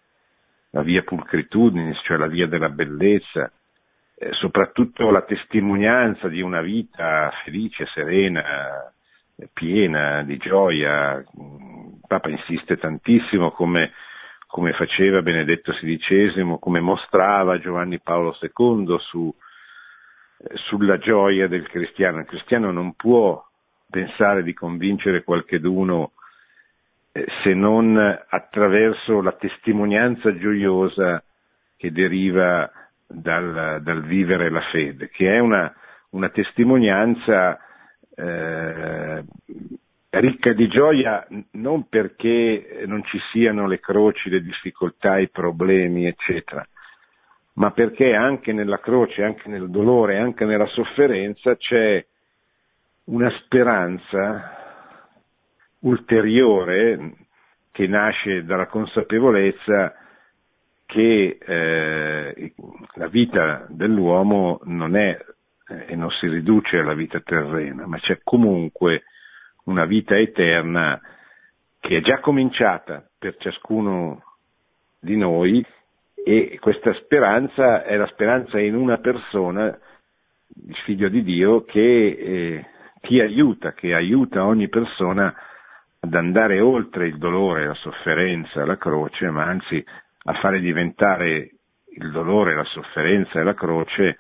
la 0.73 0.83
via 0.83 1.03
pulcritudinis, 1.03 2.01
cioè 2.05 2.17
la 2.17 2.27
via 2.27 2.47
della 2.47 2.69
bellezza, 2.69 3.51
eh, 4.15 4.33
soprattutto 4.33 5.11
la 5.11 5.23
testimonianza 5.23 6.29
di 6.29 6.41
una 6.41 6.61
vita 6.61 7.31
felice, 7.45 7.87
serena, 7.87 8.93
piena 9.53 10.23
di 10.23 10.37
gioia. 10.37 11.17
Il 11.17 12.01
Papa 12.07 12.29
insiste 12.29 12.77
tantissimo 12.79 13.51
come, 13.51 13.93
come 14.47 14.73
faceva 14.73 15.23
Benedetto 15.23 15.73
XVI, 15.73 16.59
come 16.59 16.81
mostrava 16.81 17.59
Giovanni 17.59 18.01
Paolo 18.01 18.37
II 18.41 18.97
su, 18.99 19.35
sulla 20.69 20.99
gioia 20.99 21.49
del 21.49 21.69
cristiano. 21.69 22.21
Il 22.21 22.27
cristiano 22.27 22.71
non 22.71 22.95
può 22.95 23.45
pensare 23.91 24.43
di 24.43 24.55
convincere 24.55 25.23
qualcheduno 25.23 26.05
eh, 26.05 26.21
se 27.13 27.53
non 27.53 27.97
attraverso 28.29 29.21
la 29.21 29.33
testimonianza 29.33 30.35
gioiosa 30.37 31.23
che 31.77 31.93
deriva 31.93 32.71
dal, 33.07 33.83
dal 33.83 34.03
vivere 34.03 34.51
la 34.51 34.63
fede, 34.71 35.11
che 35.11 35.31
è 35.31 35.39
una, 35.39 35.73
una 36.11 36.31
testimonianza 36.31 37.59
eh, 38.15 39.25
ricca 40.09 40.53
di 40.53 40.69
gioia 40.69 41.27
non 41.53 41.89
perché 41.89 42.85
non 42.87 43.05
ci 43.05 43.19
siano 43.31 43.67
le 43.67 43.81
croci, 43.81 44.31
le 44.31 44.41
difficoltà, 44.41 45.19
i 45.19 45.29
problemi, 45.29 46.07
eccetera, 46.07 46.67
ma 47.55 47.71
perché 47.73 48.15
anche 48.15 48.53
nella 48.53 48.81
croce, 48.81 49.23
anche 49.23 49.49
nel 49.49 49.69
dolore, 49.69 50.19
anche 50.19 50.45
nella 50.47 50.67
sofferenza 50.67 51.57
c'è 51.57 52.05
una 53.05 53.31
speranza 53.45 54.62
ulteriore 55.83 57.15
che 57.71 57.87
nasce 57.87 58.45
dalla 58.45 58.67
consapevolezza 58.67 59.95
che 60.87 61.39
eh, 61.41 62.53
la 62.95 63.09
vita 63.09 63.67
dell'uomo 63.69 64.61
non 64.65 64.95
è 64.97 65.19
eh, 65.69 65.87
e 65.89 65.97
non 65.97 66.11
si 66.11 66.29
riduce 66.29 66.79
alla 66.79 66.95
vita 66.95 67.21
terrena, 67.21 67.87
ma 67.87 67.99
c'è 67.99 68.21
comunque 68.23 69.05
una 69.65 69.87
vita 69.87 70.19
eterna 70.19 71.01
che 71.81 71.97
è 71.97 72.01
già 72.03 72.21
cominciata 72.21 73.03
per 73.19 73.37
ciascuno 73.39 74.23
di 75.01 75.17
noi 75.17 75.65
e 76.25 76.59
questa 76.61 76.93
speranza 76.95 77.85
è 77.85 77.97
la 77.97 78.07
speranza 78.09 78.61
in 78.61 78.77
una 78.77 78.99
persona, 78.99 79.67
il 80.67 80.77
figlio 80.85 81.09
di 81.09 81.23
Dio, 81.23 81.65
che 81.65 81.81
eh, 81.81 82.67
ti 83.01 83.19
aiuta, 83.19 83.73
che 83.73 83.95
aiuta 83.95 84.45
ogni 84.45 84.69
persona 84.69 85.35
ad 86.05 86.15
andare 86.15 86.61
oltre 86.61 87.07
il 87.07 87.17
dolore, 87.17 87.65
la 87.65 87.75
sofferenza, 87.75 88.67
la 88.67 88.77
croce, 88.77 89.31
ma 89.31 89.45
anzi 89.45 89.85
a 90.25 90.33
fare 90.35 90.59
diventare 90.59 91.51
il 91.95 92.11
dolore, 92.11 92.57
la 92.57 92.65
sofferenza 92.65 93.39
e 93.39 93.45
la 93.45 93.55
croce 93.55 94.17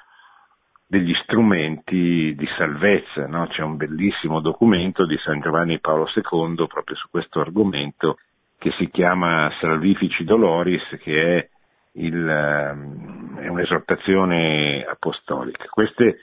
degli 0.87 1.13
strumenti 1.25 2.35
di 2.37 2.49
salvezza. 2.57 3.27
No? 3.27 3.49
C'è 3.49 3.63
un 3.63 3.77
bellissimo 3.77 4.41
documento 4.41 5.07
di 5.07 5.17
San 5.19 5.41
Giovanni 5.41 5.81
Paolo 5.81 6.07
II 6.15 6.67
proprio 6.69 6.95
su 6.97 7.09
questo 7.11 7.41
argomento 7.41 8.19
che 8.59 8.71
si 8.79 8.89
chiama 8.89 9.51
Salvifici 9.59 10.23
Doloris, 10.23 10.85
che 11.03 11.39
è 11.39 11.49
il, 11.95 12.29
ehm, 12.29 13.39
è 13.41 13.49
un'esortazione 13.49 14.85
apostolica. 14.85 15.65
Queste, 15.69 16.19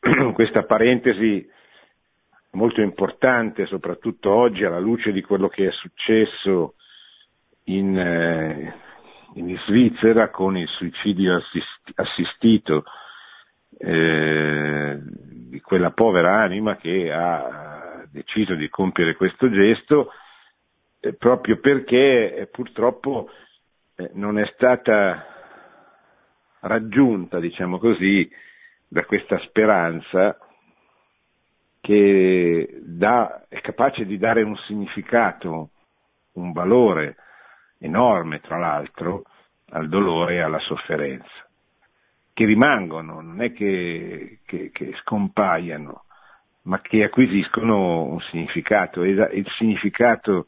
questa 0.34 0.64
parentesi 0.64 1.48
molto 2.52 2.80
importante, 2.80 3.66
soprattutto 3.66 4.30
oggi 4.30 4.64
alla 4.64 4.78
luce 4.78 5.12
di 5.12 5.22
quello 5.22 5.48
che 5.48 5.68
è 5.68 5.72
successo 5.72 6.74
in, 7.64 7.98
eh, 7.98 8.74
in 9.34 9.56
Svizzera 9.66 10.30
con 10.30 10.56
il 10.56 10.68
suicidio 10.68 11.36
assist- 11.36 11.92
assistito 11.94 12.84
eh, 13.78 14.98
di 15.00 15.60
quella 15.60 15.90
povera 15.90 16.34
anima 16.34 16.76
che 16.76 17.10
ha 17.12 18.04
deciso 18.10 18.54
di 18.54 18.68
compiere 18.68 19.16
questo 19.16 19.50
gesto 19.50 20.12
eh, 21.00 21.14
proprio 21.14 21.58
perché 21.58 22.36
eh, 22.36 22.46
purtroppo 22.46 23.30
eh, 23.96 24.10
non 24.14 24.38
è 24.38 24.46
stata 24.54 25.26
raggiunta, 26.60 27.40
diciamo 27.40 27.78
così, 27.78 28.30
da 28.86 29.04
questa 29.04 29.38
speranza 29.40 30.36
che 31.82 32.78
dà, 32.80 33.44
è 33.48 33.60
capace 33.60 34.06
di 34.06 34.16
dare 34.16 34.42
un 34.42 34.56
significato, 34.68 35.70
un 36.34 36.52
valore 36.52 37.16
enorme, 37.80 38.40
tra 38.40 38.56
l'altro, 38.56 39.24
al 39.70 39.88
dolore 39.88 40.34
e 40.34 40.40
alla 40.40 40.60
sofferenza, 40.60 41.46
che 42.32 42.44
rimangono, 42.44 43.20
non 43.20 43.42
è 43.42 43.52
che, 43.52 44.38
che, 44.46 44.70
che 44.72 44.94
scompaiano, 45.00 46.04
ma 46.62 46.80
che 46.80 47.02
acquisiscono 47.02 48.04
un 48.04 48.20
significato. 48.30 49.02
E 49.02 49.10
il 49.10 49.46
significato 49.58 50.46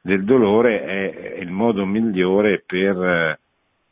del 0.00 0.24
dolore 0.24 0.82
è, 0.82 1.38
il 1.38 1.52
modo 1.52 1.86
migliore 1.86 2.64
per, 2.66 3.38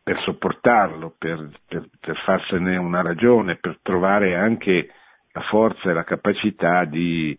per 0.02 0.20
sopportarlo, 0.22 1.14
per, 1.16 1.48
per, 1.68 1.88
per, 2.00 2.16
farsene 2.24 2.76
una 2.76 3.02
ragione, 3.02 3.54
per 3.54 3.78
trovare 3.82 4.34
anche 4.34 4.90
la 5.32 5.40
forza 5.42 5.90
e 5.90 5.94
la 5.94 6.04
capacità 6.04 6.84
di, 6.84 7.36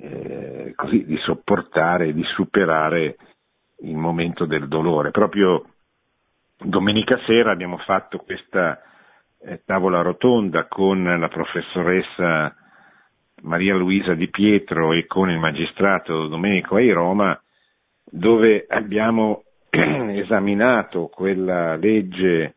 eh, 0.00 0.72
così, 0.76 1.04
di 1.04 1.16
sopportare, 1.18 2.12
di 2.12 2.24
superare 2.34 3.16
il 3.82 3.96
momento 3.96 4.44
del 4.44 4.68
dolore. 4.68 5.10
Proprio 5.10 5.64
domenica 6.58 7.18
sera 7.26 7.50
abbiamo 7.52 7.78
fatto 7.78 8.18
questa 8.18 8.82
eh, 9.42 9.62
tavola 9.64 10.02
rotonda 10.02 10.66
con 10.66 11.02
la 11.02 11.28
professoressa 11.28 12.54
Maria 13.42 13.74
Luisa 13.74 14.14
Di 14.14 14.28
Pietro 14.28 14.92
e 14.92 15.06
con 15.06 15.30
il 15.30 15.38
magistrato 15.38 16.26
Domenico 16.26 16.76
Airoma 16.76 17.40
dove 18.04 18.66
abbiamo 18.68 19.44
esaminato 19.70 21.06
quella 21.06 21.76
legge 21.76 22.54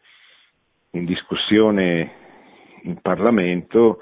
in 0.91 1.05
discussione 1.05 2.11
in 2.83 2.99
Parlamento, 3.01 3.99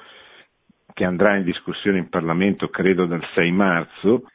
che 1.01 1.07
andrà 1.07 1.35
in 1.35 1.43
discussione 1.43 1.97
in 1.97 2.09
Parlamento 2.09 2.69
credo 2.69 3.07
dal 3.07 3.25
6 3.33 3.51
marzo, 3.51 4.25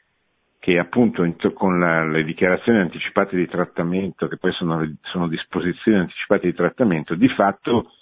che 0.59 0.81
appunto 0.81 1.23
con 1.53 1.79
la, 1.79 2.05
le 2.05 2.25
dichiarazioni 2.25 2.81
anticipate 2.81 3.37
di 3.37 3.47
trattamento, 3.47 4.27
che 4.27 4.37
poi 4.37 4.51
sono, 4.51 4.85
sono 5.03 5.29
disposizioni 5.29 5.99
anticipate 5.99 6.49
di 6.49 6.55
trattamento, 6.55 7.15
di 7.15 7.29
fatto 7.29 7.93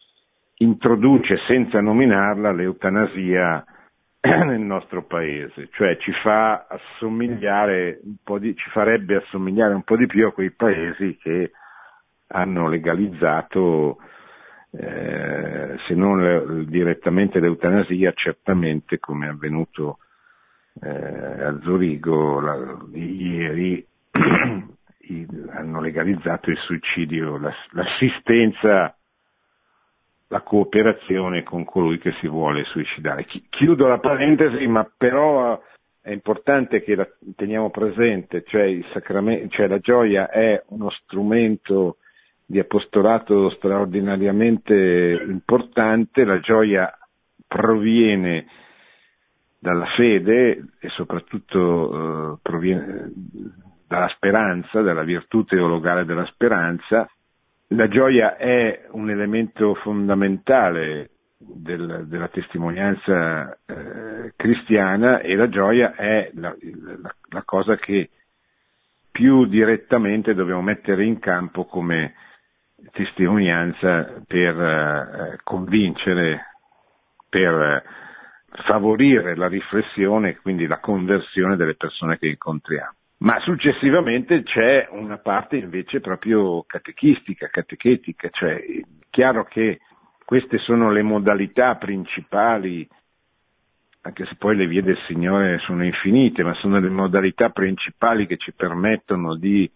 introduce 0.58 1.36
senza 1.46 1.82
nominarla 1.82 2.52
l'eutanasia 2.52 3.62
nel 4.22 4.60
nostro 4.60 5.04
paese, 5.04 5.68
cioè 5.72 5.98
ci 5.98 6.12
fa 6.22 6.66
di, 8.38 8.56
ci 8.56 8.70
farebbe 8.70 9.16
assomigliare 9.16 9.74
un 9.74 9.82
po' 9.82 9.98
di 9.98 10.06
più 10.06 10.26
a 10.26 10.32
quei 10.32 10.52
paesi 10.52 11.18
che 11.20 11.50
hanno 12.28 12.66
legalizzato 12.70 13.98
eh, 14.76 15.76
se 15.86 15.94
non 15.94 16.20
le, 16.20 16.64
direttamente 16.66 17.38
l'eutanasia, 17.38 18.12
certamente 18.12 18.98
come 18.98 19.26
è 19.26 19.30
avvenuto 19.30 19.98
eh, 20.80 20.88
a 20.88 21.58
Zurigo 21.62 22.40
la, 22.40 22.78
ieri 22.92 23.86
hanno 25.50 25.80
legalizzato 25.80 26.50
il 26.50 26.58
suicidio, 26.58 27.38
l'assistenza 27.70 28.96
la 30.28 30.40
cooperazione 30.40 31.44
con 31.44 31.64
colui 31.64 31.98
che 31.98 32.12
si 32.20 32.26
vuole 32.26 32.64
suicidare. 32.64 33.26
Chiudo 33.50 33.86
la 33.86 33.98
parentesi, 33.98 34.66
ma 34.66 34.90
però 34.96 35.60
è 36.00 36.10
importante 36.10 36.82
che 36.82 36.96
la 36.96 37.06
teniamo 37.36 37.70
presente, 37.70 38.42
cioè, 38.46 38.80
cioè 39.48 39.66
la 39.68 39.78
gioia 39.78 40.28
è 40.30 40.60
uno 40.68 40.90
strumento 40.90 41.98
di 42.46 42.58
apostolato 42.58 43.50
straordinariamente 43.50 45.24
importante, 45.26 46.24
la 46.24 46.40
gioia 46.40 46.92
proviene 47.46 48.46
dalla 49.58 49.86
fede 49.96 50.64
e 50.78 50.88
soprattutto 50.90 52.34
eh, 52.34 52.38
proviene 52.42 53.10
dalla 53.88 54.08
speranza, 54.08 54.82
dalla 54.82 55.04
virtù 55.04 55.44
teologale 55.44 56.04
della 56.04 56.26
speranza. 56.26 57.08
La 57.68 57.88
gioia 57.88 58.36
è 58.36 58.86
un 58.90 59.08
elemento 59.08 59.74
fondamentale 59.76 61.10
del, 61.38 62.04
della 62.06 62.28
testimonianza 62.28 63.56
eh, 63.66 64.32
cristiana 64.36 65.20
e 65.20 65.34
la 65.34 65.48
gioia 65.48 65.94
è 65.94 66.30
la, 66.34 66.54
la, 67.00 67.14
la, 67.30 67.42
cosa 67.44 67.76
che 67.76 68.10
più 69.10 69.46
direttamente 69.46 70.34
dobbiamo 70.34 70.62
mettere 70.62 71.04
in 71.04 71.18
campo 71.18 71.64
come 71.64 72.14
testimonianza 72.92 74.22
per 74.26 74.60
eh, 74.60 75.38
convincere, 75.42 76.40
per 77.28 77.82
favorire 78.66 79.34
la 79.34 79.48
riflessione, 79.48 80.36
quindi 80.36 80.66
la 80.66 80.78
conversione 80.78 81.56
delle 81.56 81.74
persone 81.74 82.18
che 82.18 82.26
incontriamo. 82.26 82.92
Ma 83.18 83.38
successivamente 83.40 84.42
c'è 84.42 84.88
una 84.90 85.18
parte 85.18 85.56
invece 85.56 86.00
proprio 86.00 86.62
catechistica, 86.66 87.48
catechetica, 87.48 88.28
cioè 88.30 88.56
è 88.56 88.82
chiaro 89.10 89.44
che 89.44 89.80
queste 90.24 90.58
sono 90.58 90.90
le 90.90 91.02
modalità 91.02 91.76
principali, 91.76 92.86
anche 94.02 94.26
se 94.26 94.34
poi 94.36 94.56
le 94.56 94.66
vie 94.66 94.82
del 94.82 94.98
Signore 95.06 95.58
sono 95.60 95.84
infinite, 95.84 96.42
ma 96.42 96.54
sono 96.54 96.78
le 96.78 96.88
modalità 96.90 97.50
principali 97.50 98.26
che 98.26 98.36
ci 98.36 98.52
permettono 98.52 99.36
di 99.36 99.70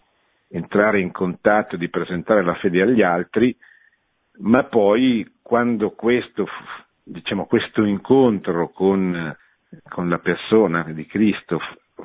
entrare 0.49 1.01
in 1.01 1.13
contatto, 1.13 1.77
di 1.77 1.89
presentare 1.89 2.43
la 2.43 2.55
fede 2.55 2.83
agli 2.83 3.03
altri, 3.03 3.57
ma 4.41 4.65
poi 4.65 5.39
quando 5.43 5.91
questo, 5.91 6.47
diciamo, 7.03 7.47
questo 7.47 7.85
incontro 7.85 8.71
con, 8.71 9.37
con 9.89 10.09
la 10.09 10.19
persona 10.19 10.85
di 10.85 11.07
Cristo 11.07 11.61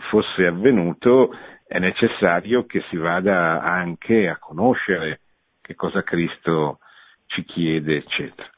fosse 0.09 0.45
avvenuto, 0.45 1.35
è 1.67 1.79
necessario 1.79 2.65
che 2.65 2.83
si 2.89 2.97
vada 2.97 3.61
anche 3.61 4.27
a 4.27 4.37
conoscere 4.37 5.21
che 5.61 5.75
cosa 5.75 6.03
Cristo 6.03 6.79
ci 7.27 7.43
chiede, 7.43 7.97
eccetera. 7.97 8.49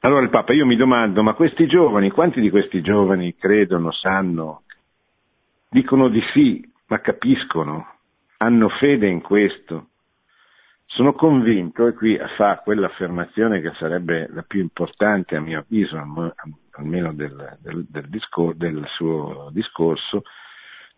Allora 0.00 0.22
il 0.22 0.30
Papa, 0.30 0.52
io 0.52 0.64
mi 0.64 0.76
domando, 0.76 1.22
ma 1.22 1.34
questi 1.34 1.66
giovani, 1.66 2.10
quanti 2.10 2.40
di 2.40 2.50
questi 2.50 2.80
giovani 2.80 3.34
credono, 3.36 3.92
sanno, 3.92 4.62
dicono 5.68 6.08
di 6.08 6.22
sì, 6.32 6.66
ma 6.86 7.00
capiscono, 7.00 7.99
hanno 8.42 8.68
fede 8.68 9.06
in 9.06 9.20
questo? 9.20 9.88
Sono 10.86 11.12
convinto, 11.12 11.86
e 11.86 11.94
qui 11.94 12.18
fa 12.36 12.60
quell'affermazione 12.64 13.60
che 13.60 13.72
sarebbe 13.78 14.28
la 14.32 14.42
più 14.42 14.60
importante 14.60 15.36
a 15.36 15.40
mio 15.40 15.60
avviso, 15.60 15.96
almeno 16.72 17.12
del, 17.12 17.58
del, 17.60 17.86
del, 17.88 18.08
discor- 18.08 18.56
del 18.56 18.84
suo 18.96 19.50
discorso, 19.52 20.22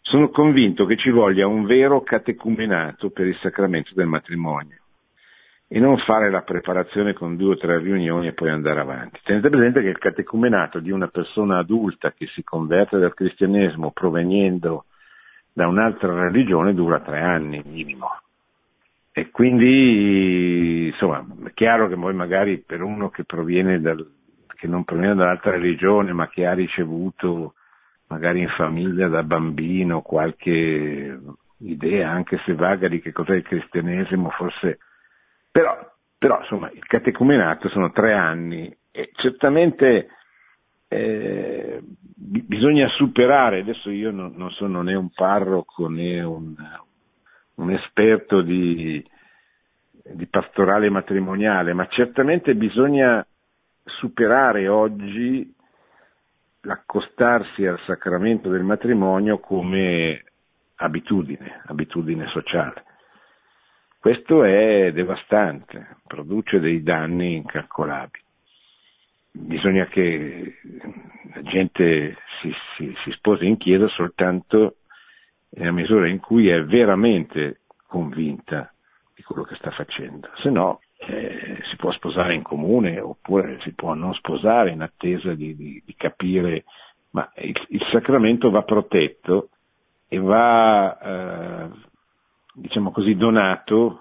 sono 0.00 0.30
convinto 0.30 0.86
che 0.86 0.96
ci 0.96 1.10
voglia 1.10 1.46
un 1.46 1.64
vero 1.64 2.02
catecumenato 2.02 3.10
per 3.10 3.26
il 3.26 3.36
sacramento 3.40 3.90
del 3.94 4.06
matrimonio 4.06 4.78
e 5.68 5.78
non 5.78 5.96
fare 5.98 6.30
la 6.30 6.42
preparazione 6.42 7.12
con 7.12 7.36
due 7.36 7.54
o 7.54 7.56
tre 7.56 7.78
riunioni 7.78 8.28
e 8.28 8.32
poi 8.32 8.50
andare 8.50 8.80
avanti. 8.80 9.20
Tenete 9.22 9.48
presente 9.48 9.80
che 9.80 9.88
il 9.88 9.98
catecumenato 9.98 10.80
di 10.80 10.90
una 10.90 11.08
persona 11.08 11.58
adulta 11.58 12.12
che 12.12 12.26
si 12.26 12.42
converte 12.42 12.98
dal 12.98 13.14
cristianesimo 13.14 13.90
provenendo 13.90 14.84
da 15.52 15.66
un'altra 15.66 16.12
religione 16.14 16.74
dura 16.74 17.00
tre 17.00 17.20
anni 17.20 17.62
minimo. 17.64 18.08
E 19.12 19.30
quindi, 19.30 20.86
insomma, 20.86 21.24
è 21.44 21.52
chiaro 21.52 21.88
che 21.88 21.96
poi 21.96 22.14
magari 22.14 22.58
per 22.58 22.82
uno 22.82 23.10
che 23.10 23.24
dal, 23.24 24.10
che 24.56 24.66
non 24.66 24.84
proviene 24.84 25.14
dall'altra 25.14 25.50
religione, 25.50 26.12
ma 26.12 26.28
che 26.28 26.46
ha 26.46 26.54
ricevuto 26.54 27.54
magari 28.06 28.40
in 28.40 28.48
famiglia 28.48 29.08
da 29.08 29.22
bambino 29.22 30.00
qualche 30.00 31.18
idea, 31.58 32.10
anche 32.10 32.40
se 32.44 32.54
vaga, 32.54 32.88
di 32.88 33.00
che 33.00 33.12
cos'è 33.12 33.34
il 33.34 33.42
cristianesimo, 33.42 34.30
forse. 34.30 34.78
Però, 35.50 35.92
però 36.16 36.40
insomma, 36.40 36.70
il 36.72 36.84
catecumenato 36.86 37.68
sono 37.68 37.90
tre 37.92 38.14
anni 38.14 38.74
e 38.90 39.10
certamente 39.14 40.08
eh, 40.92 41.82
bisogna 42.14 42.88
superare, 42.88 43.60
adesso 43.60 43.90
io 43.90 44.10
non, 44.10 44.34
non, 44.36 44.50
sono 44.50 44.82
né 44.82 44.94
un 44.94 45.10
parroco 45.10 45.88
né 45.88 46.22
un, 46.22 46.54
un 47.54 47.70
esperto 47.70 48.42
di, 48.42 49.04
di 50.02 50.26
pastorale 50.26 50.90
matrimoniale, 50.90 51.72
ma 51.72 51.86
certamente 51.88 52.54
bisogna 52.54 53.26
superare 53.84 54.68
oggi 54.68 55.52
l'accostarsi 56.60 57.66
al 57.66 57.80
sacramento 57.86 58.48
del 58.48 58.62
matrimonio 58.62 59.38
come 59.38 60.24
abitudine, 60.76 61.62
abitudine 61.66 62.26
sociale. 62.28 62.84
Questo 63.98 64.44
è 64.44 64.92
devastante, 64.92 65.96
produce 66.06 66.60
dei 66.60 66.82
danni 66.82 67.36
incalcolabili. 67.36 68.21
Bisogna 69.32 69.86
che 69.86 70.58
la 71.34 71.42
gente 71.42 72.16
si, 72.40 72.52
si, 72.76 72.94
si 73.02 73.10
sposi 73.12 73.46
in 73.46 73.56
chiesa 73.56 73.88
soltanto 73.88 74.76
nella 75.50 75.72
misura 75.72 76.08
in 76.08 76.20
cui 76.20 76.48
è 76.48 76.62
veramente 76.64 77.60
convinta 77.86 78.72
di 79.14 79.22
quello 79.22 79.42
che 79.42 79.54
sta 79.56 79.70
facendo, 79.70 80.28
se 80.36 80.50
no 80.50 80.80
eh, 81.06 81.58
si 81.68 81.76
può 81.76 81.90
sposare 81.92 82.34
in 82.34 82.42
comune 82.42 83.00
oppure 83.00 83.58
si 83.62 83.72
può 83.72 83.94
non 83.94 84.14
sposare 84.14 84.70
in 84.70 84.82
attesa 84.82 85.34
di, 85.34 85.56
di, 85.56 85.82
di 85.84 85.94
capire, 85.96 86.64
ma 87.10 87.30
il, 87.36 87.54
il, 87.68 87.82
sacramento 87.90 88.50
va 88.50 88.62
protetto 88.62 89.48
e 90.08 90.18
va, 90.18 90.98
eh, 90.98 91.68
diciamo 92.54 92.90
così, 92.92 93.16
donato 93.16 94.00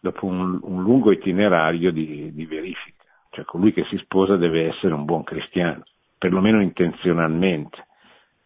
dopo 0.00 0.26
un, 0.26 0.58
un 0.62 0.82
lungo 0.82 1.12
itinerario 1.12 1.92
di, 1.92 2.32
di 2.32 2.46
verifica, 2.46 3.01
cioè 3.32 3.44
colui 3.44 3.72
che 3.72 3.84
si 3.90 3.96
sposa 3.98 4.36
deve 4.36 4.68
essere 4.68 4.94
un 4.94 5.04
buon 5.04 5.24
cristiano, 5.24 5.82
perlomeno 6.16 6.62
intenzionalmente 6.62 7.86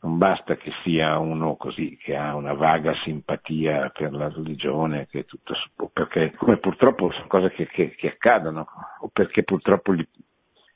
non 0.07 0.19
basta 0.19 0.57
che 0.57 0.73
sia 0.85 1.19
uno 1.19 1.57
così, 1.57 1.97
che 1.97 2.17
ha 2.17 2.37
una 2.37 2.53
vaga 2.53 2.95
simpatia 3.03 3.91
per 3.93 4.13
la 4.13 4.29
religione, 4.29 5.09
tutto, 5.27 5.55
perché 5.93 6.33
come 6.37 6.59
purtroppo 6.59 7.11
sono 7.11 7.27
cose 7.27 7.51
che, 7.51 7.67
che, 7.67 7.95
che 7.97 8.09
accadono, 8.09 8.67
o 9.01 9.11
perché 9.13 9.43
purtroppo 9.43 9.95
gli, 9.95 10.07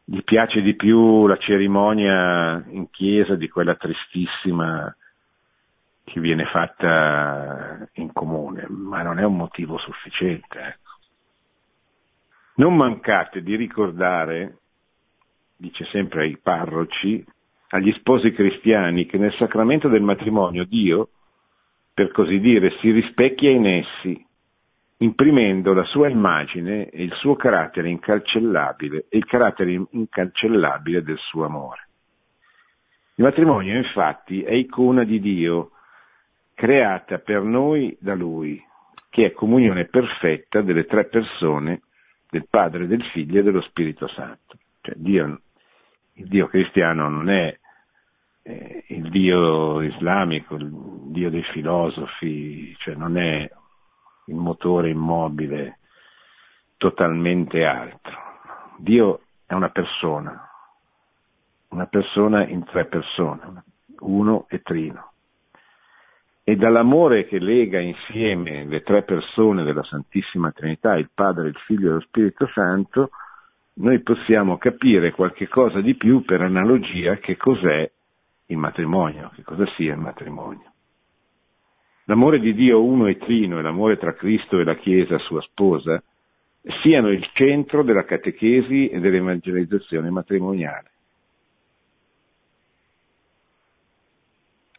gli, 0.05 0.23
piace 0.25 0.63
di 0.63 0.75
più 0.75 1.29
la 1.29 1.37
cerimonia 1.37 2.65
in 2.71 2.91
chiesa 2.91 3.37
di 3.37 3.49
quella 3.49 3.77
tristissima 3.77 4.93
che 6.03 6.19
viene 6.19 6.47
fatta 6.47 7.89
in 7.95 8.13
comune, 8.13 8.67
ma 8.69 9.03
non 9.03 9.21
è 9.21 9.25
un 9.25 9.37
motivo 9.37 9.79
sufficiente. 9.79 10.81
Non 12.61 12.77
mancate 12.77 13.43
di 13.43 13.57
ricordare, 13.57 14.59
dice 15.57 15.87
sempre 15.87 16.25
ai 16.25 16.37
parroci, 16.37 17.25
agli 17.69 17.91
sposi 17.93 18.33
cristiani 18.33 19.07
che 19.07 19.17
nel 19.17 19.33
sacramento 19.39 19.89
del 19.89 20.03
matrimonio 20.03 20.67
Dio, 20.67 21.09
per 21.95 22.13
così 22.13 22.39
dire, 22.39 22.77
si 22.81 22.91
rispecchia 22.91 23.49
in 23.49 23.67
essi, 23.67 24.27
imprimendo 24.99 25.73
la 25.73 25.85
sua 25.85 26.09
immagine 26.09 26.91
e 26.91 27.03
il 27.03 27.15
suo 27.15 27.35
carattere 27.35 27.89
incancellabile 27.89 29.07
e 29.09 29.17
il 29.17 29.25
carattere 29.25 29.83
incancellabile 29.93 31.03
del 31.03 31.19
suo 31.19 31.47
amore. 31.47 31.89
Il 33.15 33.25
matrimonio 33.25 33.75
infatti 33.75 34.43
è 34.43 34.53
icona 34.53 35.05
di 35.05 35.19
Dio, 35.19 35.71
creata 36.53 37.21
per 37.21 37.41
noi 37.41 37.97
da 37.99 38.15
Lui, 38.15 38.63
che 39.09 39.25
è 39.25 39.33
comunione 39.33 39.87
perfetta 39.87 40.61
delle 40.61 40.85
tre 40.85 41.07
persone, 41.07 41.85
del 42.31 42.47
Padre, 42.49 42.87
del 42.87 43.05
Figlio 43.07 43.41
e 43.41 43.43
dello 43.43 43.61
Spirito 43.63 44.09
Santo. 44.09 44.57
Cioè 44.81 44.95
Dio, 44.97 45.41
il 46.15 46.29
Dio 46.29 46.47
cristiano 46.47 47.09
non 47.09 47.29
è 47.29 47.59
eh, 48.43 48.85
il 48.89 49.11
Dio 49.11 49.83
islamico, 49.83 50.55
il 50.55 50.71
Dio 50.71 51.31
dei 51.31 51.43
filosofi, 51.43 52.75
cioè 52.79 52.95
non 52.95 53.19
è 53.19 53.51
il 54.27 54.35
motore 54.35 54.91
immobile 54.91 55.79
totalmente 56.77 57.65
altro. 57.65 58.19
Dio 58.79 59.23
è 59.45 59.53
una 59.55 59.71
persona, 59.71 60.49
una 61.69 61.87
persona 61.87 62.47
in 62.47 62.65
tre 62.65 62.87
persone, 62.87 63.65
uno 64.01 64.47
e 64.49 64.63
trino. 64.63 65.10
E 66.43 66.57
dall'amore 66.57 67.27
che 67.27 67.39
lega 67.39 67.79
insieme 67.79 68.65
le 68.65 68.83
tre 68.83 69.03
persone 69.03 69.63
della 69.63 69.83
Santissima 69.85 70.51
Trinità, 70.53 70.97
il 70.97 71.11
Padre, 71.13 71.49
il 71.49 71.57
Figlio 71.67 71.91
e 71.91 71.93
lo 71.95 72.01
Spirito 72.01 72.47
Santo, 72.49 73.11
noi 73.75 74.01
possiamo 74.01 74.59
capire 74.59 75.13
qualche 75.13 75.49
cosa 75.49 75.81
di 75.81 75.95
più 75.95 76.23
per 76.23 76.43
analogia 76.43 77.17
che 77.17 77.37
cos'è 77.37 77.91
il 78.47 78.57
matrimonio, 78.57 79.31
che 79.35 79.43
cosa 79.43 79.65
sia 79.77 79.93
il 79.95 80.01
matrimonio. 80.01 80.73
L'amore 82.05 82.41
di 82.41 82.55
Dio 82.55 82.83
uno 82.83 83.07
e 83.07 83.19
trino 83.19 83.59
e 83.59 83.63
l'amore 83.63 83.97
tra 83.97 84.15
Cristo 84.15 84.59
e 84.59 84.65
la 84.65 84.75
Chiesa, 84.75 85.19
sua 85.19 85.41
sposa, 85.43 86.03
siano 86.83 87.11
il 87.11 87.25
centro 87.33 87.83
della 87.83 88.05
catechesi 88.05 88.89
e 88.89 88.99
dell'evangelizzazione 88.99 90.11
matrimoniale. 90.11 90.91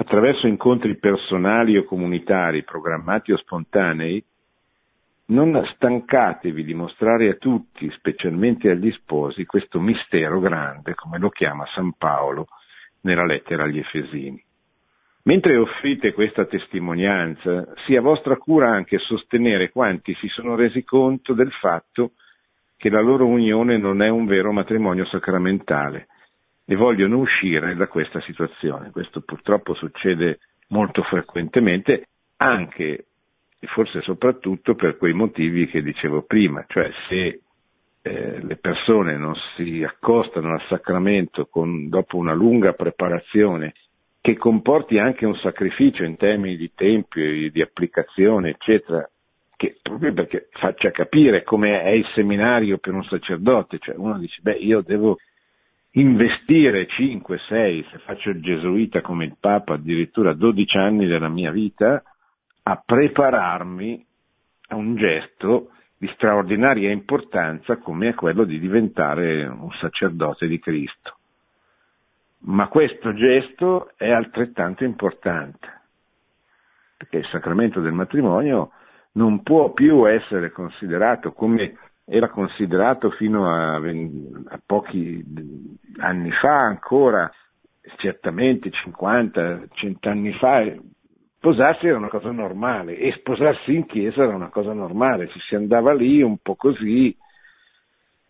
Attraverso 0.02 0.48
incontri 0.48 0.98
personali 0.98 1.78
o 1.78 1.84
comunitari, 1.84 2.64
programmati 2.64 3.34
o 3.34 3.38
spontanei, 3.38 4.22
non 5.26 5.64
stancatevi 5.76 6.64
di 6.64 6.74
mostrare 6.74 7.30
a 7.30 7.36
tutti, 7.36 7.88
specialmente 7.92 8.72
agli 8.72 8.92
sposi, 8.94 9.46
questo 9.46 9.80
mistero 9.80 10.40
grande, 10.40 10.96
come 10.96 11.20
lo 11.20 11.30
chiama 11.30 11.68
San 11.76 11.94
Paolo 12.00 12.48
nella 13.02 13.26
lettera 13.26 13.66
agli 13.66 13.78
Efesini. 13.78 14.44
Mentre 15.26 15.56
offrite 15.58 16.14
questa 16.14 16.46
testimonianza, 16.46 17.72
sia 17.86 18.02
vostra 18.02 18.38
cura 18.38 18.72
anche 18.72 18.98
sostenere 18.98 19.70
quanti 19.70 20.16
si 20.16 20.28
sono 20.30 20.56
resi 20.56 20.84
conto 20.84 21.34
del 21.34 21.52
fatto 21.52 22.14
che 22.76 22.90
la 22.90 23.02
loro 23.02 23.28
unione 23.28 23.78
non 23.78 24.02
è 24.02 24.10
un 24.10 24.26
vero 24.26 24.52
matrimonio 24.52 25.06
sacramentale, 25.06 26.08
e 26.72 26.76
vogliono 26.78 27.18
uscire 27.18 27.76
da 27.76 27.88
questa 27.88 28.22
situazione. 28.22 28.92
Questo 28.92 29.20
purtroppo 29.20 29.74
succede 29.74 30.40
molto 30.70 31.04
frequentemente 31.04 32.06
anche 32.38 33.06
e 33.60 33.68
forse 33.68 34.00
soprattutto 34.00 34.76
per 34.76 34.96
quei 34.96 35.12
motivi 35.12 35.68
che 35.68 35.84
dicevo 35.84 36.22
prima, 36.22 36.64
cioè 36.70 36.90
se 37.10 37.42
eh, 38.02 38.40
le 38.42 38.56
persone 38.56 39.18
non 39.18 39.36
si 39.58 39.84
accostano 39.84 40.54
al 40.54 40.64
sacramento 40.70 41.48
con, 41.48 41.90
dopo 41.90 42.16
una 42.16 42.34
lunga 42.34 42.72
preparazione 42.72 43.74
che 44.22 44.38
comporti 44.38 44.98
anche 44.98 45.26
un 45.26 45.36
sacrificio 45.36 46.06
in 46.06 46.16
termini 46.16 46.56
di 46.56 46.72
tempo, 46.74 47.20
di 47.20 47.62
applicazione, 47.62 48.52
eccetera, 48.52 49.06
che 49.58 49.78
proprio 49.82 50.14
perché 50.14 50.48
faccia 50.52 50.90
capire 50.92 51.44
come 51.44 51.82
è 51.82 51.90
il 51.90 52.06
seminario 52.16 52.78
per 52.78 52.94
un 52.94 53.04
sacerdote, 53.04 53.78
cioè 53.80 53.96
uno 53.98 54.18
dice, 54.18 54.40
beh, 54.42 54.54
io 54.54 54.82
devo 54.82 55.18
investire 55.92 56.88
5, 56.88 57.38
6, 57.38 57.88
se 57.92 57.98
faccio 58.00 58.30
il 58.30 58.42
gesuita 58.42 59.02
come 59.02 59.26
il 59.26 59.36
Papa, 59.40 59.74
addirittura 59.74 60.34
12 60.34 60.78
anni 60.78 61.06
della 61.06 61.28
mia 61.28 61.52
vita 61.52 62.02
a 62.64 62.82
prepararmi 62.86 64.06
a 64.70 64.76
un 64.76 64.96
gesto 64.96 65.72
di 65.98 66.10
straordinaria 66.14 66.92
importanza 66.92 67.78
come 67.78 68.10
è 68.10 68.14
quello 68.14 68.44
di 68.44 68.60
diventare 68.60 69.46
un 69.46 69.72
sacerdote 69.80 70.48
di 70.48 70.60
Cristo. 70.60 71.18
Ma 72.44 72.68
questo 72.70 73.14
gesto 73.14 73.92
è 73.98 74.10
altrettanto 74.10 74.84
importante, 74.84 75.82
perché 76.98 77.18
il 77.18 77.28
sacramento 77.28 77.82
del 77.82 77.92
matrimonio 77.92 78.72
non 79.14 79.44
può 79.44 79.74
più 79.74 80.08
essere 80.10 80.52
considerato 80.52 81.34
come 81.34 81.78
era 82.06 82.30
considerato 82.30 83.10
fino 83.12 83.48
a, 83.48 83.76
a 83.76 84.62
pochi 84.66 85.24
anni 86.00 86.32
fa 86.32 86.60
ancora, 86.60 87.32
certamente 87.98 88.70
50, 88.72 89.68
100 89.74 90.10
anni 90.10 90.34
fa, 90.34 90.64
Sposarsi 91.42 91.88
era 91.88 91.98
una 91.98 92.08
cosa 92.08 92.30
normale 92.30 92.96
e 92.96 93.14
sposarsi 93.14 93.74
in 93.74 93.88
chiesa 93.88 94.22
era 94.22 94.36
una 94.36 94.50
cosa 94.50 94.74
normale, 94.74 95.28
ci 95.30 95.40
si 95.40 95.56
andava 95.56 95.92
lì 95.92 96.22
un 96.22 96.38
po' 96.38 96.54
così, 96.54 97.18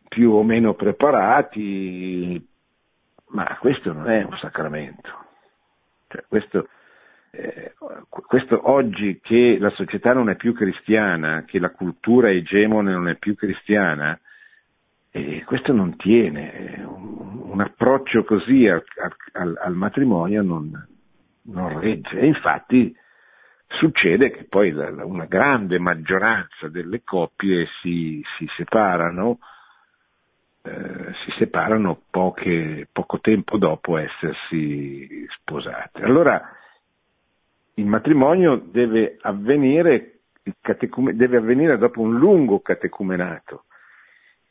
più 0.07 0.31
o 0.31 0.43
meno 0.43 0.75
preparati, 0.75 2.41
ma 3.31 3.57
questo 3.59 3.91
non 3.91 4.09
è 4.09 4.23
un 4.23 4.37
sacramento. 4.37 5.09
Cioè, 6.07 6.23
questo, 6.29 6.69
eh, 7.31 7.73
questo 8.09 8.69
oggi 8.69 9.19
che 9.21 9.57
la 9.59 9.69
società 9.71 10.13
non 10.13 10.29
è 10.29 10.35
più 10.35 10.53
cristiana, 10.53 11.43
che 11.45 11.59
la 11.59 11.71
cultura 11.71 12.29
egemone 12.29 12.91
non 12.91 13.07
è 13.07 13.15
più 13.15 13.35
cristiana, 13.35 14.19
eh, 15.11 15.43
questo 15.45 15.73
non 15.73 15.95
tiene, 15.97 16.83
un, 16.85 17.41
un 17.51 17.61
approccio 17.61 18.23
così 18.23 18.67
al, 18.67 18.83
al, 19.33 19.57
al 19.61 19.73
matrimonio 19.73 20.41
non, 20.41 20.71
non 21.43 21.79
regge. 21.79 22.19
E 22.19 22.25
infatti 22.25 22.95
succede 23.67 24.31
che 24.31 24.43
poi 24.43 24.71
una 24.71 25.25
grande 25.25 25.79
maggioranza 25.79 26.67
delle 26.67 27.01
coppie 27.03 27.67
si, 27.81 28.21
si 28.37 28.45
separano, 28.57 29.39
eh, 30.63 31.13
si 31.25 31.31
separano 31.37 32.03
poche, 32.09 32.87
poco 32.91 33.19
tempo 33.19 33.57
dopo 33.57 33.97
essersi 33.97 35.25
sposate. 35.29 36.03
Allora 36.03 36.59
il 37.81 37.87
matrimonio 37.87 38.55
deve 38.55 39.17
avvenire, 39.21 40.19
deve 41.13 41.37
avvenire 41.37 41.77
dopo 41.77 42.01
un 42.01 42.17
lungo 42.17 42.59
catecumenato 42.59 43.65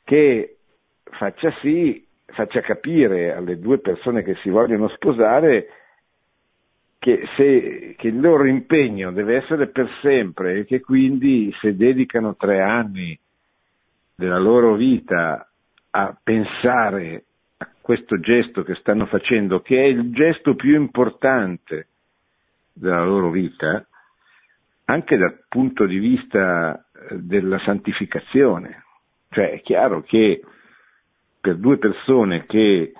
che 0.05 0.57
faccia 1.05 1.53
sì, 1.61 2.05
faccia 2.27 2.61
capire 2.61 3.33
alle 3.33 3.59
due 3.59 3.79
persone 3.79 4.23
che 4.23 4.35
si 4.43 4.51
vogliono 4.51 4.89
sposare 4.89 5.69
che, 6.99 7.29
se, 7.37 7.95
che, 7.97 8.09
il 8.09 8.21
loro 8.21 8.45
impegno 8.45 9.13
deve 9.13 9.37
essere 9.37 9.69
per 9.69 9.89
sempre 10.03 10.59
e 10.59 10.65
che 10.65 10.81
quindi 10.81 11.55
se 11.61 11.77
dedicano 11.77 12.35
tre 12.37 12.61
anni 12.61 13.19
della 14.15 14.39
loro 14.39 14.75
vita 14.75 15.49
a 15.93 16.17
pensare 16.23 17.25
a 17.59 17.69
questo 17.81 18.19
gesto 18.21 18.63
che 18.63 18.75
stanno 18.75 19.07
facendo, 19.07 19.61
che 19.61 19.77
è 19.77 19.87
il 19.87 20.13
gesto 20.13 20.55
più 20.55 20.75
importante 20.75 21.87
della 22.81 23.05
loro 23.05 23.31
vita, 23.31 23.87
anche 24.87 25.17
dal 25.17 25.45
punto 25.49 25.85
di 25.87 25.99
vista 25.99 26.85
eh, 27.11 27.17
della 27.19 27.59
santificazione. 27.61 28.85
Cioè 29.31 29.51
è 29.53 29.61
chiaro 29.61 30.03
che 30.03 30.43
per 31.41 31.57
due 31.57 31.79
persone 31.79 32.47
che 32.47 32.93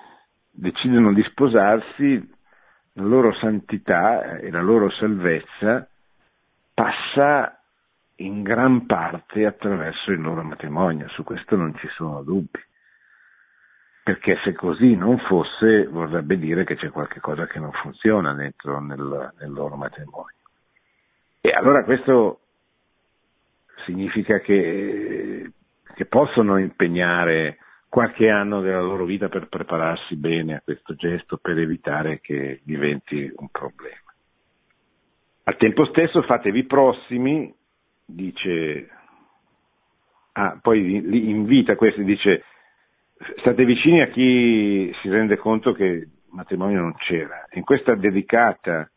decidono 0.51 1.13
di 1.13 1.23
sposarsi 1.23 2.29
la 2.93 3.03
loro 3.03 3.33
santità 3.35 4.37
e 4.37 4.49
la 4.51 4.61
loro 4.61 4.89
salvezza 4.91 5.87
passa 6.73 7.57
in 8.17 8.43
gran 8.43 8.85
parte 8.85 9.45
attraverso 9.45 10.11
il 10.11 10.21
loro 10.21 10.43
matrimonio, 10.43 11.07
su 11.09 11.23
questo 11.23 11.55
non 11.55 11.75
ci 11.77 11.87
sono 11.95 12.21
dubbi. 12.21 12.59
Perché 14.11 14.37
se 14.43 14.51
così 14.51 14.93
non 14.97 15.19
fosse 15.19 15.87
vorrebbe 15.87 16.37
dire 16.37 16.65
che 16.65 16.75
c'è 16.75 16.89
qualcosa 16.89 17.47
che 17.47 17.59
non 17.59 17.71
funziona 17.71 18.33
dentro 18.33 18.81
nel, 18.81 19.31
nel 19.39 19.51
loro 19.53 19.77
matrimonio. 19.77 20.35
E 21.39 21.51
allora 21.51 21.85
questo 21.85 22.41
significa 23.85 24.41
che, 24.41 25.49
che 25.93 26.05
possono 26.07 26.57
impegnare 26.57 27.59
qualche 27.87 28.29
anno 28.29 28.59
della 28.59 28.81
loro 28.81 29.05
vita 29.05 29.29
per 29.29 29.47
prepararsi 29.47 30.17
bene 30.17 30.55
a 30.55 30.61
questo 30.61 30.93
gesto, 30.95 31.37
per 31.37 31.57
evitare 31.57 32.19
che 32.19 32.59
diventi 32.65 33.31
un 33.33 33.47
problema. 33.47 34.13
Al 35.43 35.55
tempo 35.55 35.85
stesso 35.85 36.21
fatevi 36.23 36.65
prossimi, 36.65 37.55
dice, 38.03 38.89
ah, 40.33 40.59
poi 40.61 40.99
li 40.99 41.29
invita 41.29 41.77
questi, 41.77 42.03
dice, 42.03 42.43
state 43.37 43.65
vicini 43.65 44.01
a 44.01 44.07
chi 44.07 44.91
si 45.01 45.09
rende 45.09 45.37
conto 45.37 45.73
che 45.73 45.85
il 45.85 46.09
matrimonio 46.31 46.81
non 46.81 46.95
c'era. 46.95 47.45
In 47.53 47.63
questa 47.63 47.95
dedicata 47.95 48.89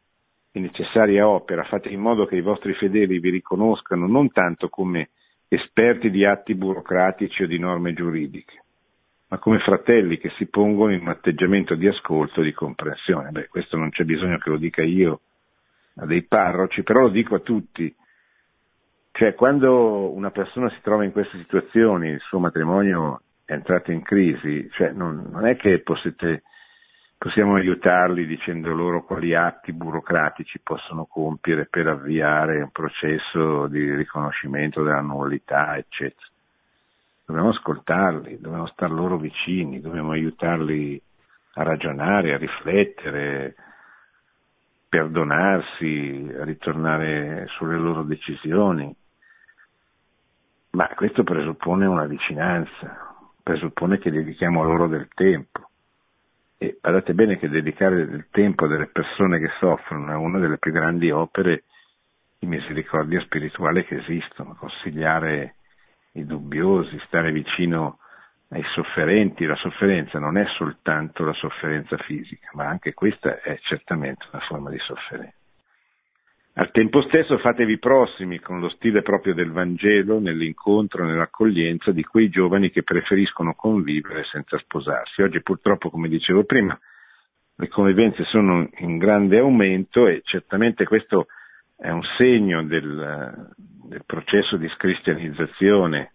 e 0.51 0.61
necessaria 0.61 1.29
opera 1.29 1.65
fate 1.65 1.89
in 1.89 2.01
modo 2.01 2.27
che 2.27 2.37
i 2.37 2.41
vostri 2.41 2.75
fedeli 2.75 3.19
vi 3.19 3.31
riconoscano 3.31 4.07
non 4.07 4.31
tanto 4.31 4.69
come 4.69 5.11
esperti 5.49 6.11
di 6.11 6.25
atti 6.25 6.55
burocratici 6.55 7.43
o 7.43 7.47
di 7.47 7.59
norme 7.59 7.93
giuridiche, 7.93 8.63
ma 9.29 9.39
come 9.39 9.59
fratelli 9.59 10.19
che 10.19 10.31
si 10.37 10.47
pongono 10.47 10.93
in 10.93 11.01
un 11.01 11.09
atteggiamento 11.09 11.75
di 11.75 11.89
ascolto 11.89 12.41
e 12.41 12.45
di 12.45 12.53
comprensione. 12.53 13.31
Beh, 13.31 13.49
questo 13.49 13.77
non 13.77 13.91
c'è 13.91 14.05
bisogno 14.05 14.39
che 14.39 14.51
lo 14.51 14.57
dica 14.57 14.83
io 14.83 15.21
a 15.97 16.07
dei 16.07 16.23
parroci, 16.23 16.83
però 16.83 17.01
lo 17.01 17.11
dico 17.11 17.35
a 17.35 17.41
tutti. 17.41 17.95
Cioè, 19.13 19.35
quando 19.35 20.13
una 20.13 20.31
persona 20.31 20.71
si 20.71 20.81
trova 20.83 21.05
in 21.05 21.13
queste 21.13 21.39
situazioni, 21.39 22.09
il 22.09 22.21
suo 22.21 22.41
matrimonio 22.41 23.21
è 23.45 23.53
entrato 23.53 23.93
in 23.93 24.03
crisi, 24.03 24.69
cioè 24.73 24.91
non, 24.93 25.29
non 25.31 25.47
è 25.47 25.57
che 25.57 25.81
possiate, 25.81 26.43
possiamo 27.19 27.57
aiutarli 27.57 28.27
dicendo 28.27 28.73
loro 28.73 29.05
quali 29.05 29.35
atti 29.35 29.73
burocratici 29.73 30.61
possono 30.61 31.07
compiere 31.07 31.67
per 31.67 31.89
avviare 31.89 32.63
un 32.63 32.71
processo 32.71 33.67
di 33.67 33.95
riconoscimento 33.95 34.83
della 34.83 35.01
nullità, 35.01 35.77
eccetera 35.77 36.29
dobbiamo 37.27 37.51
ascoltarli, 37.51 38.39
dobbiamo 38.41 38.67
star 38.69 38.91
loro 38.91 39.17
vicini, 39.17 39.81
dobbiamo 39.81 40.13
aiutarli 40.13 41.01
a 41.55 41.63
ragionare, 41.63 42.35
a 42.35 42.39
riflettere, 42.39 43.55
perdonarsi, 44.89 46.31
a 46.39 46.45
ritornare 46.45 47.47
sulle 47.57 47.79
loro 47.79 48.03
decisioni. 48.03 48.95
Ma 50.71 50.89
questo 50.89 51.23
presuppone 51.23 51.87
una 51.87 52.05
vicinanza, 52.05 53.14
presuppone 53.45 53.99
che 53.99 54.11
dedichiamo 54.11 54.65
loro 54.65 54.89
del 54.89 55.07
tempo. 55.15 55.69
E 56.57 56.79
guardate 56.81 57.13
bene 57.13 57.39
che 57.39 57.49
dedicare 57.49 58.09
del 58.09 58.27
tempo 58.31 58.67
delle 58.67 58.87
persone 58.87 59.39
che 59.39 59.51
soffrono 59.61 60.11
è 60.11 60.17
una 60.17 60.39
delle 60.39 60.59
più 60.59 60.73
grandi 60.73 61.11
opere 61.11 61.65
di 62.39 62.47
misericordia 62.47 63.21
spirituale 63.21 63.85
che 63.85 63.97
esistono, 63.97 64.55
consigliare 64.55 65.57
i 66.13 66.25
dubbiosi, 66.25 66.99
stare 67.07 67.33
vicino 67.33 67.99
ai 68.49 68.65
sofferenti. 68.73 69.45
La 69.45 69.57
sofferenza 69.57 70.19
non 70.19 70.39
è 70.39 70.47
soltanto 70.57 71.25
la 71.25 71.35
sofferenza 71.35 71.99
fisica, 71.99 72.49
ma 72.55 72.67
anche 72.67 72.95
questa 72.95 73.41
è 73.43 73.59
certamente 73.61 74.25
una 74.33 74.43
forma 74.43 74.71
di 74.71 74.79
sofferenza. 74.79 75.44
Al 76.57 76.71
tempo 76.71 77.03
stesso 77.03 77.37
fatevi 77.39 77.79
prossimi 77.79 78.39
con 78.39 78.61
lo 78.61 78.69
stile 78.69 79.03
proprio 79.03 79.35
del 79.35 79.51
Vangelo 79.51 80.21
nell'incontro, 80.21 81.05
nell'accoglienza 81.05 81.91
di 81.91 82.05
quei 82.05 82.29
giovani 82.29 82.71
che 82.71 82.85
preferiscono 82.85 83.55
convivere 83.55 84.23
senza 84.31 84.57
sposarsi. 84.59 85.23
Oggi 85.23 85.43
purtroppo, 85.43 85.91
come 85.91 86.09
dicevo 86.09 86.45
prima, 86.45 86.79
le 87.57 87.69
convivenze 87.69 88.23
sono 88.25 88.69
in 88.79 88.99
grande 88.99 89.39
aumento 89.39 90.07
e 90.07 90.23
certamente 90.25 90.85
questo 90.85 91.27
è 91.77 91.91
un 91.91 92.05
segno 92.17 92.63
del, 92.63 93.53
del 93.57 94.05
processo 94.07 94.57
di 94.57 94.69
scristianizzazione 94.69 96.13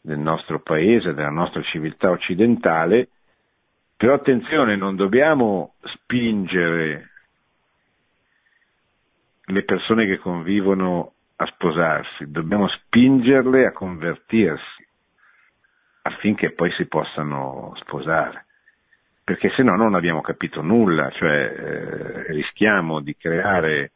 del 0.00 0.18
nostro 0.18 0.60
paese, 0.60 1.12
della 1.12 1.30
nostra 1.30 1.60
civiltà 1.62 2.10
occidentale, 2.10 3.08
Però 3.96 4.14
attenzione, 4.14 4.76
non 4.76 4.96
dobbiamo 4.96 5.74
spingere 5.82 7.10
le 9.50 9.64
persone 9.64 10.06
che 10.06 10.18
convivono 10.18 11.12
a 11.36 11.46
sposarsi, 11.46 12.30
dobbiamo 12.30 12.68
spingerle 12.68 13.66
a 13.66 13.72
convertirsi 13.72 14.86
affinché 16.02 16.52
poi 16.52 16.70
si 16.72 16.86
possano 16.86 17.72
sposare, 17.80 18.46
perché 19.24 19.50
se 19.50 19.62
no 19.62 19.76
non 19.76 19.94
abbiamo 19.94 20.20
capito 20.20 20.62
nulla, 20.62 21.10
cioè 21.10 21.30
eh, 21.30 22.32
rischiamo 22.32 23.00
di 23.00 23.16
creare 23.16 23.92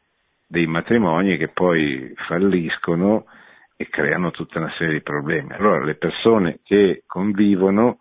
dei 0.47 0.67
matrimoni 0.67 1.37
che 1.37 1.47
poi 1.49 2.13
falliscono 2.27 3.25
e 3.75 3.87
creano 3.89 4.31
tutta 4.31 4.59
una 4.59 4.71
serie 4.77 4.93
di 4.93 5.01
problemi. 5.01 5.53
Allora 5.53 5.83
le 5.83 5.95
persone 5.95 6.59
che 6.63 7.03
convivono 7.05 7.99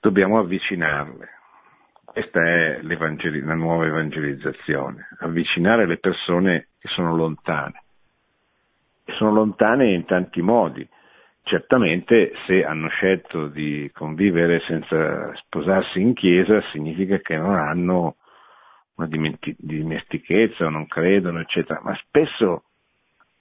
dobbiamo 0.00 0.38
avvicinarle. 0.38 1.37
Questa 2.18 2.42
è 2.42 2.80
la 2.82 3.54
nuova 3.54 3.86
evangelizzazione, 3.86 5.06
avvicinare 5.20 5.86
le 5.86 5.98
persone 5.98 6.70
che 6.80 6.88
sono 6.88 7.14
lontane. 7.14 7.80
E 9.04 9.12
sono 9.12 9.30
lontane 9.30 9.92
in 9.92 10.04
tanti 10.04 10.42
modi. 10.42 10.84
Certamente 11.44 12.32
se 12.44 12.64
hanno 12.64 12.88
scelto 12.88 13.46
di 13.46 13.88
convivere 13.94 14.58
senza 14.66 15.32
sposarsi 15.36 16.00
in 16.00 16.12
chiesa 16.14 16.60
significa 16.72 17.18
che 17.18 17.36
non 17.36 17.54
hanno 17.54 18.16
una 18.96 19.06
dimestichezza, 19.06 20.68
non 20.68 20.88
credono, 20.88 21.38
eccetera, 21.38 21.80
ma 21.84 21.96
spesso 22.02 22.64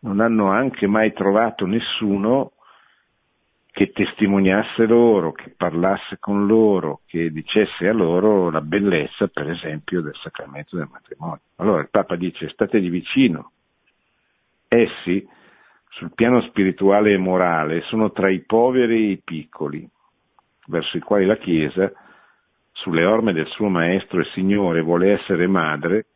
non 0.01 0.19
hanno 0.19 0.51
anche 0.51 0.85
mai 0.85 1.13
trovato 1.13 1.65
nessuno 1.65 2.51
che 3.77 3.91
testimoniasse 3.91 4.87
loro, 4.87 5.33
che 5.33 5.53
parlasse 5.55 6.17
con 6.19 6.47
loro, 6.47 7.01
che 7.05 7.31
dicesse 7.31 7.87
a 7.87 7.93
loro 7.93 8.49
la 8.49 8.61
bellezza, 8.61 9.27
per 9.27 9.51
esempio, 9.51 10.01
del 10.01 10.15
sacramento 10.15 10.75
del 10.75 10.89
matrimonio. 10.91 11.41
Allora 11.57 11.81
il 11.81 11.89
Papa 11.91 12.15
dice 12.15 12.49
stategli 12.49 12.89
vicino. 12.89 13.51
Essi, 14.67 15.23
sul 15.89 16.11
piano 16.15 16.41
spirituale 16.41 17.13
e 17.13 17.17
morale, 17.17 17.81
sono 17.81 18.11
tra 18.11 18.31
i 18.31 18.39
poveri 18.39 18.95
e 18.95 19.11
i 19.11 19.21
piccoli, 19.23 19.87
verso 20.65 20.97
i 20.97 21.01
quali 21.01 21.27
la 21.27 21.37
Chiesa, 21.37 21.91
sulle 22.71 23.05
orme 23.05 23.31
del 23.31 23.45
suo 23.45 23.69
Maestro 23.69 24.21
e 24.21 24.29
Signore, 24.33 24.81
vuole 24.81 25.11
essere 25.11 25.45
madre, 25.45 26.07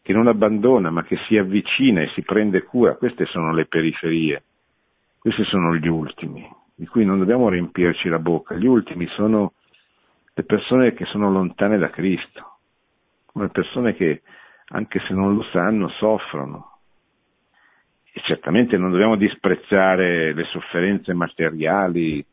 che 0.00 0.14
non 0.14 0.26
abbandona 0.26 0.88
ma 0.88 1.02
che 1.02 1.18
si 1.26 1.36
avvicina 1.36 2.00
e 2.00 2.08
si 2.14 2.22
prende 2.22 2.62
cura. 2.62 2.96
Queste 2.96 3.26
sono 3.26 3.52
le 3.52 3.66
periferie, 3.66 4.42
questi 5.18 5.44
sono 5.44 5.76
gli 5.76 5.86
ultimi 5.86 6.58
di 6.80 6.86
cui 6.86 7.04
non 7.04 7.18
dobbiamo 7.18 7.50
riempirci 7.50 8.08
la 8.08 8.18
bocca. 8.18 8.54
Gli 8.54 8.64
ultimi 8.64 9.06
sono 9.08 9.52
le 10.32 10.44
persone 10.44 10.94
che 10.94 11.04
sono 11.04 11.30
lontane 11.30 11.76
da 11.76 11.90
Cristo, 11.90 12.56
le 13.34 13.50
persone 13.50 13.94
che, 13.94 14.22
anche 14.68 14.98
se 15.00 15.12
non 15.12 15.34
lo 15.34 15.42
sanno, 15.52 15.90
soffrono. 15.90 16.78
E 18.10 18.22
certamente 18.22 18.78
non 18.78 18.92
dobbiamo 18.92 19.16
disprezzare 19.16 20.32
le 20.32 20.44
sofferenze 20.44 21.12
materiali, 21.12 22.24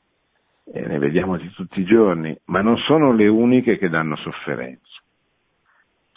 eh, 0.71 0.87
ne 0.87 0.97
vediamo 0.97 1.35
di 1.35 1.49
tutti 1.49 1.81
i 1.81 1.85
giorni, 1.85 2.33
ma 2.45 2.61
non 2.61 2.77
sono 2.77 3.11
le 3.11 3.27
uniche 3.27 3.77
che 3.77 3.89
danno 3.89 4.15
sofferenza. 4.15 5.01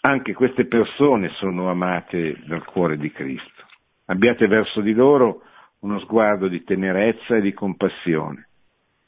Anche 0.03 0.35
queste 0.35 0.67
persone 0.67 1.31
sono 1.31 1.69
amate 1.69 2.39
dal 2.47 2.65
cuore 2.65 2.97
di 2.97 3.11
Cristo. 3.11 3.65
Abbiate 4.05 4.47
verso 4.47 4.81
di 4.83 4.93
loro 4.93 5.43
uno 5.81 5.99
sguardo 6.01 6.49
di 6.49 6.63
tenerezza 6.65 7.37
e 7.37 7.41
di 7.41 7.53
compassione. 7.53 8.49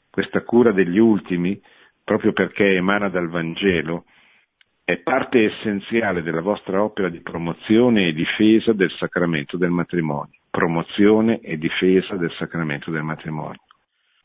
Questa 0.09 0.41
cura 0.43 0.71
degli 0.71 0.97
ultimi, 0.97 1.59
proprio 2.03 2.33
perché 2.33 2.75
emana 2.75 3.09
dal 3.09 3.29
Vangelo, 3.29 4.05
è 4.85 4.97
parte 4.97 5.45
essenziale 5.45 6.21
della 6.21 6.41
vostra 6.41 6.83
opera 6.83 7.09
di 7.09 7.21
promozione 7.21 8.07
e 8.07 8.13
difesa 8.13 8.73
del 8.73 8.91
sacramento 8.91 9.57
del 9.57 9.69
matrimonio. 9.69 10.39
Promozione 10.49 11.39
e 11.39 11.57
difesa 11.57 12.15
del 12.15 12.31
sacramento 12.33 12.91
del 12.91 13.03
matrimonio. 13.03 13.61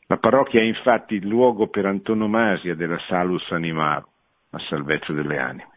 La 0.07 0.17
parrocchia 0.17 0.59
è 0.59 0.63
infatti 0.63 1.15
il 1.15 1.27
luogo 1.27 1.67
per 1.67 1.85
antonomasia 1.85 2.75
della 2.75 2.99
salus 3.07 3.49
animarum, 3.51 4.09
la 4.49 4.59
salvezza 4.67 5.13
delle 5.13 5.37
anime. 5.37 5.69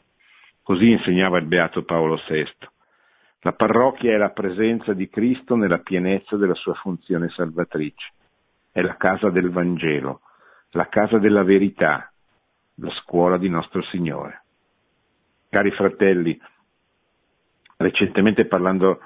Così 0.62 0.90
insegnava 0.90 1.38
il 1.38 1.46
beato 1.46 1.84
Paolo 1.84 2.20
VI. 2.28 2.46
La 3.44 3.54
parrocchia 3.54 4.12
è 4.12 4.16
la 4.16 4.30
presenza 4.30 4.92
di 4.92 5.08
Cristo 5.08 5.56
nella 5.56 5.78
pienezza 5.78 6.36
della 6.36 6.54
sua 6.54 6.74
funzione 6.74 7.28
salvatrice. 7.30 8.12
È 8.70 8.80
la 8.80 8.96
casa 8.96 9.30
del 9.30 9.50
Vangelo, 9.50 10.20
la 10.70 10.86
casa 10.86 11.18
della 11.18 11.42
verità, 11.42 12.08
la 12.76 12.90
scuola 13.00 13.38
di 13.38 13.48
nostro 13.48 13.82
Signore. 13.82 14.44
Cari 15.48 15.72
fratelli, 15.72 16.40
recentemente 17.78 18.46
parlando 18.46 19.00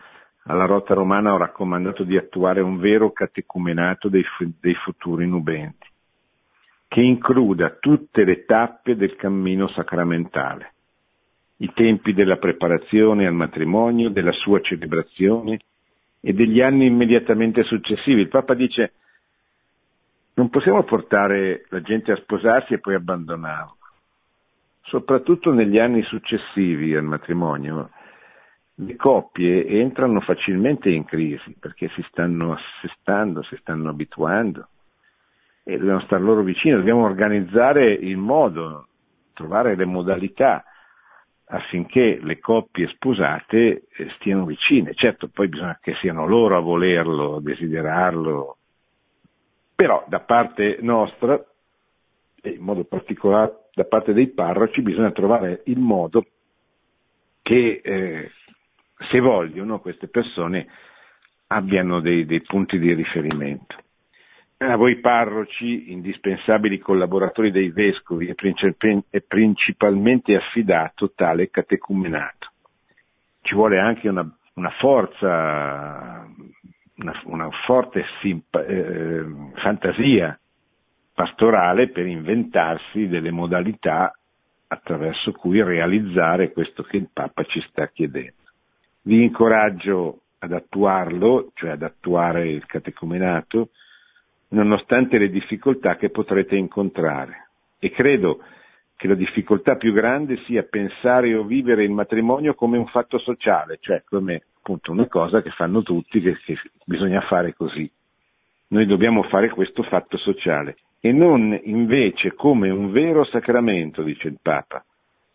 alla 0.44 0.66
Rota 0.66 0.92
Romana 0.92 1.32
ho 1.32 1.38
raccomandato 1.38 2.04
di 2.04 2.18
attuare 2.18 2.60
un 2.60 2.76
vero 2.78 3.12
catecumenato 3.12 4.10
dei, 4.10 4.24
dei 4.60 4.74
futuri 4.74 5.26
nubenti, 5.26 5.88
che 6.88 7.00
includa 7.00 7.70
tutte 7.80 8.22
le 8.24 8.44
tappe 8.44 8.96
del 8.96 9.16
cammino 9.16 9.66
sacramentale 9.68 10.74
i 11.58 11.72
tempi 11.72 12.12
della 12.12 12.36
preparazione 12.36 13.26
al 13.26 13.34
matrimonio, 13.34 14.10
della 14.10 14.32
sua 14.32 14.60
celebrazione 14.60 15.58
e 16.20 16.32
degli 16.32 16.60
anni 16.60 16.86
immediatamente 16.86 17.62
successivi. 17.62 18.20
Il 18.20 18.28
Papa 18.28 18.54
dice 18.54 18.92
non 20.34 20.50
possiamo 20.50 20.82
portare 20.82 21.64
la 21.70 21.80
gente 21.80 22.12
a 22.12 22.16
sposarsi 22.16 22.74
e 22.74 22.78
poi 22.78 22.94
abbandonarla. 22.94 23.74
Soprattutto 24.82 25.50
negli 25.50 25.78
anni 25.78 26.02
successivi 26.02 26.94
al 26.94 27.04
matrimonio, 27.04 27.90
le 28.74 28.96
coppie 28.96 29.66
entrano 29.66 30.20
facilmente 30.20 30.90
in 30.90 31.04
crisi 31.04 31.56
perché 31.58 31.88
si 31.94 32.04
stanno 32.10 32.52
assestando, 32.52 33.42
si 33.44 33.56
stanno 33.56 33.88
abituando 33.88 34.68
e 35.64 35.78
dobbiamo 35.78 36.00
stare 36.00 36.22
loro 36.22 36.42
vicino, 36.42 36.76
dobbiamo 36.76 37.04
organizzare 37.04 37.92
il 37.92 38.18
modo, 38.18 38.88
trovare 39.32 39.74
le 39.74 39.86
modalità 39.86 40.62
affinché 41.48 42.18
le 42.20 42.38
coppie 42.38 42.88
sposate 42.88 43.86
eh, 43.88 44.10
stiano 44.16 44.44
vicine. 44.44 44.94
Certo, 44.94 45.28
poi 45.28 45.48
bisogna 45.48 45.78
che 45.80 45.94
siano 46.00 46.26
loro 46.26 46.56
a 46.56 46.60
volerlo, 46.60 47.36
a 47.36 47.40
desiderarlo, 47.40 48.56
però 49.74 50.04
da 50.08 50.20
parte 50.20 50.78
nostra, 50.80 51.42
e 52.42 52.50
in 52.50 52.62
modo 52.62 52.84
particolare 52.84 53.64
da 53.74 53.84
parte 53.84 54.12
dei 54.12 54.28
parroci, 54.28 54.80
bisogna 54.80 55.10
trovare 55.10 55.62
il 55.66 55.78
modo 55.78 56.24
che, 57.42 57.80
eh, 57.84 58.30
se 59.10 59.20
vogliono, 59.20 59.80
queste 59.80 60.08
persone 60.08 60.66
abbiano 61.48 62.00
dei, 62.00 62.24
dei 62.24 62.40
punti 62.40 62.78
di 62.78 62.92
riferimento 62.94 63.84
a 64.58 64.76
voi 64.76 65.00
parroci, 65.00 65.92
indispensabili 65.92 66.78
collaboratori 66.78 67.50
dei 67.50 67.70
vescovi, 67.70 68.26
è 68.26 69.20
principalmente 69.20 70.34
affidato 70.34 71.12
tale 71.14 71.50
catecumenato. 71.50 72.50
Ci 73.42 73.54
vuole 73.54 73.78
anche 73.78 74.08
una, 74.08 74.26
una 74.54 74.70
forza, 74.78 76.26
una, 76.96 77.20
una 77.24 77.50
forte 77.66 78.04
simpa, 78.20 78.64
eh, 78.64 79.24
fantasia 79.56 80.38
pastorale 81.12 81.88
per 81.88 82.06
inventarsi 82.06 83.08
delle 83.08 83.30
modalità 83.30 84.12
attraverso 84.68 85.32
cui 85.32 85.62
realizzare 85.62 86.52
questo 86.52 86.82
che 86.82 86.96
il 86.96 87.08
Papa 87.12 87.44
ci 87.44 87.60
sta 87.68 87.88
chiedendo. 87.88 88.42
Vi 89.02 89.22
incoraggio 89.22 90.22
ad 90.38 90.52
attuarlo, 90.52 91.52
cioè 91.54 91.70
ad 91.70 91.82
attuare 91.82 92.48
il 92.48 92.66
catecumenato, 92.66 93.70
nonostante 94.48 95.18
le 95.18 95.30
difficoltà 95.30 95.96
che 95.96 96.10
potrete 96.10 96.56
incontrare. 96.56 97.48
E 97.78 97.90
credo 97.90 98.40
che 98.96 99.08
la 99.08 99.14
difficoltà 99.14 99.76
più 99.76 99.92
grande 99.92 100.38
sia 100.44 100.62
pensare 100.62 101.34
o 101.34 101.44
vivere 101.44 101.84
il 101.84 101.90
matrimonio 101.90 102.54
come 102.54 102.78
un 102.78 102.86
fatto 102.86 103.18
sociale, 103.18 103.78
cioè 103.80 104.02
come 104.08 104.42
appunto 104.58 104.92
una 104.92 105.06
cosa 105.06 105.42
che 105.42 105.50
fanno 105.50 105.82
tutti, 105.82 106.20
che, 106.20 106.38
che 106.44 106.58
bisogna 106.84 107.20
fare 107.22 107.54
così. 107.54 107.90
Noi 108.68 108.86
dobbiamo 108.86 109.22
fare 109.24 109.50
questo 109.50 109.82
fatto 109.82 110.16
sociale 110.16 110.76
e 111.00 111.12
non 111.12 111.58
invece 111.64 112.34
come 112.34 112.70
un 112.70 112.90
vero 112.90 113.24
sacramento, 113.24 114.02
dice 114.02 114.28
il 114.28 114.38
Papa, 114.40 114.84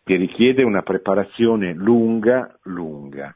che 0.04 0.16
richiede 0.16 0.64
una 0.64 0.82
preparazione 0.82 1.72
lunga, 1.72 2.58
lunga. 2.64 3.34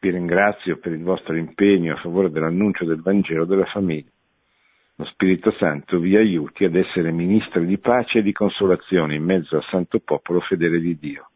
Vi 0.00 0.10
ringrazio 0.10 0.78
per 0.78 0.92
il 0.92 1.02
vostro 1.02 1.34
impegno 1.36 1.94
a 1.94 1.98
favore 1.98 2.30
dell'annuncio 2.30 2.84
del 2.84 3.00
Vangelo 3.00 3.44
della 3.44 3.64
famiglia 3.66 4.10
lo 4.98 5.04
Spirito 5.04 5.52
Santo 5.52 6.00
vi 6.00 6.16
aiuti 6.16 6.64
ad 6.64 6.74
essere 6.74 7.12
ministri 7.12 7.64
di 7.66 7.78
pace 7.78 8.18
e 8.18 8.22
di 8.22 8.32
consolazione 8.32 9.14
in 9.14 9.22
mezzo 9.22 9.54
al 9.54 9.64
santo 9.70 10.00
popolo 10.00 10.40
fedele 10.40 10.80
di 10.80 10.98
Dio, 10.98 11.30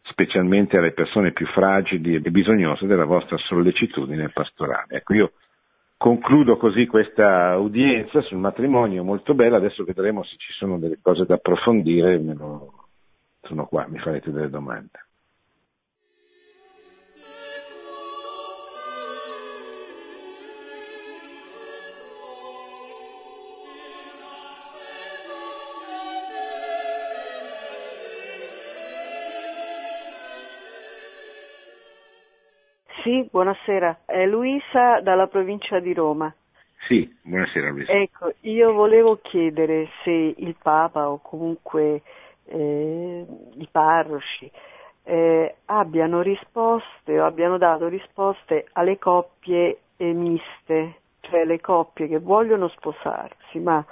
specialmente 0.00 0.78
alle 0.78 0.92
persone 0.92 1.32
più 1.32 1.46
fragili 1.48 2.14
e 2.14 2.20
bisognose 2.30 2.86
della 2.86 3.04
vostra 3.04 3.36
sollecitudine 3.36 4.30
pastorale. 4.30 4.96
Ecco, 4.96 5.12
io 5.12 5.32
concludo 5.98 6.56
così 6.56 6.86
questa 6.86 7.58
udienza 7.58 8.22
sul 8.22 8.38
matrimonio 8.38 9.04
molto 9.04 9.34
bella, 9.34 9.58
adesso 9.58 9.84
vedremo 9.84 10.24
se 10.24 10.36
ci 10.38 10.52
sono 10.54 10.78
delle 10.78 10.98
cose 11.02 11.26
da 11.26 11.34
approfondire, 11.34 12.18
sono 13.42 13.66
qua, 13.66 13.86
mi 13.88 13.98
farete 13.98 14.30
delle 14.30 14.48
domande. 14.48 15.11
Sì, 33.12 33.28
buonasera. 33.30 34.04
È 34.06 34.24
Luisa 34.24 35.02
dalla 35.02 35.26
provincia 35.26 35.78
di 35.80 35.92
Roma. 35.92 36.34
Sì, 36.88 37.14
buonasera 37.20 37.68
Luisa. 37.68 37.92
Ecco, 37.92 38.32
io 38.40 38.72
volevo 38.72 39.18
chiedere 39.20 39.90
se 40.02 40.10
il 40.10 40.56
Papa 40.62 41.10
o 41.10 41.18
comunque 41.18 42.00
eh, 42.46 43.26
i 43.56 43.68
parroci 43.70 44.50
eh, 45.02 45.56
abbiano 45.66 46.22
risposte 46.22 47.20
o 47.20 47.26
abbiano 47.26 47.58
dato 47.58 47.86
risposte 47.86 48.68
alle 48.72 48.98
coppie 48.98 49.80
miste, 49.98 51.00
cioè 51.20 51.44
le 51.44 51.60
coppie 51.60 52.08
che 52.08 52.18
vogliono 52.18 52.68
sposarsi, 52.68 53.58
ma 53.58 53.84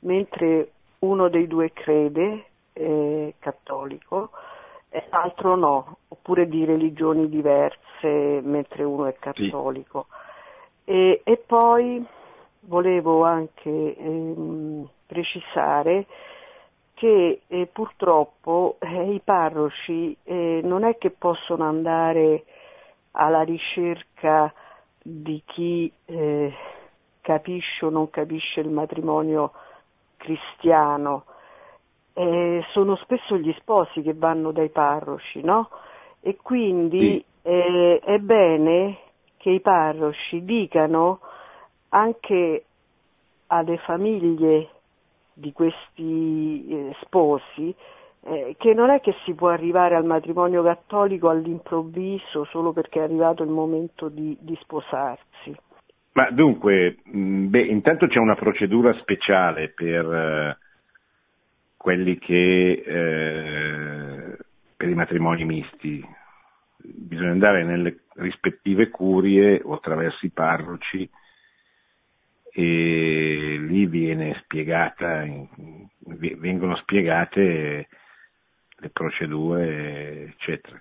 mentre 0.00 0.72
uno 0.98 1.30
dei 1.30 1.46
due 1.46 1.72
crede, 1.72 2.44
eh, 2.74 3.34
cattolico, 3.38 4.28
e 4.90 5.06
l'altro 5.10 5.54
no, 5.54 5.98
oppure 6.08 6.48
di 6.48 6.64
religioni 6.64 7.28
diverse 7.28 8.40
mentre 8.42 8.84
uno 8.84 9.06
è 9.06 9.14
cattolico. 9.18 10.06
Sì. 10.84 10.90
E, 10.90 11.20
e, 11.24 11.36
poi 11.36 12.04
volevo 12.60 13.24
anche 13.24 13.96
ehm, 13.96 14.88
precisare 15.06 16.06
che 16.94 17.42
eh, 17.46 17.66
purtroppo 17.66 18.76
eh, 18.80 19.12
i 19.12 19.20
parroci 19.22 20.16
eh, 20.24 20.60
non 20.64 20.84
è 20.84 20.96
che 20.98 21.10
possono 21.10 21.64
andare 21.64 22.44
alla 23.12 23.42
ricerca 23.42 24.52
di 25.00 25.42
chi 25.44 25.92
eh, 26.06 26.52
capisce 27.20 27.84
o 27.84 27.90
non 27.90 28.10
capisce 28.10 28.60
il 28.60 28.70
matrimonio 28.70 29.52
cristiano, 30.16 31.24
eh, 32.18 32.64
sono 32.72 32.96
spesso 32.96 33.36
gli 33.36 33.54
sposi 33.60 34.02
che 34.02 34.12
vanno 34.12 34.50
dai 34.50 34.70
parroci, 34.70 35.40
no? 35.40 35.70
E 36.20 36.36
quindi 36.42 37.24
sì. 37.42 37.48
eh, 37.48 38.00
è 38.02 38.18
bene 38.18 38.98
che 39.36 39.50
i 39.50 39.60
parroci 39.60 40.44
dicano 40.44 41.20
anche 41.90 42.64
alle 43.46 43.76
famiglie 43.78 44.68
di 45.32 45.52
questi 45.52 46.66
eh, 46.68 46.96
sposi 47.02 47.72
eh, 48.24 48.56
che 48.58 48.74
non 48.74 48.90
è 48.90 49.00
che 49.00 49.14
si 49.24 49.34
può 49.34 49.50
arrivare 49.50 49.94
al 49.94 50.04
matrimonio 50.04 50.64
cattolico 50.64 51.28
all'improvviso 51.28 52.44
solo 52.46 52.72
perché 52.72 52.98
è 52.98 53.04
arrivato 53.04 53.44
il 53.44 53.50
momento 53.50 54.08
di, 54.08 54.36
di 54.40 54.58
sposarsi. 54.62 55.54
Ma 56.14 56.28
dunque, 56.32 56.96
beh, 57.04 57.66
intanto 57.66 58.08
c'è 58.08 58.18
una 58.18 58.34
procedura 58.34 58.92
speciale 58.94 59.68
per 59.68 60.04
eh, 60.12 60.58
quelli 61.78 62.18
che 62.18 62.82
eh, 62.84 64.36
per 64.76 64.88
i 64.88 64.94
matrimoni 64.94 65.44
misti. 65.44 66.06
Bisogna 66.76 67.30
andare 67.30 67.64
nelle 67.64 68.00
rispettive 68.16 68.90
curie 68.90 69.60
o 69.64 69.72
attraverso 69.74 70.26
i 70.26 70.30
parroci 70.30 71.08
e 72.52 73.56
lì 73.60 73.86
viene 73.86 74.40
spiegata, 74.42 75.24
vengono 76.00 76.76
spiegate 76.76 77.88
le 78.80 78.88
procedure, 78.90 80.34
eccetera, 80.34 80.80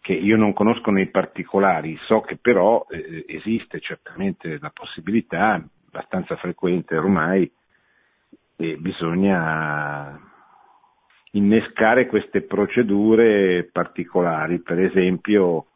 che 0.00 0.12
io 0.12 0.36
non 0.36 0.52
conosco 0.52 0.90
nei 0.90 1.06
particolari, 1.06 1.98
so 2.06 2.20
che 2.20 2.36
però 2.36 2.86
eh, 2.90 3.24
esiste 3.28 3.80
certamente 3.80 4.58
la 4.60 4.70
possibilità, 4.70 5.64
abbastanza 5.88 6.36
frequente 6.36 6.96
ormai, 6.96 7.50
e 8.56 8.76
bisogna 8.78 10.18
innescare 11.32 12.06
queste 12.06 12.42
procedure 12.42 13.68
particolari, 13.70 14.60
per 14.60 14.80
esempio 14.80 15.66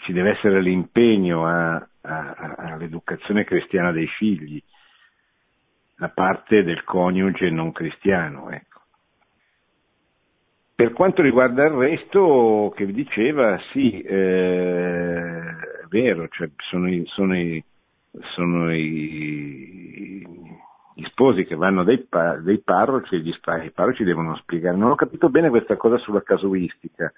ci 0.00 0.12
deve 0.12 0.30
essere 0.30 0.60
l'impegno 0.60 1.46
a, 1.46 1.74
a, 1.74 2.54
all'educazione 2.58 3.44
cristiana 3.44 3.90
dei 3.90 4.06
figli 4.06 4.62
da 5.96 6.08
parte 6.10 6.62
del 6.62 6.84
coniuge 6.84 7.50
non 7.50 7.72
cristiano. 7.72 8.50
Ecco. 8.50 8.80
Per 10.74 10.92
quanto 10.92 11.22
riguarda 11.22 11.64
il 11.64 11.72
resto 11.72 12.72
che 12.76 12.86
vi 12.86 12.92
diceva, 12.92 13.58
sì, 13.72 14.00
eh, 14.00 15.40
è 15.40 15.86
vero, 15.88 16.28
cioè 16.28 16.48
sono, 16.70 16.88
i, 16.88 17.02
sono, 17.06 17.36
i, 17.36 17.64
sono 18.34 18.72
i, 18.72 20.24
gli 20.98 21.04
sposi 21.10 21.44
che 21.44 21.54
vanno 21.54 21.84
dai, 21.84 22.08
dai 22.10 22.58
parroci 22.58 23.14
e 23.14 23.20
gli 23.20 23.32
i 23.32 23.70
parroci 23.70 24.02
devono 24.02 24.34
spiegare. 24.34 24.76
Non 24.76 24.90
ho 24.90 24.96
capito 24.96 25.28
bene 25.28 25.48
questa 25.48 25.76
cosa 25.76 25.96
sulla 25.98 26.22
casuistica. 26.22 27.12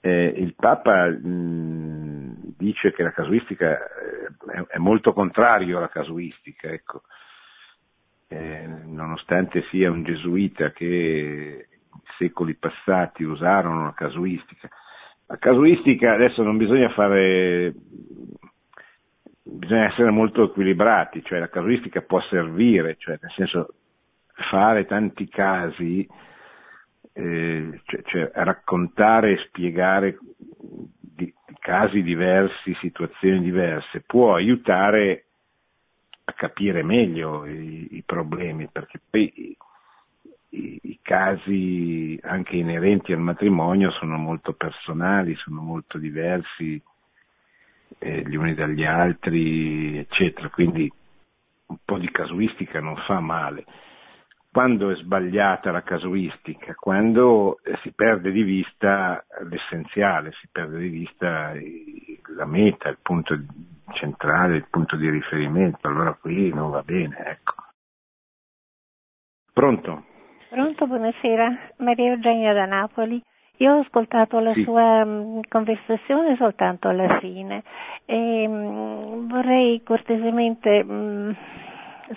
Eh, 0.00 0.32
il 0.36 0.54
Papa 0.54 1.08
mh, 1.08 2.54
dice 2.56 2.92
che 2.92 3.02
la 3.02 3.10
casuistica 3.10 3.76
eh, 3.76 4.52
è, 4.52 4.66
è, 4.74 4.78
molto 4.78 5.12
contrario 5.12 5.78
alla 5.78 5.88
casuistica, 5.88 6.68
ecco. 6.68 7.02
eh, 8.28 8.68
nonostante 8.84 9.64
sia 9.70 9.90
un 9.90 10.04
gesuita 10.04 10.70
che 10.70 11.66
secoli 12.18 12.54
passati 12.54 13.24
usarono 13.24 13.82
la 13.82 13.94
casuistica. 13.94 14.68
La 15.26 15.38
casuistica 15.38 16.12
adesso 16.12 16.44
non 16.44 16.56
bisogna 16.56 16.90
fare 16.90 17.74
bisogna 19.42 19.86
essere 19.86 20.10
molto 20.10 20.44
equilibrati, 20.44 21.22
cioè 21.24 21.40
la 21.40 21.48
casuistica 21.48 22.00
può 22.02 22.20
servire, 22.22 22.96
cioè 22.98 23.18
nel 23.20 23.32
senso 23.32 23.74
fare 24.50 24.86
tanti 24.86 25.28
casi, 25.28 26.06
eh, 27.12 27.80
cioè, 27.84 28.02
cioè 28.04 28.30
raccontare 28.34 29.32
e 29.32 29.44
spiegare 29.46 30.18
di, 31.00 31.32
casi 31.58 32.02
diversi, 32.02 32.74
situazioni 32.80 33.40
diverse, 33.40 34.02
può 34.06 34.34
aiutare 34.34 35.26
a 36.24 36.32
capire 36.34 36.82
meglio 36.82 37.44
i, 37.46 37.96
i 37.96 38.02
problemi, 38.06 38.68
perché 38.70 39.00
poi 39.10 39.56
i, 40.50 40.78
i, 40.82 40.98
casi 41.02 42.18
anche 42.22 42.56
inerenti 42.56 43.12
al 43.12 43.18
matrimonio 43.18 43.90
sono 43.90 44.16
molto 44.16 44.52
personali, 44.52 45.34
sono 45.36 45.60
molto 45.60 45.98
diversi 45.98 46.80
eh, 47.98 48.22
gli 48.26 48.34
uni 48.34 48.54
dagli 48.54 48.84
altri, 48.84 49.98
eccetera. 49.98 50.48
Quindi 50.48 50.90
un 51.66 51.76
po' 51.84 51.98
di 51.98 52.10
casuistica 52.10 52.80
non 52.80 52.96
fa 53.06 53.20
male. 53.20 53.64
Quando 54.50 54.90
è 54.90 54.96
sbagliata 54.96 55.70
la 55.70 55.82
casuistica? 55.82 56.74
Quando 56.74 57.58
eh, 57.62 57.78
si 57.82 57.92
perde 57.92 58.30
di 58.30 58.42
vista 58.42 59.24
l'essenziale, 59.48 60.32
si 60.32 60.48
perde 60.52 60.78
di 60.78 60.88
vista 60.88 61.54
la 62.36 62.44
meta, 62.44 62.90
il 62.90 62.98
punto 63.00 63.34
centrale, 63.94 64.56
il 64.56 64.66
punto 64.68 64.96
di 64.96 65.08
riferimento, 65.08 65.88
allora 65.88 66.12
qui 66.12 66.52
non 66.52 66.70
va 66.70 66.82
bene, 66.82 67.16
ecco. 67.24 67.54
Pronto? 69.54 70.04
Pronto, 70.50 70.86
buonasera. 70.86 71.72
Maria 71.78 72.12
Eugenia 72.12 72.52
da 72.52 72.66
Napoli. 72.66 73.22
Io 73.58 73.74
ho 73.74 73.80
ascoltato 73.80 74.40
la 74.40 74.52
sì. 74.54 74.62
sua 74.64 75.04
mm, 75.04 75.40
conversazione 75.48 76.36
soltanto 76.36 76.88
alla 76.88 77.18
fine 77.18 77.62
e 78.06 78.46
mm, 78.48 79.28
vorrei 79.28 79.82
cortesemente 79.84 80.82
mm, 80.82 81.30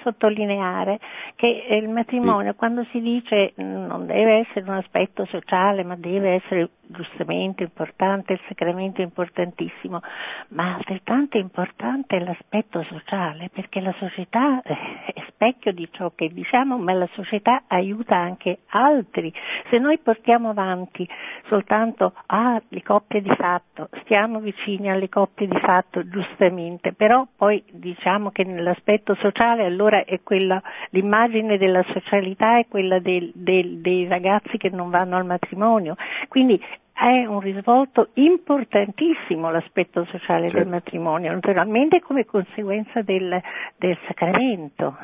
sottolineare 0.01 0.99
che 1.35 1.65
il 1.69 1.89
matrimonio 1.89 2.53
quando 2.55 2.83
si 2.91 2.99
dice 2.99 3.53
non 3.57 4.05
deve 4.05 4.39
essere 4.39 4.61
un 4.67 4.75
aspetto 4.77 5.25
sociale 5.25 5.83
ma 5.83 5.95
deve 5.95 6.35
essere 6.35 6.69
giustamente 6.87 7.63
importante, 7.63 8.33
il 8.33 8.41
sacramento 8.47 9.01
è 9.01 9.03
importantissimo, 9.03 10.01
ma 10.49 10.75
altrettanto 10.75 11.37
importante 11.37 12.17
è 12.17 12.19
l'aspetto 12.19 12.83
sociale, 12.83 13.49
perché 13.53 13.79
la 13.81 13.93
società 13.97 14.61
è 14.61 15.23
specchio 15.27 15.71
di 15.71 15.87
ciò 15.91 16.11
che 16.15 16.29
diciamo, 16.29 16.77
ma 16.77 16.93
la 16.93 17.07
società 17.13 17.63
aiuta 17.67 18.15
anche 18.15 18.59
altri. 18.69 19.33
Se 19.69 19.77
noi 19.77 19.97
portiamo 19.99 20.49
avanti 20.49 21.07
soltanto 21.47 22.13
ah, 22.27 22.61
le 22.67 22.81
coppie 22.83 23.21
di 23.21 23.33
fatto, 23.35 23.89
stiamo 24.03 24.39
vicini 24.39 24.89
alle 24.89 25.09
coppie 25.09 25.47
di 25.47 25.59
fatto, 25.59 26.07
giustamente, 26.07 26.93
però 26.93 27.27
poi 27.35 27.63
diciamo 27.71 28.31
che 28.31 28.43
nell'aspetto 28.43 29.15
sociale 29.15 29.65
allora 29.65 30.03
è 30.05 30.21
quella, 30.23 30.61
l'immagine 30.89 31.57
della 31.57 31.83
socialità 31.91 32.57
è 32.59 32.67
quella 32.67 32.99
del, 32.99 33.31
del, 33.33 33.79
dei 33.79 34.07
ragazzi 34.07 34.57
che 34.57 34.69
non 34.69 34.89
vanno 34.89 35.17
al 35.17 35.25
matrimonio. 35.25 35.95
Quindi 36.27 36.61
è 36.95 37.25
un 37.25 37.41
risvolto 37.41 38.09
importantissimo 38.13 39.51
l'aspetto 39.51 40.05
sociale 40.05 40.43
certo. 40.43 40.57
del 40.59 40.67
matrimonio, 40.67 41.31
naturalmente 41.33 41.99
come 41.99 42.23
conseguenza 42.25 43.01
del, 43.01 43.37
del 43.75 43.97
sacramento. 44.07 44.95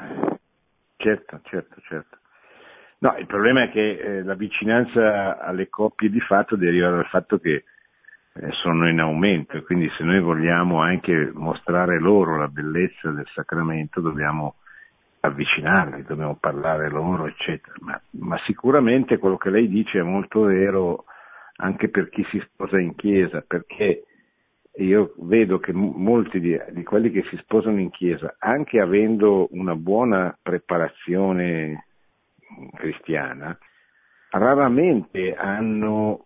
Certo, 0.96 1.42
certo, 1.44 1.82
certo. 1.82 2.18
No, 3.00 3.16
il 3.18 3.26
problema 3.26 3.64
è 3.64 3.72
che 3.72 3.98
eh, 3.98 4.24
la 4.24 4.36
vicinanza 4.36 5.40
alle 5.40 5.68
coppie 5.68 6.10
di 6.10 6.22
fatto 6.22 6.56
deriva 6.56 6.92
dal 6.92 7.08
fatto 7.08 7.40
che 7.40 7.66
eh, 8.34 8.52
sono 8.52 8.88
in 8.88 9.00
aumento 9.00 9.58
e 9.58 9.64
quindi 9.64 9.90
se 9.98 10.04
noi 10.04 10.22
vogliamo 10.22 10.82
anche 10.82 11.32
mostrare 11.34 12.00
loro 12.00 12.38
la 12.38 12.48
bellezza 12.48 13.10
del 13.10 13.28
sacramento 13.34 14.00
dobbiamo 14.00 14.56
avvicinarli, 15.20 16.04
dobbiamo 16.04 16.38
parlare 16.40 16.90
loro, 16.90 17.26
eccetera. 17.26 17.74
Ma, 17.82 18.00
ma 18.12 18.40
sicuramente 18.46 19.18
quello 19.18 19.38
che 19.38 19.50
lei 19.50 19.68
dice 19.68 20.00
è 20.00 20.04
molto 20.04 20.44
vero 20.44 21.06
anche 21.62 21.90
per 21.90 22.10
chi 22.10 22.26
si 22.30 22.40
sposa 22.40 22.80
in 22.80 22.96
chiesa, 22.96 23.44
perché 23.46 24.04
io 24.78 25.14
vedo 25.20 25.60
che 25.60 25.74
molti 25.74 26.40
di, 26.40 26.60
di, 26.72 26.84
quelli 26.84 27.12
che 27.12 27.24
si 27.30 27.38
sposano 27.38 27.80
in 27.80 27.92
chiesa, 27.92 28.36
anche 28.40 28.80
avendo 28.80 29.48
una 29.52 29.76
buona 29.76 30.38
preparazione 30.42 31.86
cristiana, 32.76 33.58
raramente 34.32 35.36
hanno 35.36 36.26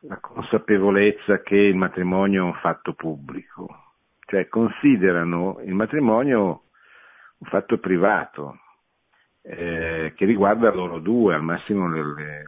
la 0.00 0.18
consapevolezza 0.18 1.42
che 1.42 1.56
il 1.56 1.76
matrimonio 1.76 2.42
è 2.42 2.46
un 2.46 2.58
fatto 2.60 2.94
pubblico, 2.94 3.92
cioè 4.26 4.48
considerano 4.48 5.60
il 5.64 5.74
matrimonio 5.74 6.62
un 7.38 7.48
fatto 7.48 7.78
privato 7.78 8.58
eh, 9.42 10.12
che 10.14 10.24
riguarda 10.24 10.72
loro 10.72 10.98
due, 10.98 11.34
al 11.34 11.42
massimo 11.42 11.88
le, 11.88 12.02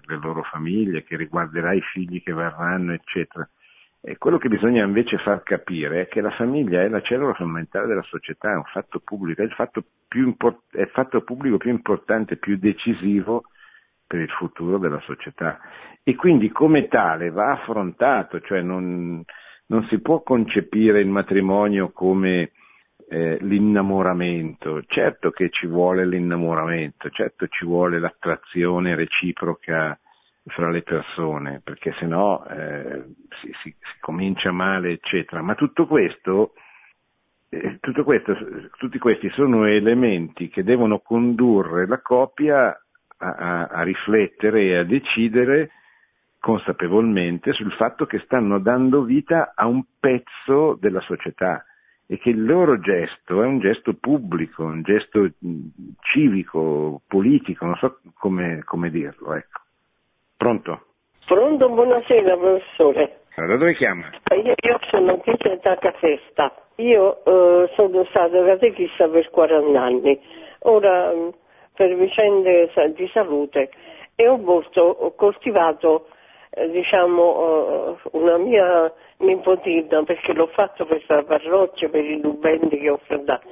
le, 0.06 0.18
loro 0.20 0.42
famiglie, 0.44 1.04
che 1.04 1.16
riguarderà 1.16 1.72
i 1.72 1.80
figli 1.80 2.22
che 2.22 2.32
verranno, 2.32 2.92
eccetera. 2.92 3.48
E 4.00 4.18
quello 4.18 4.38
che 4.38 4.48
bisogna 4.48 4.84
invece 4.84 5.16
far 5.18 5.42
capire 5.42 6.02
è 6.02 6.08
che 6.08 6.20
la 6.20 6.30
famiglia 6.32 6.82
è 6.82 6.88
la 6.88 7.00
cellula 7.00 7.32
fondamentale 7.34 7.86
della 7.86 8.02
società, 8.02 8.52
è 8.52 8.56
un 8.56 8.64
fatto 8.64 9.00
pubblico, 9.00 9.40
è 9.40 9.46
il 9.46 9.52
fatto, 9.52 9.84
import- 10.14 10.76
è 10.76 10.82
il 10.82 10.90
fatto 10.90 11.22
pubblico 11.22 11.56
più 11.56 11.70
importante, 11.70 12.36
più 12.36 12.58
decisivo 12.58 13.44
per 14.06 14.20
il 14.20 14.30
futuro 14.30 14.78
della 14.78 15.00
società 15.00 15.58
e 16.06 16.14
quindi 16.14 16.50
come 16.50 16.86
tale 16.88 17.30
va 17.30 17.52
affrontato, 17.52 18.38
cioè 18.40 18.60
non, 18.60 19.24
non 19.66 19.86
si 19.88 20.00
può 20.00 20.22
concepire 20.22 21.00
il 21.00 21.08
matrimonio 21.08 21.90
come 21.92 22.52
eh, 23.08 23.38
l'innamoramento, 23.40 24.82
certo 24.86 25.30
che 25.30 25.50
ci 25.50 25.66
vuole 25.66 26.06
l'innamoramento, 26.06 27.10
certo 27.10 27.46
ci 27.48 27.64
vuole 27.64 27.98
l'attrazione 27.98 28.94
reciproca 28.94 29.98
fra 30.46 30.70
le 30.70 30.82
persone, 30.82 31.60
perché 31.64 31.94
se 31.98 32.06
no 32.06 32.44
eh, 32.46 33.04
si, 33.40 33.52
si, 33.62 33.74
si, 33.78 33.98
comincia 34.00 34.52
male, 34.52 34.92
eccetera. 34.92 35.42
Ma 35.42 35.54
tutto 35.54 35.86
questo, 35.86 36.52
eh, 37.48 37.78
tutto 37.80 38.04
questo, 38.04 38.36
tutti 38.76 38.98
questi 38.98 39.30
sono 39.30 39.64
elementi 39.66 40.48
che 40.48 40.62
devono 40.62 40.98
condurre 40.98 41.86
la 41.86 42.00
coppia 42.00 42.78
a, 43.16 43.34
a, 43.34 43.66
a 43.66 43.82
riflettere 43.82 44.62
e 44.64 44.76
a 44.76 44.84
decidere 44.84 45.70
consapevolmente 46.40 47.54
sul 47.54 47.72
fatto 47.72 48.04
che 48.04 48.18
stanno 48.18 48.58
dando 48.58 49.02
vita 49.02 49.52
a 49.54 49.66
un 49.66 49.82
pezzo 49.98 50.76
della 50.78 51.00
società 51.00 51.64
e 52.06 52.18
che 52.18 52.30
il 52.30 52.44
loro 52.44 52.78
gesto 52.80 53.42
è 53.42 53.46
un 53.46 53.60
gesto 53.60 53.94
pubblico, 53.94 54.64
un 54.64 54.82
gesto 54.82 55.30
civico, 56.12 57.00
politico, 57.08 57.64
non 57.64 57.76
so 57.76 57.98
come, 58.18 58.62
come 58.64 58.90
dirlo. 58.90 59.34
Ecco. 59.34 59.60
Pronto? 60.36 60.86
Pronto, 61.26 61.68
buonasera 61.70 62.36
professore. 62.36 63.20
Allora 63.36 63.56
dove 63.56 63.74
chiama? 63.74 64.10
Io, 64.34 64.54
io 64.54 64.78
sono 64.90 65.20
Chiesa 65.20 65.76
Cafesta. 65.76 66.54
Io 66.76 67.24
eh, 67.24 67.70
sono 67.74 68.04
stata 68.10 68.44
catechista 68.44 69.08
per 69.08 69.30
40 69.30 69.80
anni. 69.80 70.20
Ora 70.60 71.12
per 71.74 71.96
vicende 71.96 72.70
di 72.94 73.08
salute 73.12 73.70
e 74.14 74.28
ho, 74.28 74.36
molto, 74.36 74.80
ho 74.82 75.14
coltivato 75.14 76.06
eh, 76.06 76.14
diciamo, 76.68 77.98
eh, 78.04 78.08
una 78.12 78.38
mia 78.38 78.92
nipotina 79.18 80.02
perché 80.04 80.32
l'ho 80.32 80.46
fatto 80.48 80.86
per 80.86 81.02
la 81.06 81.22
parrocchia, 81.22 81.88
per 81.88 82.04
i 82.04 82.20
dubbendi 82.20 82.78
che 82.78 82.90
ho 82.90 83.00
fondato, 83.04 83.46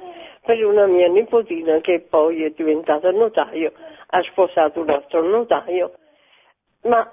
per 0.45 0.63
una 0.65 0.85
mia 0.85 1.07
nipotina 1.07 1.79
che 1.79 2.05
poi 2.09 2.43
è 2.43 2.49
diventata 2.51 3.11
notaio, 3.11 3.73
ha 4.07 4.21
sposato 4.23 4.81
un 4.81 4.89
altro 4.89 5.21
notaio, 5.21 5.93
ma 6.83 7.09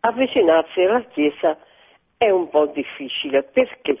avvicinarsi 0.00 0.80
alla 0.82 1.02
Chiesa 1.12 1.56
è 2.16 2.30
un 2.30 2.48
po' 2.48 2.66
difficile 2.66 3.42
perché 3.42 3.96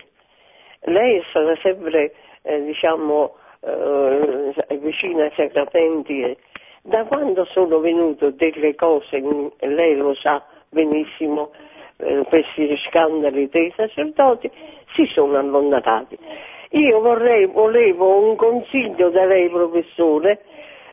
lei 0.86 1.18
è 1.18 1.22
stata 1.30 1.56
sempre 1.56 2.14
eh, 2.42 2.62
diciamo, 2.62 3.36
eh, 3.60 4.52
vicina 4.78 5.24
ai 5.24 5.32
sacramenti 5.36 6.36
da 6.82 7.04
quando 7.04 7.46
sono 7.46 7.80
venute 7.80 8.34
delle 8.34 8.74
cose, 8.74 9.22
lei 9.60 9.96
lo 9.96 10.14
sa 10.14 10.44
benissimo, 10.74 11.52
eh, 11.98 12.24
questi 12.28 12.76
scandali 12.88 13.48
dei 13.48 13.72
sacerdoti, 13.76 14.50
si 14.94 15.06
sono 15.06 15.38
allontanati. 15.38 16.18
Io 16.70 17.00
vorrei, 17.00 17.46
volevo 17.46 18.18
un 18.18 18.34
consiglio 18.34 19.08
da 19.10 19.24
lei, 19.24 19.48
professore, 19.48 20.42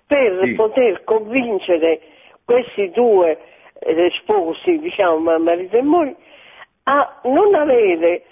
per 0.05 0.39
sì. 0.43 0.53
poter 0.53 1.03
convincere 1.03 1.99
questi 2.45 2.91
due 2.91 3.37
eh, 3.79 4.11
sposi, 4.21 4.77
diciamo, 4.77 5.39
marito 5.39 5.77
e 5.77 5.81
moglie, 5.81 6.15
a 6.83 7.19
non 7.23 7.55
avere 7.55 8.23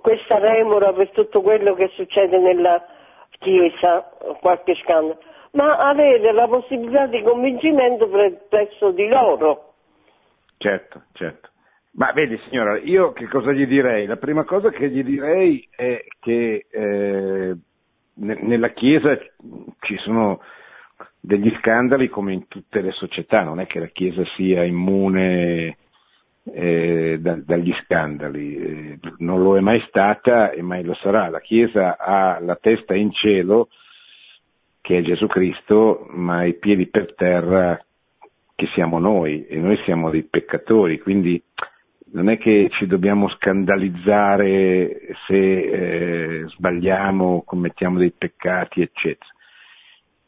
questa 0.00 0.38
remora 0.38 0.92
per 0.92 1.10
tutto 1.10 1.42
quello 1.42 1.74
che 1.74 1.88
succede 1.94 2.38
nella 2.38 2.86
Chiesa, 3.38 4.08
qualche 4.40 4.76
scandalo, 4.76 5.18
ma 5.52 5.76
avere 5.88 6.32
la 6.32 6.46
possibilità 6.46 7.06
di 7.06 7.22
convincimento 7.22 8.08
presso 8.48 8.92
di 8.92 9.08
loro. 9.08 9.71
Certo, 10.62 11.02
certo. 11.14 11.48
Ma 11.94 12.12
vedi 12.12 12.40
signora, 12.48 12.78
io 12.78 13.12
che 13.12 13.26
cosa 13.26 13.50
gli 13.50 13.66
direi? 13.66 14.06
La 14.06 14.16
prima 14.16 14.44
cosa 14.44 14.70
che 14.70 14.88
gli 14.88 15.02
direi 15.02 15.68
è 15.68 16.04
che 16.20 16.66
eh, 16.70 17.56
nella 18.14 18.68
Chiesa 18.70 19.18
ci 19.80 19.96
sono 19.98 20.40
degli 21.20 21.52
scandali 21.58 22.08
come 22.08 22.32
in 22.32 22.46
tutte 22.46 22.80
le 22.80 22.92
società, 22.92 23.42
non 23.42 23.58
è 23.58 23.66
che 23.66 23.80
la 23.80 23.88
Chiesa 23.88 24.22
sia 24.36 24.62
immune 24.62 25.76
eh, 26.44 27.18
da, 27.20 27.36
dagli 27.44 27.74
scandali, 27.82 28.56
eh, 28.56 28.98
non 29.18 29.42
lo 29.42 29.56
è 29.56 29.60
mai 29.60 29.82
stata 29.88 30.52
e 30.52 30.62
mai 30.62 30.84
lo 30.84 30.94
sarà. 30.94 31.28
La 31.28 31.40
Chiesa 31.40 31.98
ha 31.98 32.38
la 32.40 32.54
testa 32.54 32.94
in 32.94 33.10
cielo 33.10 33.68
che 34.80 34.98
è 34.98 35.02
Gesù 35.02 35.26
Cristo, 35.26 36.06
ma 36.10 36.44
i 36.44 36.54
piedi 36.54 36.86
per 36.86 37.14
terra 37.16 37.84
che 38.62 38.68
siamo 38.74 39.00
noi 39.00 39.44
e 39.46 39.58
noi 39.58 39.76
siamo 39.78 40.08
dei 40.08 40.22
peccatori, 40.22 41.00
quindi 41.00 41.42
non 42.12 42.28
è 42.28 42.38
che 42.38 42.68
ci 42.70 42.86
dobbiamo 42.86 43.28
scandalizzare 43.30 45.16
se 45.26 45.34
eh, 45.34 46.44
sbagliamo, 46.46 47.42
commettiamo 47.44 47.98
dei 47.98 48.12
peccati, 48.16 48.82
eccetera. 48.82 49.30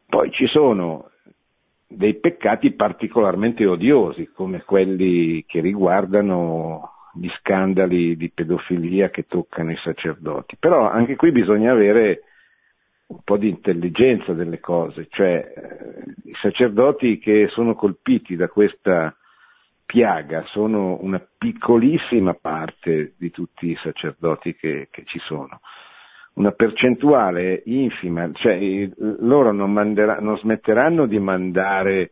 Poi 0.08 0.32
ci 0.32 0.46
sono 0.46 1.10
dei 1.86 2.14
peccati 2.14 2.72
particolarmente 2.72 3.64
odiosi, 3.66 4.30
come 4.34 4.64
quelli 4.64 5.44
che 5.46 5.60
riguardano 5.60 6.90
gli 7.14 7.28
scandali 7.38 8.16
di 8.16 8.30
pedofilia 8.30 9.10
che 9.10 9.26
toccano 9.28 9.70
i 9.70 9.76
sacerdoti. 9.76 10.56
Però 10.58 10.90
anche 10.90 11.14
qui 11.14 11.30
bisogna 11.30 11.70
avere 11.70 12.22
un 13.06 13.20
po' 13.22 13.36
di 13.36 13.48
intelligenza 13.48 14.32
delle 14.32 14.60
cose, 14.60 15.06
cioè 15.10 15.52
eh, 15.54 16.28
i 16.28 16.34
sacerdoti 16.40 17.18
che 17.18 17.48
sono 17.50 17.74
colpiti 17.74 18.36
da 18.36 18.48
questa 18.48 19.14
piaga 19.84 20.44
sono 20.46 20.98
una 21.02 21.24
piccolissima 21.38 22.34
parte 22.34 23.14
di 23.18 23.30
tutti 23.30 23.70
i 23.70 23.78
sacerdoti 23.82 24.54
che, 24.54 24.88
che 24.90 25.04
ci 25.04 25.18
sono, 25.20 25.60
una 26.34 26.52
percentuale 26.52 27.62
infima, 27.66 28.28
cioè 28.32 28.58
loro 29.20 29.52
non, 29.52 29.72
mandera, 29.72 30.18
non 30.20 30.38
smetteranno 30.38 31.06
di 31.06 31.18
mandare 31.18 32.10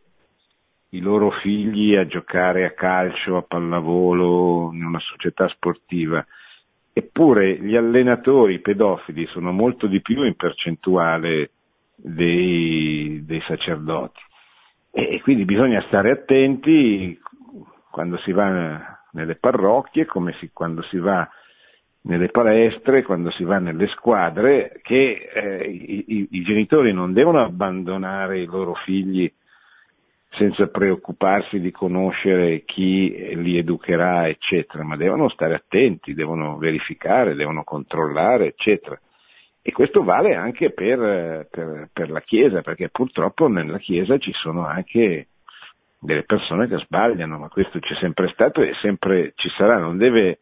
i 0.89 0.99
loro 0.99 1.31
figli 1.31 1.95
a 1.95 2.05
giocare 2.05 2.65
a 2.65 2.71
calcio, 2.71 3.37
a 3.37 3.41
pallavolo, 3.41 4.71
in 4.73 4.85
una 4.85 4.99
società 4.99 5.47
sportiva, 5.49 6.25
eppure 6.93 7.57
gli 7.59 7.75
allenatori 7.75 8.59
pedofili 8.59 9.25
sono 9.27 9.51
molto 9.51 9.87
di 9.87 10.01
più 10.01 10.23
in 10.23 10.35
percentuale 10.35 11.49
dei, 11.95 13.23
dei 13.25 13.41
sacerdoti. 13.47 14.21
E 14.91 15.19
quindi 15.23 15.43
bisogna 15.43 15.83
stare 15.87 16.11
attenti 16.11 17.19
quando 17.89 18.17
si 18.19 18.31
va 18.31 18.99
nelle 19.11 19.35
parrocchie, 19.35 20.05
come 20.05 20.33
si, 20.39 20.51
quando 20.53 20.83
si 20.83 20.97
va 20.97 21.27
nelle 22.01 22.29
palestre, 22.29 23.01
quando 23.01 23.31
si 23.31 23.43
va 23.43 23.57
nelle 23.57 23.87
squadre, 23.87 24.79
che 24.83 25.29
eh, 25.33 25.69
i, 25.69 26.05
i, 26.07 26.27
i, 26.31 26.41
genitori 26.43 26.91
non 26.91 27.13
devono 27.13 27.43
abbandonare 27.43 28.39
i 28.39 28.45
loro 28.45 28.73
figli 28.85 29.31
senza 30.35 30.67
preoccuparsi 30.67 31.59
di 31.59 31.71
conoscere 31.71 32.63
chi 32.65 33.35
li 33.35 33.57
educherà, 33.57 34.27
eccetera, 34.27 34.83
ma 34.83 34.95
devono 34.95 35.29
stare 35.29 35.53
attenti, 35.53 36.13
devono 36.13 36.57
verificare, 36.57 37.35
devono 37.35 37.63
controllare, 37.63 38.47
eccetera. 38.47 38.99
E 39.61 39.71
questo 39.71 40.03
vale 40.03 40.35
anche 40.35 40.71
per, 40.71 41.47
per, 41.49 41.89
per 41.93 42.09
la 42.09 42.21
Chiesa, 42.21 42.61
perché 42.61 42.89
purtroppo 42.89 43.47
nella 43.47 43.77
Chiesa 43.77 44.17
ci 44.17 44.31
sono 44.33 44.65
anche 44.65 45.27
delle 45.99 46.23
persone 46.23 46.67
che 46.67 46.79
sbagliano, 46.79 47.37
ma 47.37 47.47
questo 47.47 47.79
c'è 47.79 47.95
sempre 47.95 48.29
stato 48.33 48.61
e 48.61 48.73
sempre 48.81 49.33
ci 49.35 49.49
sarà, 49.55 49.77
non 49.77 49.97
deve 49.97 50.39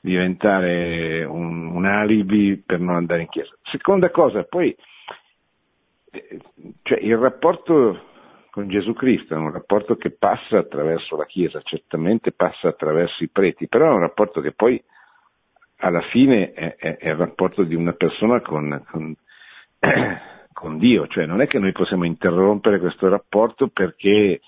diventare 0.00 1.24
un, 1.24 1.66
un 1.66 1.84
alibi 1.84 2.56
per 2.56 2.80
non 2.80 2.96
andare 2.96 3.22
in 3.22 3.28
chiesa. 3.28 3.54
Seconda 3.70 4.10
cosa, 4.10 4.42
poi 4.44 4.74
eh, 6.10 6.38
cioè 6.82 6.98
il 6.98 7.16
rapporto 7.16 8.07
con 8.58 8.68
Gesù 8.68 8.92
Cristo 8.92 9.34
è 9.34 9.36
un 9.36 9.52
rapporto 9.52 9.94
che 9.94 10.10
passa 10.10 10.58
attraverso 10.58 11.14
la 11.16 11.26
Chiesa, 11.26 11.60
certamente 11.62 12.32
passa 12.32 12.66
attraverso 12.66 13.22
i 13.22 13.28
preti, 13.28 13.68
però 13.68 13.86
è 13.86 13.94
un 13.94 14.00
rapporto 14.00 14.40
che 14.40 14.50
poi 14.50 14.82
alla 15.76 16.00
fine 16.10 16.50
è, 16.54 16.74
è, 16.74 16.96
è 16.96 17.08
il 17.10 17.14
rapporto 17.14 17.62
di 17.62 17.76
una 17.76 17.92
persona 17.92 18.40
con, 18.40 18.84
con, 18.90 19.14
con, 20.52 20.78
Dio, 20.78 21.06
cioè 21.06 21.24
non 21.24 21.40
è 21.40 21.46
che 21.46 21.60
noi 21.60 21.70
possiamo 21.70 22.04
interrompere 22.04 22.80
questo 22.80 23.08
rapporto 23.08 23.68
perché 23.68 24.40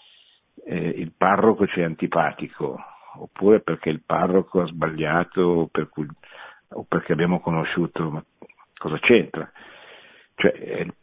eh, 0.64 0.88
il 0.88 1.12
parroco 1.16 1.68
ci 1.68 1.78
è 1.78 1.84
antipatico, 1.84 2.80
oppure 3.14 3.61
perché 3.61 3.90
il 3.90 4.02
parroco 4.04 4.62
ha 4.62 4.66
sbagliato, 4.66 5.40
o, 5.40 5.66
per 5.68 5.88
cui, 5.88 6.08
o 6.70 6.84
perché 6.88 7.12
abbiamo 7.12 7.38
conosciuto, 7.38 8.11
ma 8.11 8.24
cosa 8.76 8.98
c'entra? 8.98 9.48
Cioè, 10.41 10.53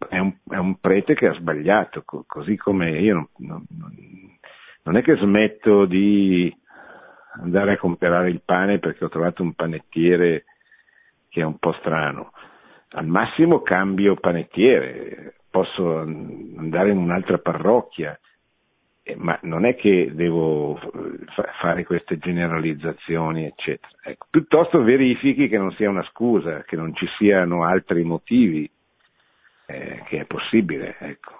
è, 0.09 0.17
un, 0.17 0.33
è, 0.49 0.57
un, 0.57 0.79
prete 0.79 1.13
che 1.13 1.27
ha 1.27 1.33
sbagliato, 1.33 2.03
così 2.25 2.57
come 2.57 2.89
io 2.99 3.13
non, 3.13 3.27
non, 3.37 3.65
non 4.81 4.97
è 4.97 5.03
che 5.03 5.15
smetto 5.17 5.85
di 5.85 6.51
andare 7.39 7.73
a 7.73 7.77
comprare 7.77 8.31
il 8.31 8.41
pane 8.43 8.79
perché 8.79 9.05
ho 9.05 9.09
trovato 9.09 9.43
un 9.43 9.53
panettiere 9.53 10.45
che 11.29 11.41
è 11.41 11.43
un 11.43 11.59
po' 11.59 11.73
strano. 11.73 12.31
Al 12.93 13.05
massimo 13.05 13.61
cambio 13.61 14.15
panettiere, 14.15 15.35
posso 15.51 15.99
andare 15.99 16.89
in 16.89 16.97
un'altra 16.97 17.37
parrocchia, 17.37 18.19
eh, 19.03 19.15
ma 19.17 19.37
non 19.43 19.65
è 19.65 19.75
che 19.75 20.13
devo 20.15 20.79
fa- 21.35 21.51
fare 21.59 21.85
queste 21.85 22.17
generalizzazioni, 22.17 23.45
eccetera. 23.45 23.93
Ecco, 24.01 24.25
piuttosto 24.31 24.81
verifichi 24.81 25.47
che 25.47 25.59
non 25.59 25.71
sia 25.73 25.91
una 25.91 26.07
scusa, 26.09 26.63
che 26.63 26.75
non 26.75 26.95
ci 26.95 27.05
siano 27.19 27.65
altri 27.65 28.01
motivi, 28.01 28.67
eh, 29.67 30.01
che 30.05 30.21
è 30.21 30.25
possibile. 30.25 30.95
Ecco. 30.99 31.31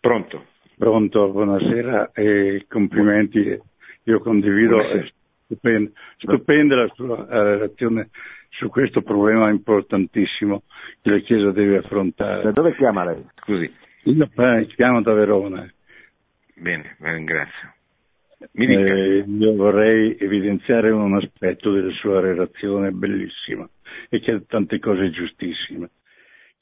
Pronto? 0.00 0.46
Pronto, 0.78 1.30
buonasera 1.30 2.12
e 2.12 2.64
complimenti 2.68 3.60
io 4.04 4.18
condivido, 4.18 4.80
è 4.80 5.06
stupenda, 5.44 5.90
stupenda 6.16 6.74
la 6.74 6.88
sua 6.94 7.26
relazione 7.28 8.08
su 8.48 8.68
questo 8.68 9.02
problema 9.02 9.48
importantissimo 9.50 10.62
che 11.00 11.10
la 11.10 11.18
Chiesa 11.18 11.52
deve 11.52 11.78
affrontare. 11.78 12.42
Da 12.42 12.50
dove 12.50 12.74
chiama 12.74 13.04
lei? 13.04 13.24
Scusi. 13.42 13.72
Io 14.04 14.28
chiamo 14.74 15.02
da 15.02 15.12
Verona. 15.12 15.70
Bene, 16.54 16.96
la 16.98 17.12
ringrazio. 17.12 17.74
Eh, 18.54 19.24
io 19.24 19.54
vorrei 19.54 20.16
evidenziare 20.18 20.90
un 20.90 21.14
aspetto 21.14 21.70
della 21.70 21.92
sua 21.92 22.20
relazione 22.20 22.90
bellissima 22.90 23.68
e 24.08 24.18
che 24.18 24.32
ha 24.32 24.42
tante 24.44 24.80
cose 24.80 25.10
giustissime. 25.10 25.90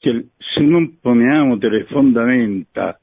Che 0.01 0.29
se 0.39 0.61
non 0.61 0.99
poniamo 0.99 1.57
delle 1.57 1.85
fondamenta 1.85 2.99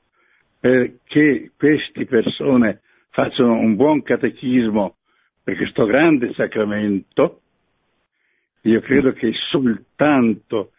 perché 0.59 1.53
queste 1.57 2.07
persone 2.07 2.81
facciano 3.11 3.53
un 3.53 3.77
buon 3.77 4.03
catechismo 4.03 4.97
per 5.45 5.55
questo 5.55 5.85
grande 5.85 6.33
sacramento, 6.33 7.43
io 8.63 8.81
credo 8.81 9.13
che 9.13 9.31
soltanto 9.49 10.73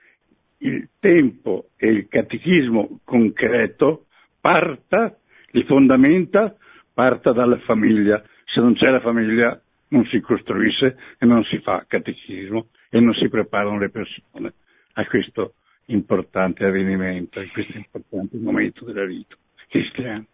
il 0.57 0.89
tempo 0.99 1.69
e 1.77 1.87
il 1.87 2.07
catechismo 2.09 2.99
concreto 3.05 4.07
parta, 4.41 5.17
le 5.51 5.63
fondamenta, 5.63 6.53
parta 6.93 7.31
dalla 7.31 7.59
famiglia. 7.59 8.21
Se 8.43 8.59
non 8.59 8.73
c'è 8.73 8.89
la 8.89 8.99
famiglia 8.99 9.57
non 9.91 10.05
si 10.07 10.19
costruisce 10.19 10.97
e 11.17 11.25
non 11.25 11.45
si 11.45 11.59
fa 11.59 11.85
catechismo 11.87 12.67
e 12.89 12.99
non 12.99 13.13
si 13.13 13.29
preparano 13.29 13.79
le 13.79 13.89
persone 13.89 14.53
a 14.95 15.05
questo 15.05 15.53
importante 15.89 16.65
avvenimento, 16.65 17.39
a 17.39 17.43
questo 17.51 17.77
importante 17.77 18.37
momento 18.37 18.85
della 18.85 19.05
vita 19.05 19.35
cristiana. 19.67 20.25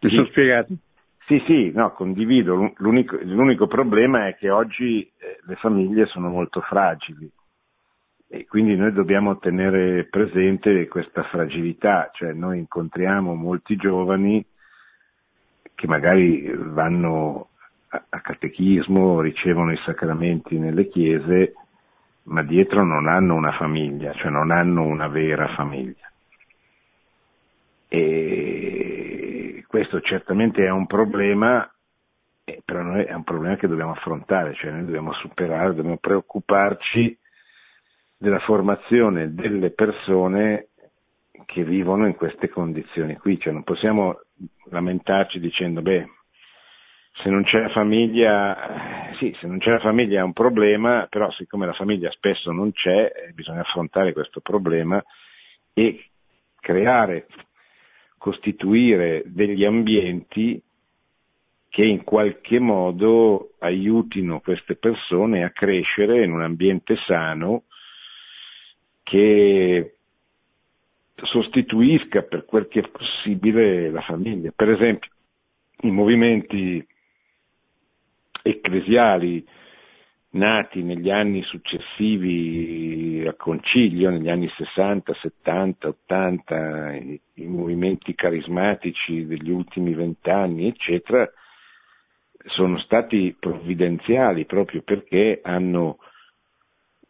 Mi 0.00 0.10
sono 0.10 0.26
spiegato? 0.26 0.74
Sì, 1.26 1.42
sì, 1.46 1.70
no, 1.74 1.92
condivido. 1.92 2.72
L'unico, 2.76 3.18
l'unico 3.22 3.66
problema 3.66 4.28
è 4.28 4.36
che 4.36 4.48
oggi 4.48 5.02
eh, 5.02 5.38
le 5.44 5.56
famiglie 5.56 6.06
sono 6.06 6.28
molto 6.30 6.60
fragili 6.60 7.30
e 8.28 8.46
quindi 8.46 8.76
noi 8.76 8.92
dobbiamo 8.92 9.38
tenere 9.38 10.04
presente 10.04 10.86
questa 10.88 11.22
fragilità, 11.24 12.10
cioè 12.12 12.32
noi 12.32 12.58
incontriamo 12.58 13.34
molti 13.34 13.76
giovani 13.76 14.44
che 15.74 15.86
magari 15.86 16.50
vanno 16.54 17.48
a 17.88 18.20
catechismo, 18.20 19.20
ricevono 19.20 19.72
i 19.72 19.80
sacramenti 19.84 20.58
nelle 20.58 20.88
chiese, 20.88 21.54
ma 22.28 22.42
dietro 22.42 22.84
non 22.84 23.08
hanno 23.08 23.34
una 23.34 23.52
famiglia, 23.52 24.12
cioè 24.14 24.30
non 24.30 24.50
hanno 24.50 24.82
una 24.84 25.08
vera 25.08 25.48
famiglia. 25.48 26.10
E 27.88 29.64
questo 29.66 30.00
certamente 30.00 30.64
è 30.64 30.70
un 30.70 30.86
problema, 30.86 31.70
però 32.64 32.82
noi 32.82 33.04
è 33.04 33.14
un 33.14 33.24
problema 33.24 33.56
che 33.56 33.66
dobbiamo 33.66 33.92
affrontare, 33.92 34.54
cioè 34.54 34.70
noi 34.70 34.84
dobbiamo 34.84 35.12
superare, 35.14 35.74
dobbiamo 35.74 35.96
preoccuparci 35.96 37.18
della 38.16 38.40
formazione 38.40 39.32
delle 39.32 39.70
persone 39.70 40.68
che 41.46 41.64
vivono 41.64 42.06
in 42.06 42.14
queste 42.14 42.48
condizioni 42.48 43.16
qui, 43.16 43.38
cioè 43.38 43.52
non 43.52 43.62
possiamo 43.62 44.20
lamentarci 44.70 45.38
dicendo 45.38 45.80
beh 45.80 46.06
se 47.22 47.30
non 47.30 47.42
c'è 47.42 47.60
la 47.60 47.68
famiglia, 47.70 49.10
eh, 49.10 49.16
sì, 49.16 49.36
se 49.40 49.46
non 49.46 49.58
c'è 49.58 49.70
la 49.70 49.80
famiglia 49.80 50.20
è 50.20 50.22
un 50.22 50.32
problema, 50.32 51.06
però 51.08 51.30
siccome 51.32 51.66
la 51.66 51.72
famiglia 51.72 52.10
spesso 52.10 52.52
non 52.52 52.72
c'è, 52.72 53.12
eh, 53.14 53.32
bisogna 53.32 53.60
affrontare 53.60 54.12
questo 54.12 54.40
problema 54.40 55.02
e 55.72 56.04
creare 56.60 57.26
costituire 58.18 59.22
degli 59.26 59.64
ambienti 59.64 60.60
che 61.68 61.84
in 61.84 62.02
qualche 62.04 62.58
modo 62.58 63.52
aiutino 63.58 64.40
queste 64.40 64.76
persone 64.76 65.44
a 65.44 65.50
crescere 65.50 66.24
in 66.24 66.32
un 66.32 66.42
ambiente 66.42 66.96
sano 67.06 67.64
che 69.02 69.96
sostituisca 71.14 72.22
per 72.22 72.44
quel 72.44 72.68
che 72.68 72.80
è 72.80 72.88
possibile 72.88 73.90
la 73.90 74.02
famiglia. 74.02 74.52
Per 74.54 74.70
esempio, 74.70 75.10
i 75.82 75.90
movimenti 75.90 76.84
ecclesiali 78.42 79.46
nati 80.30 80.82
negli 80.82 81.10
anni 81.10 81.42
successivi 81.42 83.24
al 83.26 83.36
concilio, 83.36 84.10
negli 84.10 84.28
anni 84.28 84.48
60, 84.48 85.14
70, 85.14 85.88
80, 85.88 86.94
i, 86.96 87.20
i 87.34 87.46
movimenti 87.46 88.14
carismatici 88.14 89.26
degli 89.26 89.50
ultimi 89.50 89.94
vent'anni, 89.94 90.66
eccetera, 90.68 91.30
sono 92.46 92.78
stati 92.78 93.34
provvidenziali 93.38 94.44
proprio 94.44 94.82
perché 94.82 95.40
hanno 95.42 95.98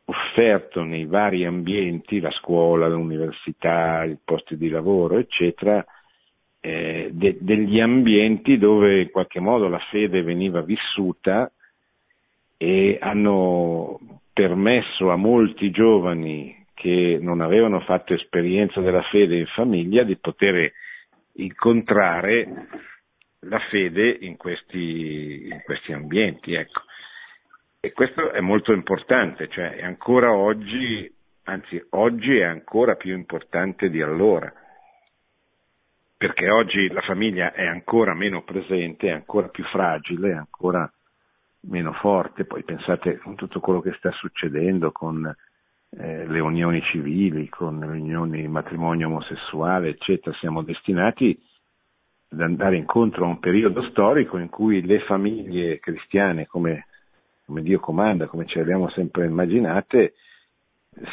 offerto 0.05 0.83
nei 0.85 1.05
vari 1.05 1.45
ambienti, 1.45 2.21
la 2.21 2.31
scuola, 2.31 2.89
l'università, 2.89 4.05
i 4.05 4.17
posti 4.25 4.57
di 4.57 4.69
lavoro, 4.69 5.19
eccetera, 5.19 5.85
eh, 6.69 7.09
de- 7.13 7.39
degli 7.41 7.81
ambienti 7.81 8.59
dove 8.59 9.01
in 9.01 9.11
qualche 9.11 9.41
modo 9.41 9.69
la 9.69 9.79
fede 9.91 10.23
veniva 10.23 10.61
vissuta 10.61 11.51
e 12.59 12.99
hanno 13.01 13.99
permesso 14.35 15.11
a 15.11 15.17
molti 15.17 15.71
giovani 15.71 16.67
che 16.75 17.19
non 17.21 17.41
avevano 17.41 17.81
fatto 17.81 18.13
esperienza 18.13 18.81
della 18.81 19.03
fede 19.03 19.39
in 19.39 19.47
famiglia 19.47 20.03
di 20.03 20.17
poter 20.17 20.71
incontrare 21.37 22.69
la 23.41 23.59
fede 23.71 24.19
in 24.21 24.37
questi, 24.37 25.49
in 25.51 25.63
questi 25.65 25.93
ambienti. 25.93 26.53
Ecco. 26.53 26.83
E 27.81 27.93
questo 27.93 28.31
è 28.31 28.41
molto 28.41 28.73
importante, 28.73 29.49
cioè 29.49 29.81
ancora 29.83 30.35
oggi, 30.35 31.11
anzi 31.45 31.83
oggi 31.91 32.37
è 32.37 32.45
ancora 32.45 32.97
più 32.97 33.15
importante 33.15 33.89
di 33.89 34.03
allora, 34.03 34.53
perché 36.19 36.51
oggi 36.51 36.89
la 36.89 37.01
famiglia 37.03 37.53
è 37.53 37.65
ancora 37.65 38.13
meno 38.13 38.43
presente, 38.43 39.07
è 39.07 39.13
ancora 39.13 39.49
più 39.49 39.63
fragile, 39.65 40.31
è 40.31 40.35
ancora 40.35 40.91
meno 41.61 41.93
forte, 41.93 42.45
poi 42.45 42.65
pensate 42.65 43.19
con 43.19 43.37
tutto 43.37 43.61
quello 43.61 43.81
che 43.81 43.95
sta 43.99 44.11
succedendo 44.11 44.91
con 44.91 45.25
eh, 45.91 46.27
le 46.27 46.41
unioni 46.41 46.83
civili, 46.83 47.49
con 47.49 47.79
le 47.79 47.87
unioni 47.87 48.47
matrimonio 48.49 49.07
omosessuale, 49.07 49.91
eccetera, 49.91 50.37
siamo 50.39 50.63
destinati 50.63 51.41
ad 52.31 52.41
andare 52.41 52.77
incontro 52.77 53.25
a 53.25 53.29
un 53.29 53.39
periodo 53.39 53.83
storico 53.85 54.39
in 54.39 54.49
cui 54.49 54.85
le 54.85 55.01
famiglie 55.01 55.79
cristiane, 55.79 56.47
come, 56.47 56.87
come 57.47 57.63
Dio 57.63 57.79
comanda, 57.79 58.27
come 58.27 58.45
ce 58.47 58.57
le 58.57 58.63
abbiamo 58.63 58.91
sempre 58.91 59.25
immaginate, 59.25 60.15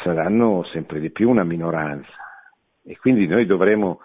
saranno 0.02 0.64
sempre 0.72 0.98
di 0.98 1.10
più 1.10 1.30
una 1.30 1.44
minoranza. 1.44 2.12
E 2.84 2.98
quindi 2.98 3.26
noi 3.26 3.46
dovremo, 3.46 4.00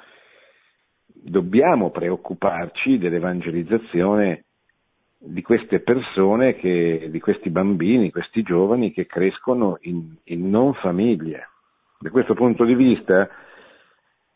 dobbiamo 1.22 1.92
preoccuparci 1.92 2.98
dell'evangelizzazione 2.98 4.46
di 5.24 5.44
queste 5.44 5.82
persone, 5.82 6.56
che, 6.56 7.08
di 7.12 7.20
questi 7.20 7.52
bambini, 7.52 8.10
questi 8.10 8.42
giovani 8.42 8.92
che 8.92 9.06
crescono 9.06 9.78
in, 9.82 10.16
in 10.26 10.50
non 10.50 10.74
famiglie. 10.74 11.48
Da 12.00 12.10
questo 12.10 12.34
punto 12.34 12.66
di 12.66 12.74
vista, 12.74 13.30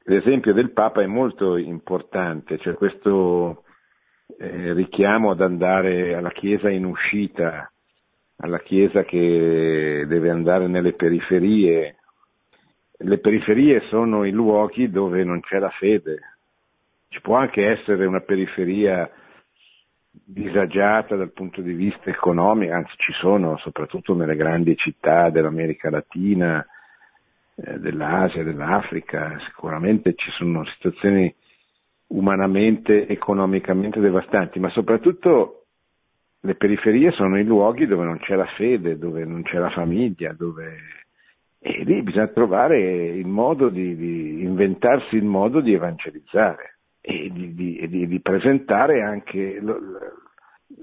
l'esempio 0.04 0.54
del 0.54 0.72
Papa 0.72 1.02
è 1.02 1.08
molto 1.08 1.58
importante, 1.58 2.60
cioè 2.60 2.76
questo 2.76 3.64
eh, 4.38 4.74
richiamo 4.74 5.32
ad 5.32 5.42
andare 5.42 6.14
alla 6.14 6.30
Chiesa 6.30 6.70
in 6.70 6.86
uscita, 6.86 7.72
alla 8.38 8.60
Chiesa 8.60 9.04
che 9.04 10.06
deve 10.08 10.30
andare 10.30 10.68
nelle 10.68 10.94
periferie. 10.94 11.96
Le 12.98 13.18
periferie 13.18 13.82
sono 13.90 14.24
i 14.24 14.32
luoghi 14.32 14.92
dove 14.92 15.24
non 15.24 15.40
c'è 15.40 15.58
la 15.58 15.72
fede. 15.72 16.35
Ci 17.16 17.22
può 17.22 17.38
anche 17.38 17.66
essere 17.66 18.06
una 18.06 18.20
periferia 18.20 19.10
disagiata 20.12 21.16
dal 21.16 21.32
punto 21.32 21.62
di 21.62 21.72
vista 21.72 22.10
economico, 22.10 22.74
anzi 22.74 22.92
ci 22.98 23.14
sono 23.14 23.56
soprattutto 23.60 24.14
nelle 24.14 24.36
grandi 24.36 24.76
città 24.76 25.30
dell'America 25.30 25.90
Latina, 25.90 26.66
eh, 27.56 27.80
dell'Asia, 27.80 28.44
dell'Africa, 28.44 29.40
sicuramente 29.46 30.14
ci 30.16 30.30
sono 30.32 30.66
situazioni 30.66 31.34
umanamente, 32.08 33.08
economicamente 33.08 34.02
devastanti, 34.02 34.60
ma 34.60 34.70
soprattutto 34.72 35.68
le 36.42 36.56
periferie 36.56 37.12
sono 37.12 37.40
i 37.40 37.46
luoghi 37.46 37.88
dove 37.88 38.04
non 38.04 38.20
c'è 38.20 38.36
la 38.36 38.52
fede, 38.58 38.98
dove 38.98 39.24
non 39.24 39.42
c'è 39.44 39.58
la 39.58 39.70
famiglia, 39.70 40.34
dove... 40.34 40.80
e 41.60 41.82
lì 41.86 42.04
bisogna 42.04 42.28
trovare 42.28 42.78
il 42.78 43.26
modo 43.26 43.70
di, 43.70 43.96
di 43.96 44.44
inventarsi 44.44 45.16
il 45.16 45.24
modo 45.24 45.62
di 45.62 45.74
evangelizzare 45.74 46.75
e 47.08 47.30
di, 47.32 47.54
di, 47.54 48.08
di 48.08 48.20
presentare 48.20 49.04
anche, 49.04 49.62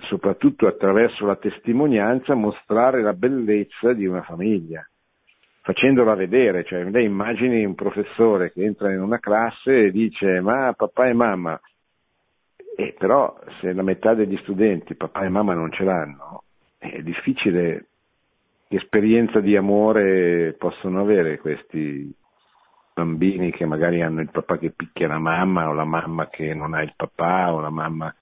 soprattutto 0.02 0.68
attraverso 0.68 1.26
la 1.26 1.34
testimonianza, 1.34 2.34
mostrare 2.34 3.02
la 3.02 3.12
bellezza 3.12 3.92
di 3.92 4.06
una 4.06 4.22
famiglia 4.22 4.86
facendola 5.62 6.14
vedere, 6.14 6.64
cioè 6.64 6.84
lei 6.84 7.04
immagini 7.04 7.64
un 7.64 7.74
professore 7.74 8.52
che 8.52 8.64
entra 8.64 8.92
in 8.92 9.00
una 9.00 9.18
classe 9.18 9.86
e 9.86 9.90
dice 9.92 10.40
ma 10.40 10.72
papà 10.76 11.06
e 11.08 11.12
mamma, 11.12 11.60
e 12.76 12.94
però 12.98 13.38
se 13.60 13.72
la 13.72 13.82
metà 13.82 14.14
degli 14.14 14.36
studenti 14.38 14.96
papà 14.96 15.24
e 15.24 15.28
mamma 15.28 15.54
non 15.54 15.70
ce 15.70 15.84
l'hanno, 15.84 16.44
è 16.78 17.00
difficile 17.02 17.86
che 18.68 18.76
esperienza 18.76 19.38
di 19.38 19.56
amore 19.56 20.54
possono 20.58 21.00
avere 21.00 21.38
questi 21.38 22.12
bambini 22.94 23.50
che 23.50 23.64
magari 23.64 24.02
hanno 24.02 24.20
il 24.20 24.30
papà 24.30 24.58
che 24.58 24.70
picchia 24.70 25.08
la 25.08 25.18
mamma 25.18 25.68
o 25.68 25.72
la 25.72 25.84
mamma 25.84 26.28
che 26.28 26.54
non 26.54 26.74
ha 26.74 26.82
il 26.82 26.94
papà 26.96 27.52
o 27.52 27.60
la 27.60 27.70
mamma 27.70 28.14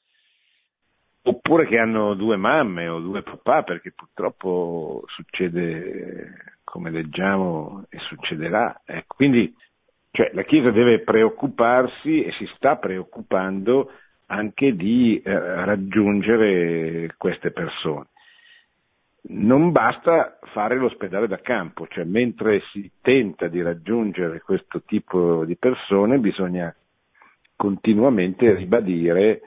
oppure 1.23 1.67
che 1.67 1.79
hanno 1.79 2.15
due 2.15 2.37
mamme 2.37 2.89
o 2.89 3.01
due 3.01 3.23
papà 3.23 3.63
perché 3.63 3.93
purtroppo 3.93 5.05
succede 5.09 6.59
come 6.65 6.91
leggiamo 6.91 7.85
e 7.89 7.99
succederà. 7.99 8.83
Eh, 8.85 9.05
quindi 9.07 9.55
cioè, 10.13 10.31
la 10.33 10.43
Chiesa 10.43 10.71
deve 10.71 11.01
preoccuparsi 11.01 12.23
e 12.23 12.33
si 12.33 12.49
sta 12.57 12.77
preoccupando 12.77 13.91
anche 14.27 14.75
di 14.75 15.21
eh, 15.21 15.33
raggiungere 15.65 17.15
queste 17.17 17.51
persone. 17.51 18.07
Non 19.23 19.71
basta 19.71 20.39
fare 20.53 20.77
l'ospedale 20.77 21.27
da 21.27 21.39
campo, 21.39 21.87
cioè 21.89 22.05
mentre 22.05 22.63
si 22.73 22.91
tenta 23.01 23.49
di 23.49 23.61
raggiungere 23.63 24.41
questo 24.41 24.83
tipo 24.83 25.45
di 25.45 25.57
persone 25.57 26.19
bisogna 26.19 26.75
continuamente 27.55 28.55
ribadire 28.55 29.43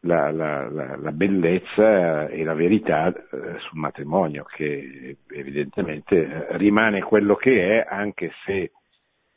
la, 0.00 0.30
la, 0.30 0.68
la, 0.70 0.96
la, 0.96 1.12
bellezza 1.12 2.28
e 2.28 2.42
la 2.44 2.54
verità 2.54 3.08
eh, 3.08 3.58
sul 3.58 3.78
matrimonio, 3.78 4.44
che 4.44 5.18
evidentemente 5.28 6.46
rimane 6.56 7.02
quello 7.02 7.34
che 7.34 7.82
è, 7.82 7.86
anche 7.86 8.32
se 8.44 8.72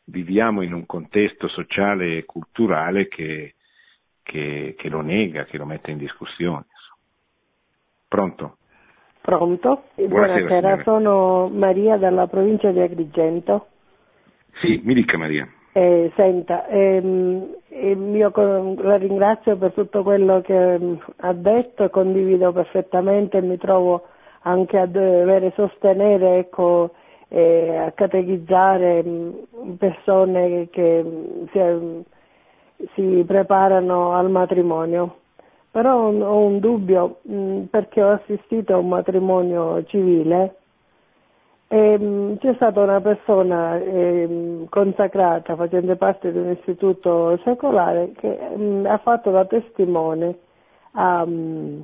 viviamo 0.06 0.62
in 0.62 0.74
un 0.74 0.86
contesto 0.86 1.48
sociale 1.48 2.18
e 2.18 2.26
culturale 2.26 3.08
che, 3.08 3.56
che, 4.24 4.76
che 4.78 4.90
lo 4.90 5.02
nega, 5.02 5.46
che 5.46 5.58
lo 5.58 5.66
mette 5.66 5.92
in 5.92 5.98
discussione. 5.98 6.66
Pronto? 8.08 8.58
Pronto? 9.22 9.84
Buonasera, 9.96 10.40
Buonasera 10.40 10.84
sono 10.84 11.48
Maria 11.50 11.98
dalla 11.98 12.28
provincia 12.28 12.72
di 12.72 12.80
Agrigento. 12.80 13.68
Sì, 14.62 14.82
mi 14.84 14.96
dica 14.96 15.18
Maria. 15.18 15.48
Eh, 15.74 16.12
senta, 16.16 16.68
ehm, 16.68 17.56
io 17.70 18.32
la 18.82 18.98
ringrazio 18.98 19.56
per 19.56 19.72
tutto 19.72 20.04
quello 20.04 20.42
che 20.42 20.78
mm, 20.78 20.94
ha 21.18 21.34
detto, 21.34 21.90
condivido 21.90 22.52
perfettamente 22.52 23.38
e 23.38 23.42
mi 23.42 23.58
trovo 23.58 24.08
anche 24.42 24.78
a 24.78 24.86
dover 24.86 25.54
sostenere, 25.56 26.40
ecco, 26.40 26.92
eh, 27.30 27.78
a 27.78 27.92
catechizzare 27.92 29.04
mm, 29.06 29.30
persone 29.78 30.68
che 30.70 31.06
si, 31.52 32.04
si, 32.94 33.24
preparano 33.26 34.12
al 34.14 34.30
matrimonio. 34.30 35.20
Però 35.72 36.10
ho 36.10 36.38
un 36.46 36.60
dubbio 36.60 37.22
perché 37.70 38.04
ho 38.04 38.12
assistito 38.12 38.74
a 38.74 38.78
un 38.78 38.90
matrimonio 38.90 39.84
civile 39.86 40.56
e, 41.72 41.94
ehm, 41.94 42.38
c'è 42.38 42.54
stata 42.56 42.82
una 42.82 43.00
persona 43.00 43.78
eh, 43.80 44.66
consacrata 44.70 45.56
facendo 45.56 45.96
parte 45.96 46.34
di 46.34 46.38
un 46.38 46.50
istituto 46.52 47.40
secolare 47.46 48.12
che 48.18 48.28
mh, 48.28 48.62
mm, 48.62 48.86
ha 48.88 48.98
fatto 48.98 49.32
da 49.32 49.46
testimone 49.46 50.38
a, 50.92 51.26
mm, 51.26 51.82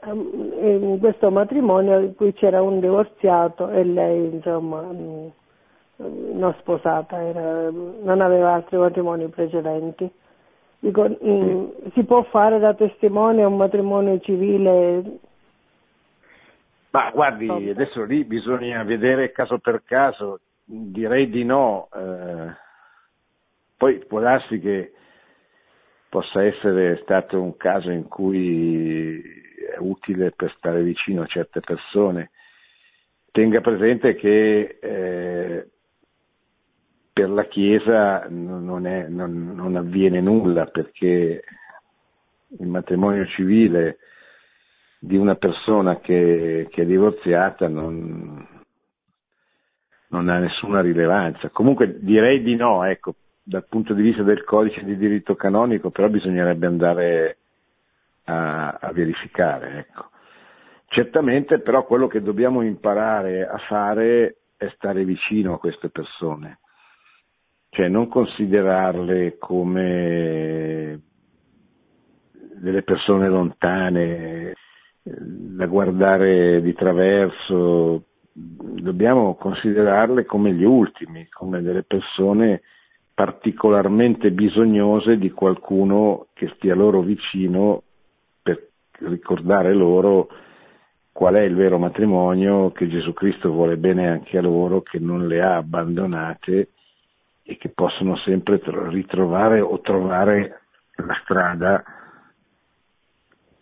a, 0.00 0.10
in 0.12 0.98
questo 1.00 1.30
matrimonio 1.30 2.00
in 2.00 2.14
cui 2.14 2.34
c'era 2.34 2.60
un 2.60 2.80
divorziato 2.80 3.70
e 3.70 3.82
lei 3.82 4.34
insomma 4.34 4.82
mh, 4.82 5.32
mm, 6.02 6.38
non 6.38 6.54
sposata, 6.58 7.22
era, 7.22 7.70
non 7.70 8.20
aveva 8.20 8.52
altri 8.52 8.76
matrimoni 8.76 9.26
precedenti. 9.28 10.10
Dico, 10.82 11.16
si 11.92 12.02
può 12.04 12.24
fare 12.24 12.58
da 12.58 12.74
testimone 12.74 13.44
un 13.44 13.56
matrimonio 13.56 14.18
civile 14.18 15.20
ma 16.92 17.10
guardi, 17.10 17.48
adesso 17.48 18.04
lì 18.04 18.22
bisogna 18.24 18.82
vedere 18.82 19.32
caso 19.32 19.58
per 19.58 19.82
caso, 19.82 20.40
direi 20.62 21.30
di 21.30 21.42
no. 21.42 21.88
Eh, 21.90 22.54
poi 23.78 24.04
può 24.04 24.20
darsi 24.20 24.60
che 24.60 24.92
possa 26.10 26.44
essere 26.44 27.00
stato 27.02 27.40
un 27.40 27.56
caso 27.56 27.90
in 27.90 28.08
cui 28.08 29.22
è 29.74 29.78
utile 29.78 30.32
per 30.32 30.52
stare 30.58 30.82
vicino 30.82 31.22
a 31.22 31.26
certe 31.26 31.60
persone. 31.60 32.30
Tenga 33.30 33.62
presente 33.62 34.14
che 34.14 34.76
eh, 34.78 35.70
per 37.12 37.28
la 37.28 37.44
Chiesa 37.44 38.26
non, 38.28 38.86
è, 38.86 39.06
non, 39.08 39.52
non 39.54 39.76
avviene 39.76 40.20
nulla 40.20 40.66
perché 40.66 41.44
il 42.58 42.66
matrimonio 42.66 43.26
civile 43.26 43.98
di 44.98 45.16
una 45.16 45.34
persona 45.34 45.98
che, 45.98 46.68
che 46.70 46.82
è 46.82 46.86
divorziata 46.86 47.68
non, 47.68 48.46
non, 50.08 50.28
ha 50.28 50.38
nessuna 50.38 50.80
rilevanza. 50.80 51.50
Comunque 51.50 51.98
direi 52.00 52.42
di 52.42 52.54
no, 52.54 52.84
ecco, 52.84 53.14
dal 53.42 53.66
punto 53.68 53.94
di 53.94 54.02
vista 54.02 54.22
del 54.22 54.44
codice 54.44 54.84
di 54.84 54.96
diritto 54.96 55.34
canonico, 55.34 55.90
però 55.90 56.08
bisognerebbe 56.08 56.66
andare 56.66 57.36
a, 58.24 58.78
a 58.80 58.92
verificare. 58.92 59.78
Ecco. 59.78 60.10
Certamente 60.86 61.58
però 61.60 61.84
quello 61.84 62.06
che 62.06 62.22
dobbiamo 62.22 62.62
imparare 62.62 63.46
a 63.46 63.58
fare 63.66 64.36
è 64.56 64.70
stare 64.76 65.04
vicino 65.04 65.54
a 65.54 65.58
queste 65.58 65.88
persone, 65.88 66.58
cioè 67.74 67.88
non 67.88 68.06
considerarle 68.06 69.38
come 69.38 71.00
delle 72.60 72.82
persone 72.82 73.28
lontane, 73.28 74.52
da 75.02 75.64
guardare 75.64 76.60
di 76.60 76.74
traverso, 76.74 78.04
dobbiamo 78.30 79.36
considerarle 79.36 80.26
come 80.26 80.52
gli 80.52 80.64
ultimi, 80.64 81.26
come 81.30 81.62
delle 81.62 81.82
persone 81.82 82.60
particolarmente 83.14 84.32
bisognose 84.32 85.16
di 85.16 85.30
qualcuno 85.30 86.26
che 86.34 86.52
stia 86.56 86.74
loro 86.74 87.00
vicino 87.00 87.84
per 88.42 88.68
ricordare 88.98 89.72
loro 89.72 90.28
qual 91.10 91.36
è 91.36 91.40
il 91.40 91.54
vero 91.54 91.78
matrimonio, 91.78 92.70
che 92.72 92.86
Gesù 92.86 93.14
Cristo 93.14 93.50
vuole 93.50 93.78
bene 93.78 94.10
anche 94.10 94.36
a 94.36 94.42
loro, 94.42 94.82
che 94.82 94.98
non 94.98 95.26
le 95.26 95.40
ha 95.40 95.56
abbandonate 95.56 96.68
e 97.42 97.56
che 97.56 97.70
possono 97.70 98.16
sempre 98.18 98.60
ritrovare 98.64 99.60
o 99.60 99.80
trovare 99.80 100.60
la 100.96 101.18
strada 101.22 101.82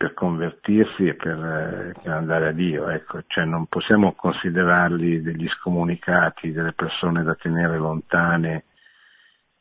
per 0.01 0.13
convertirsi 0.15 1.07
e 1.07 1.13
per, 1.13 1.93
per, 2.01 2.11
andare 2.11 2.47
a 2.47 2.51
Dio, 2.51 2.89
ecco, 2.89 3.21
cioè 3.27 3.45
non 3.45 3.67
possiamo 3.67 4.13
considerarli 4.13 5.21
degli 5.21 5.47
scomunicati, 5.49 6.51
delle 6.51 6.73
persone 6.73 7.21
da 7.21 7.35
tenere 7.35 7.77
lontane, 7.77 8.63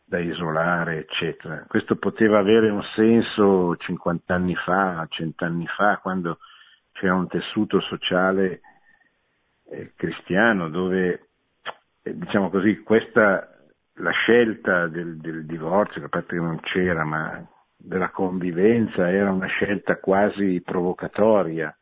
da 0.02 0.18
isolare, 0.18 1.00
eccetera. 1.00 1.64
Questo 1.68 1.96
poteva 1.96 2.38
avere 2.38 2.70
un 2.70 2.82
senso 2.94 3.76
50 3.76 4.34
anni 4.34 4.54
fa, 4.56 5.06
100 5.08 5.44
anni 5.44 5.66
fa, 5.66 5.98
quando 5.98 6.38
c'era 6.92 7.14
un 7.14 7.28
tessuto 7.28 7.80
sociale 7.80 8.62
eh, 9.70 9.92
cristiano 9.94 10.70
dove, 10.70 11.28
eh, 12.02 12.16
diciamo 12.16 12.48
così, 12.48 12.78
questa, 12.80 13.59
la 14.00 14.10
scelta 14.10 14.86
del, 14.86 15.16
del 15.18 15.46
divorzio, 15.46 16.04
a 16.04 16.08
parte 16.08 16.34
che 16.34 16.42
non 16.42 16.60
c'era, 16.60 17.04
ma 17.04 17.46
della 17.76 18.10
convivenza 18.10 19.10
era 19.10 19.30
una 19.30 19.46
scelta 19.46 19.96
quasi 19.96 20.60
provocatoria, 20.64 21.74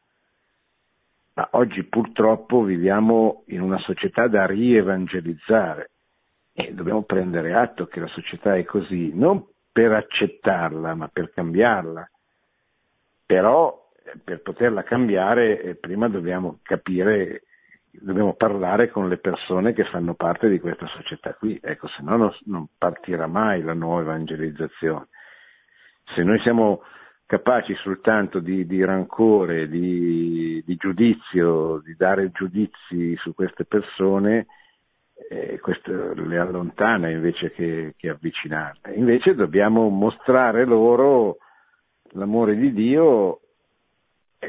ma 1.35 1.49
oggi 1.53 1.85
purtroppo 1.85 2.62
viviamo 2.62 3.45
in 3.47 3.61
una 3.61 3.79
società 3.79 4.27
da 4.27 4.47
rievangelizzare 4.47 5.91
e 6.53 6.75
dobbiamo 6.75 7.03
prendere 7.03 7.55
atto 7.55 7.87
che 7.87 8.01
la 8.01 8.09
società 8.09 8.55
è 8.55 8.64
così, 8.64 9.12
non 9.14 9.47
per 9.71 9.93
accettarla, 9.93 10.95
ma 10.95 11.07
per 11.07 11.31
cambiarla. 11.33 12.11
Però 13.25 13.91
eh, 14.03 14.19
per 14.25 14.43
poterla 14.43 14.83
cambiare 14.83 15.62
eh, 15.62 15.75
prima 15.77 16.09
dobbiamo 16.09 16.59
capire, 16.62 17.43
dobbiamo 17.93 18.34
parlare 18.34 18.91
con 18.91 19.09
le 19.09 19.18
persone 19.18 19.72
che 19.72 19.84
fanno 19.84 20.14
parte 20.14 20.49
di 20.49 20.59
questa 20.59 20.86
società 20.86 21.34
qui, 21.34 21.59
ecco, 21.62 21.89
se 21.89 22.03
no 22.03 22.34
non, 22.45 22.66
partirà 22.76 23.26
mai 23.26 23.62
la 23.62 23.74
nuova 23.74 24.03
evangelizzazione. 24.03 25.09
Se 26.14 26.22
noi 26.22 26.39
siamo 26.41 26.82
capaci 27.26 27.74
soltanto 27.74 28.39
di, 28.39 28.66
di 28.66 28.82
rancore, 28.84 29.68
di, 29.68 30.62
di, 30.64 30.76
giudizio, 30.76 31.80
di 31.84 31.95
dare 31.97 32.30
giudizi 32.30 33.14
su 33.16 33.34
queste 33.34 33.64
persone, 33.64 34.47
eh, 35.28 35.59
questo 35.61 36.14
le 36.14 36.39
allontana 36.39 37.11
invece 37.11 37.51
che, 37.51 37.95
che 37.97 38.09
avvicinarle. 38.09 38.95
Invece 38.95 39.34
dobbiamo 39.34 39.89
mostrare 39.89 40.64
loro 40.64 41.36
l'amore 42.12 42.57
di 42.57 42.72
Dio 42.72 43.41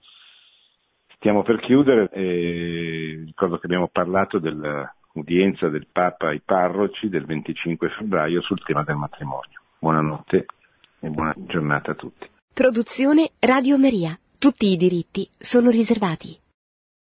Stiamo 1.23 1.45
per 1.45 1.61
chiudere, 1.61 2.09
eh, 2.11 3.23
ricordo 3.27 3.57
che 3.59 3.66
abbiamo 3.66 3.87
parlato 3.87 4.41
dell'udienza 4.41 5.68
del 5.68 5.87
Papa 5.87 6.31
ai 6.31 6.43
parroci 6.45 7.09
del 7.09 7.25
25 7.27 7.91
febbraio 7.91 8.43
sul 8.43 8.61
tema 8.64 8.83
del 8.83 8.97
matrimonio. 8.97 9.61
Buonanotte 9.79 10.47
e 10.99 11.09
buona 11.11 11.33
giornata 11.37 11.93
a 11.93 11.95
tutti. 11.95 12.29
Produzione 12.53 13.31
Radio 13.39 13.79
Maria. 13.79 14.18
Tutti 14.37 14.66
i 14.66 14.77
diritti 14.77 15.29
sono 15.39 15.70
riservati. 15.70 16.37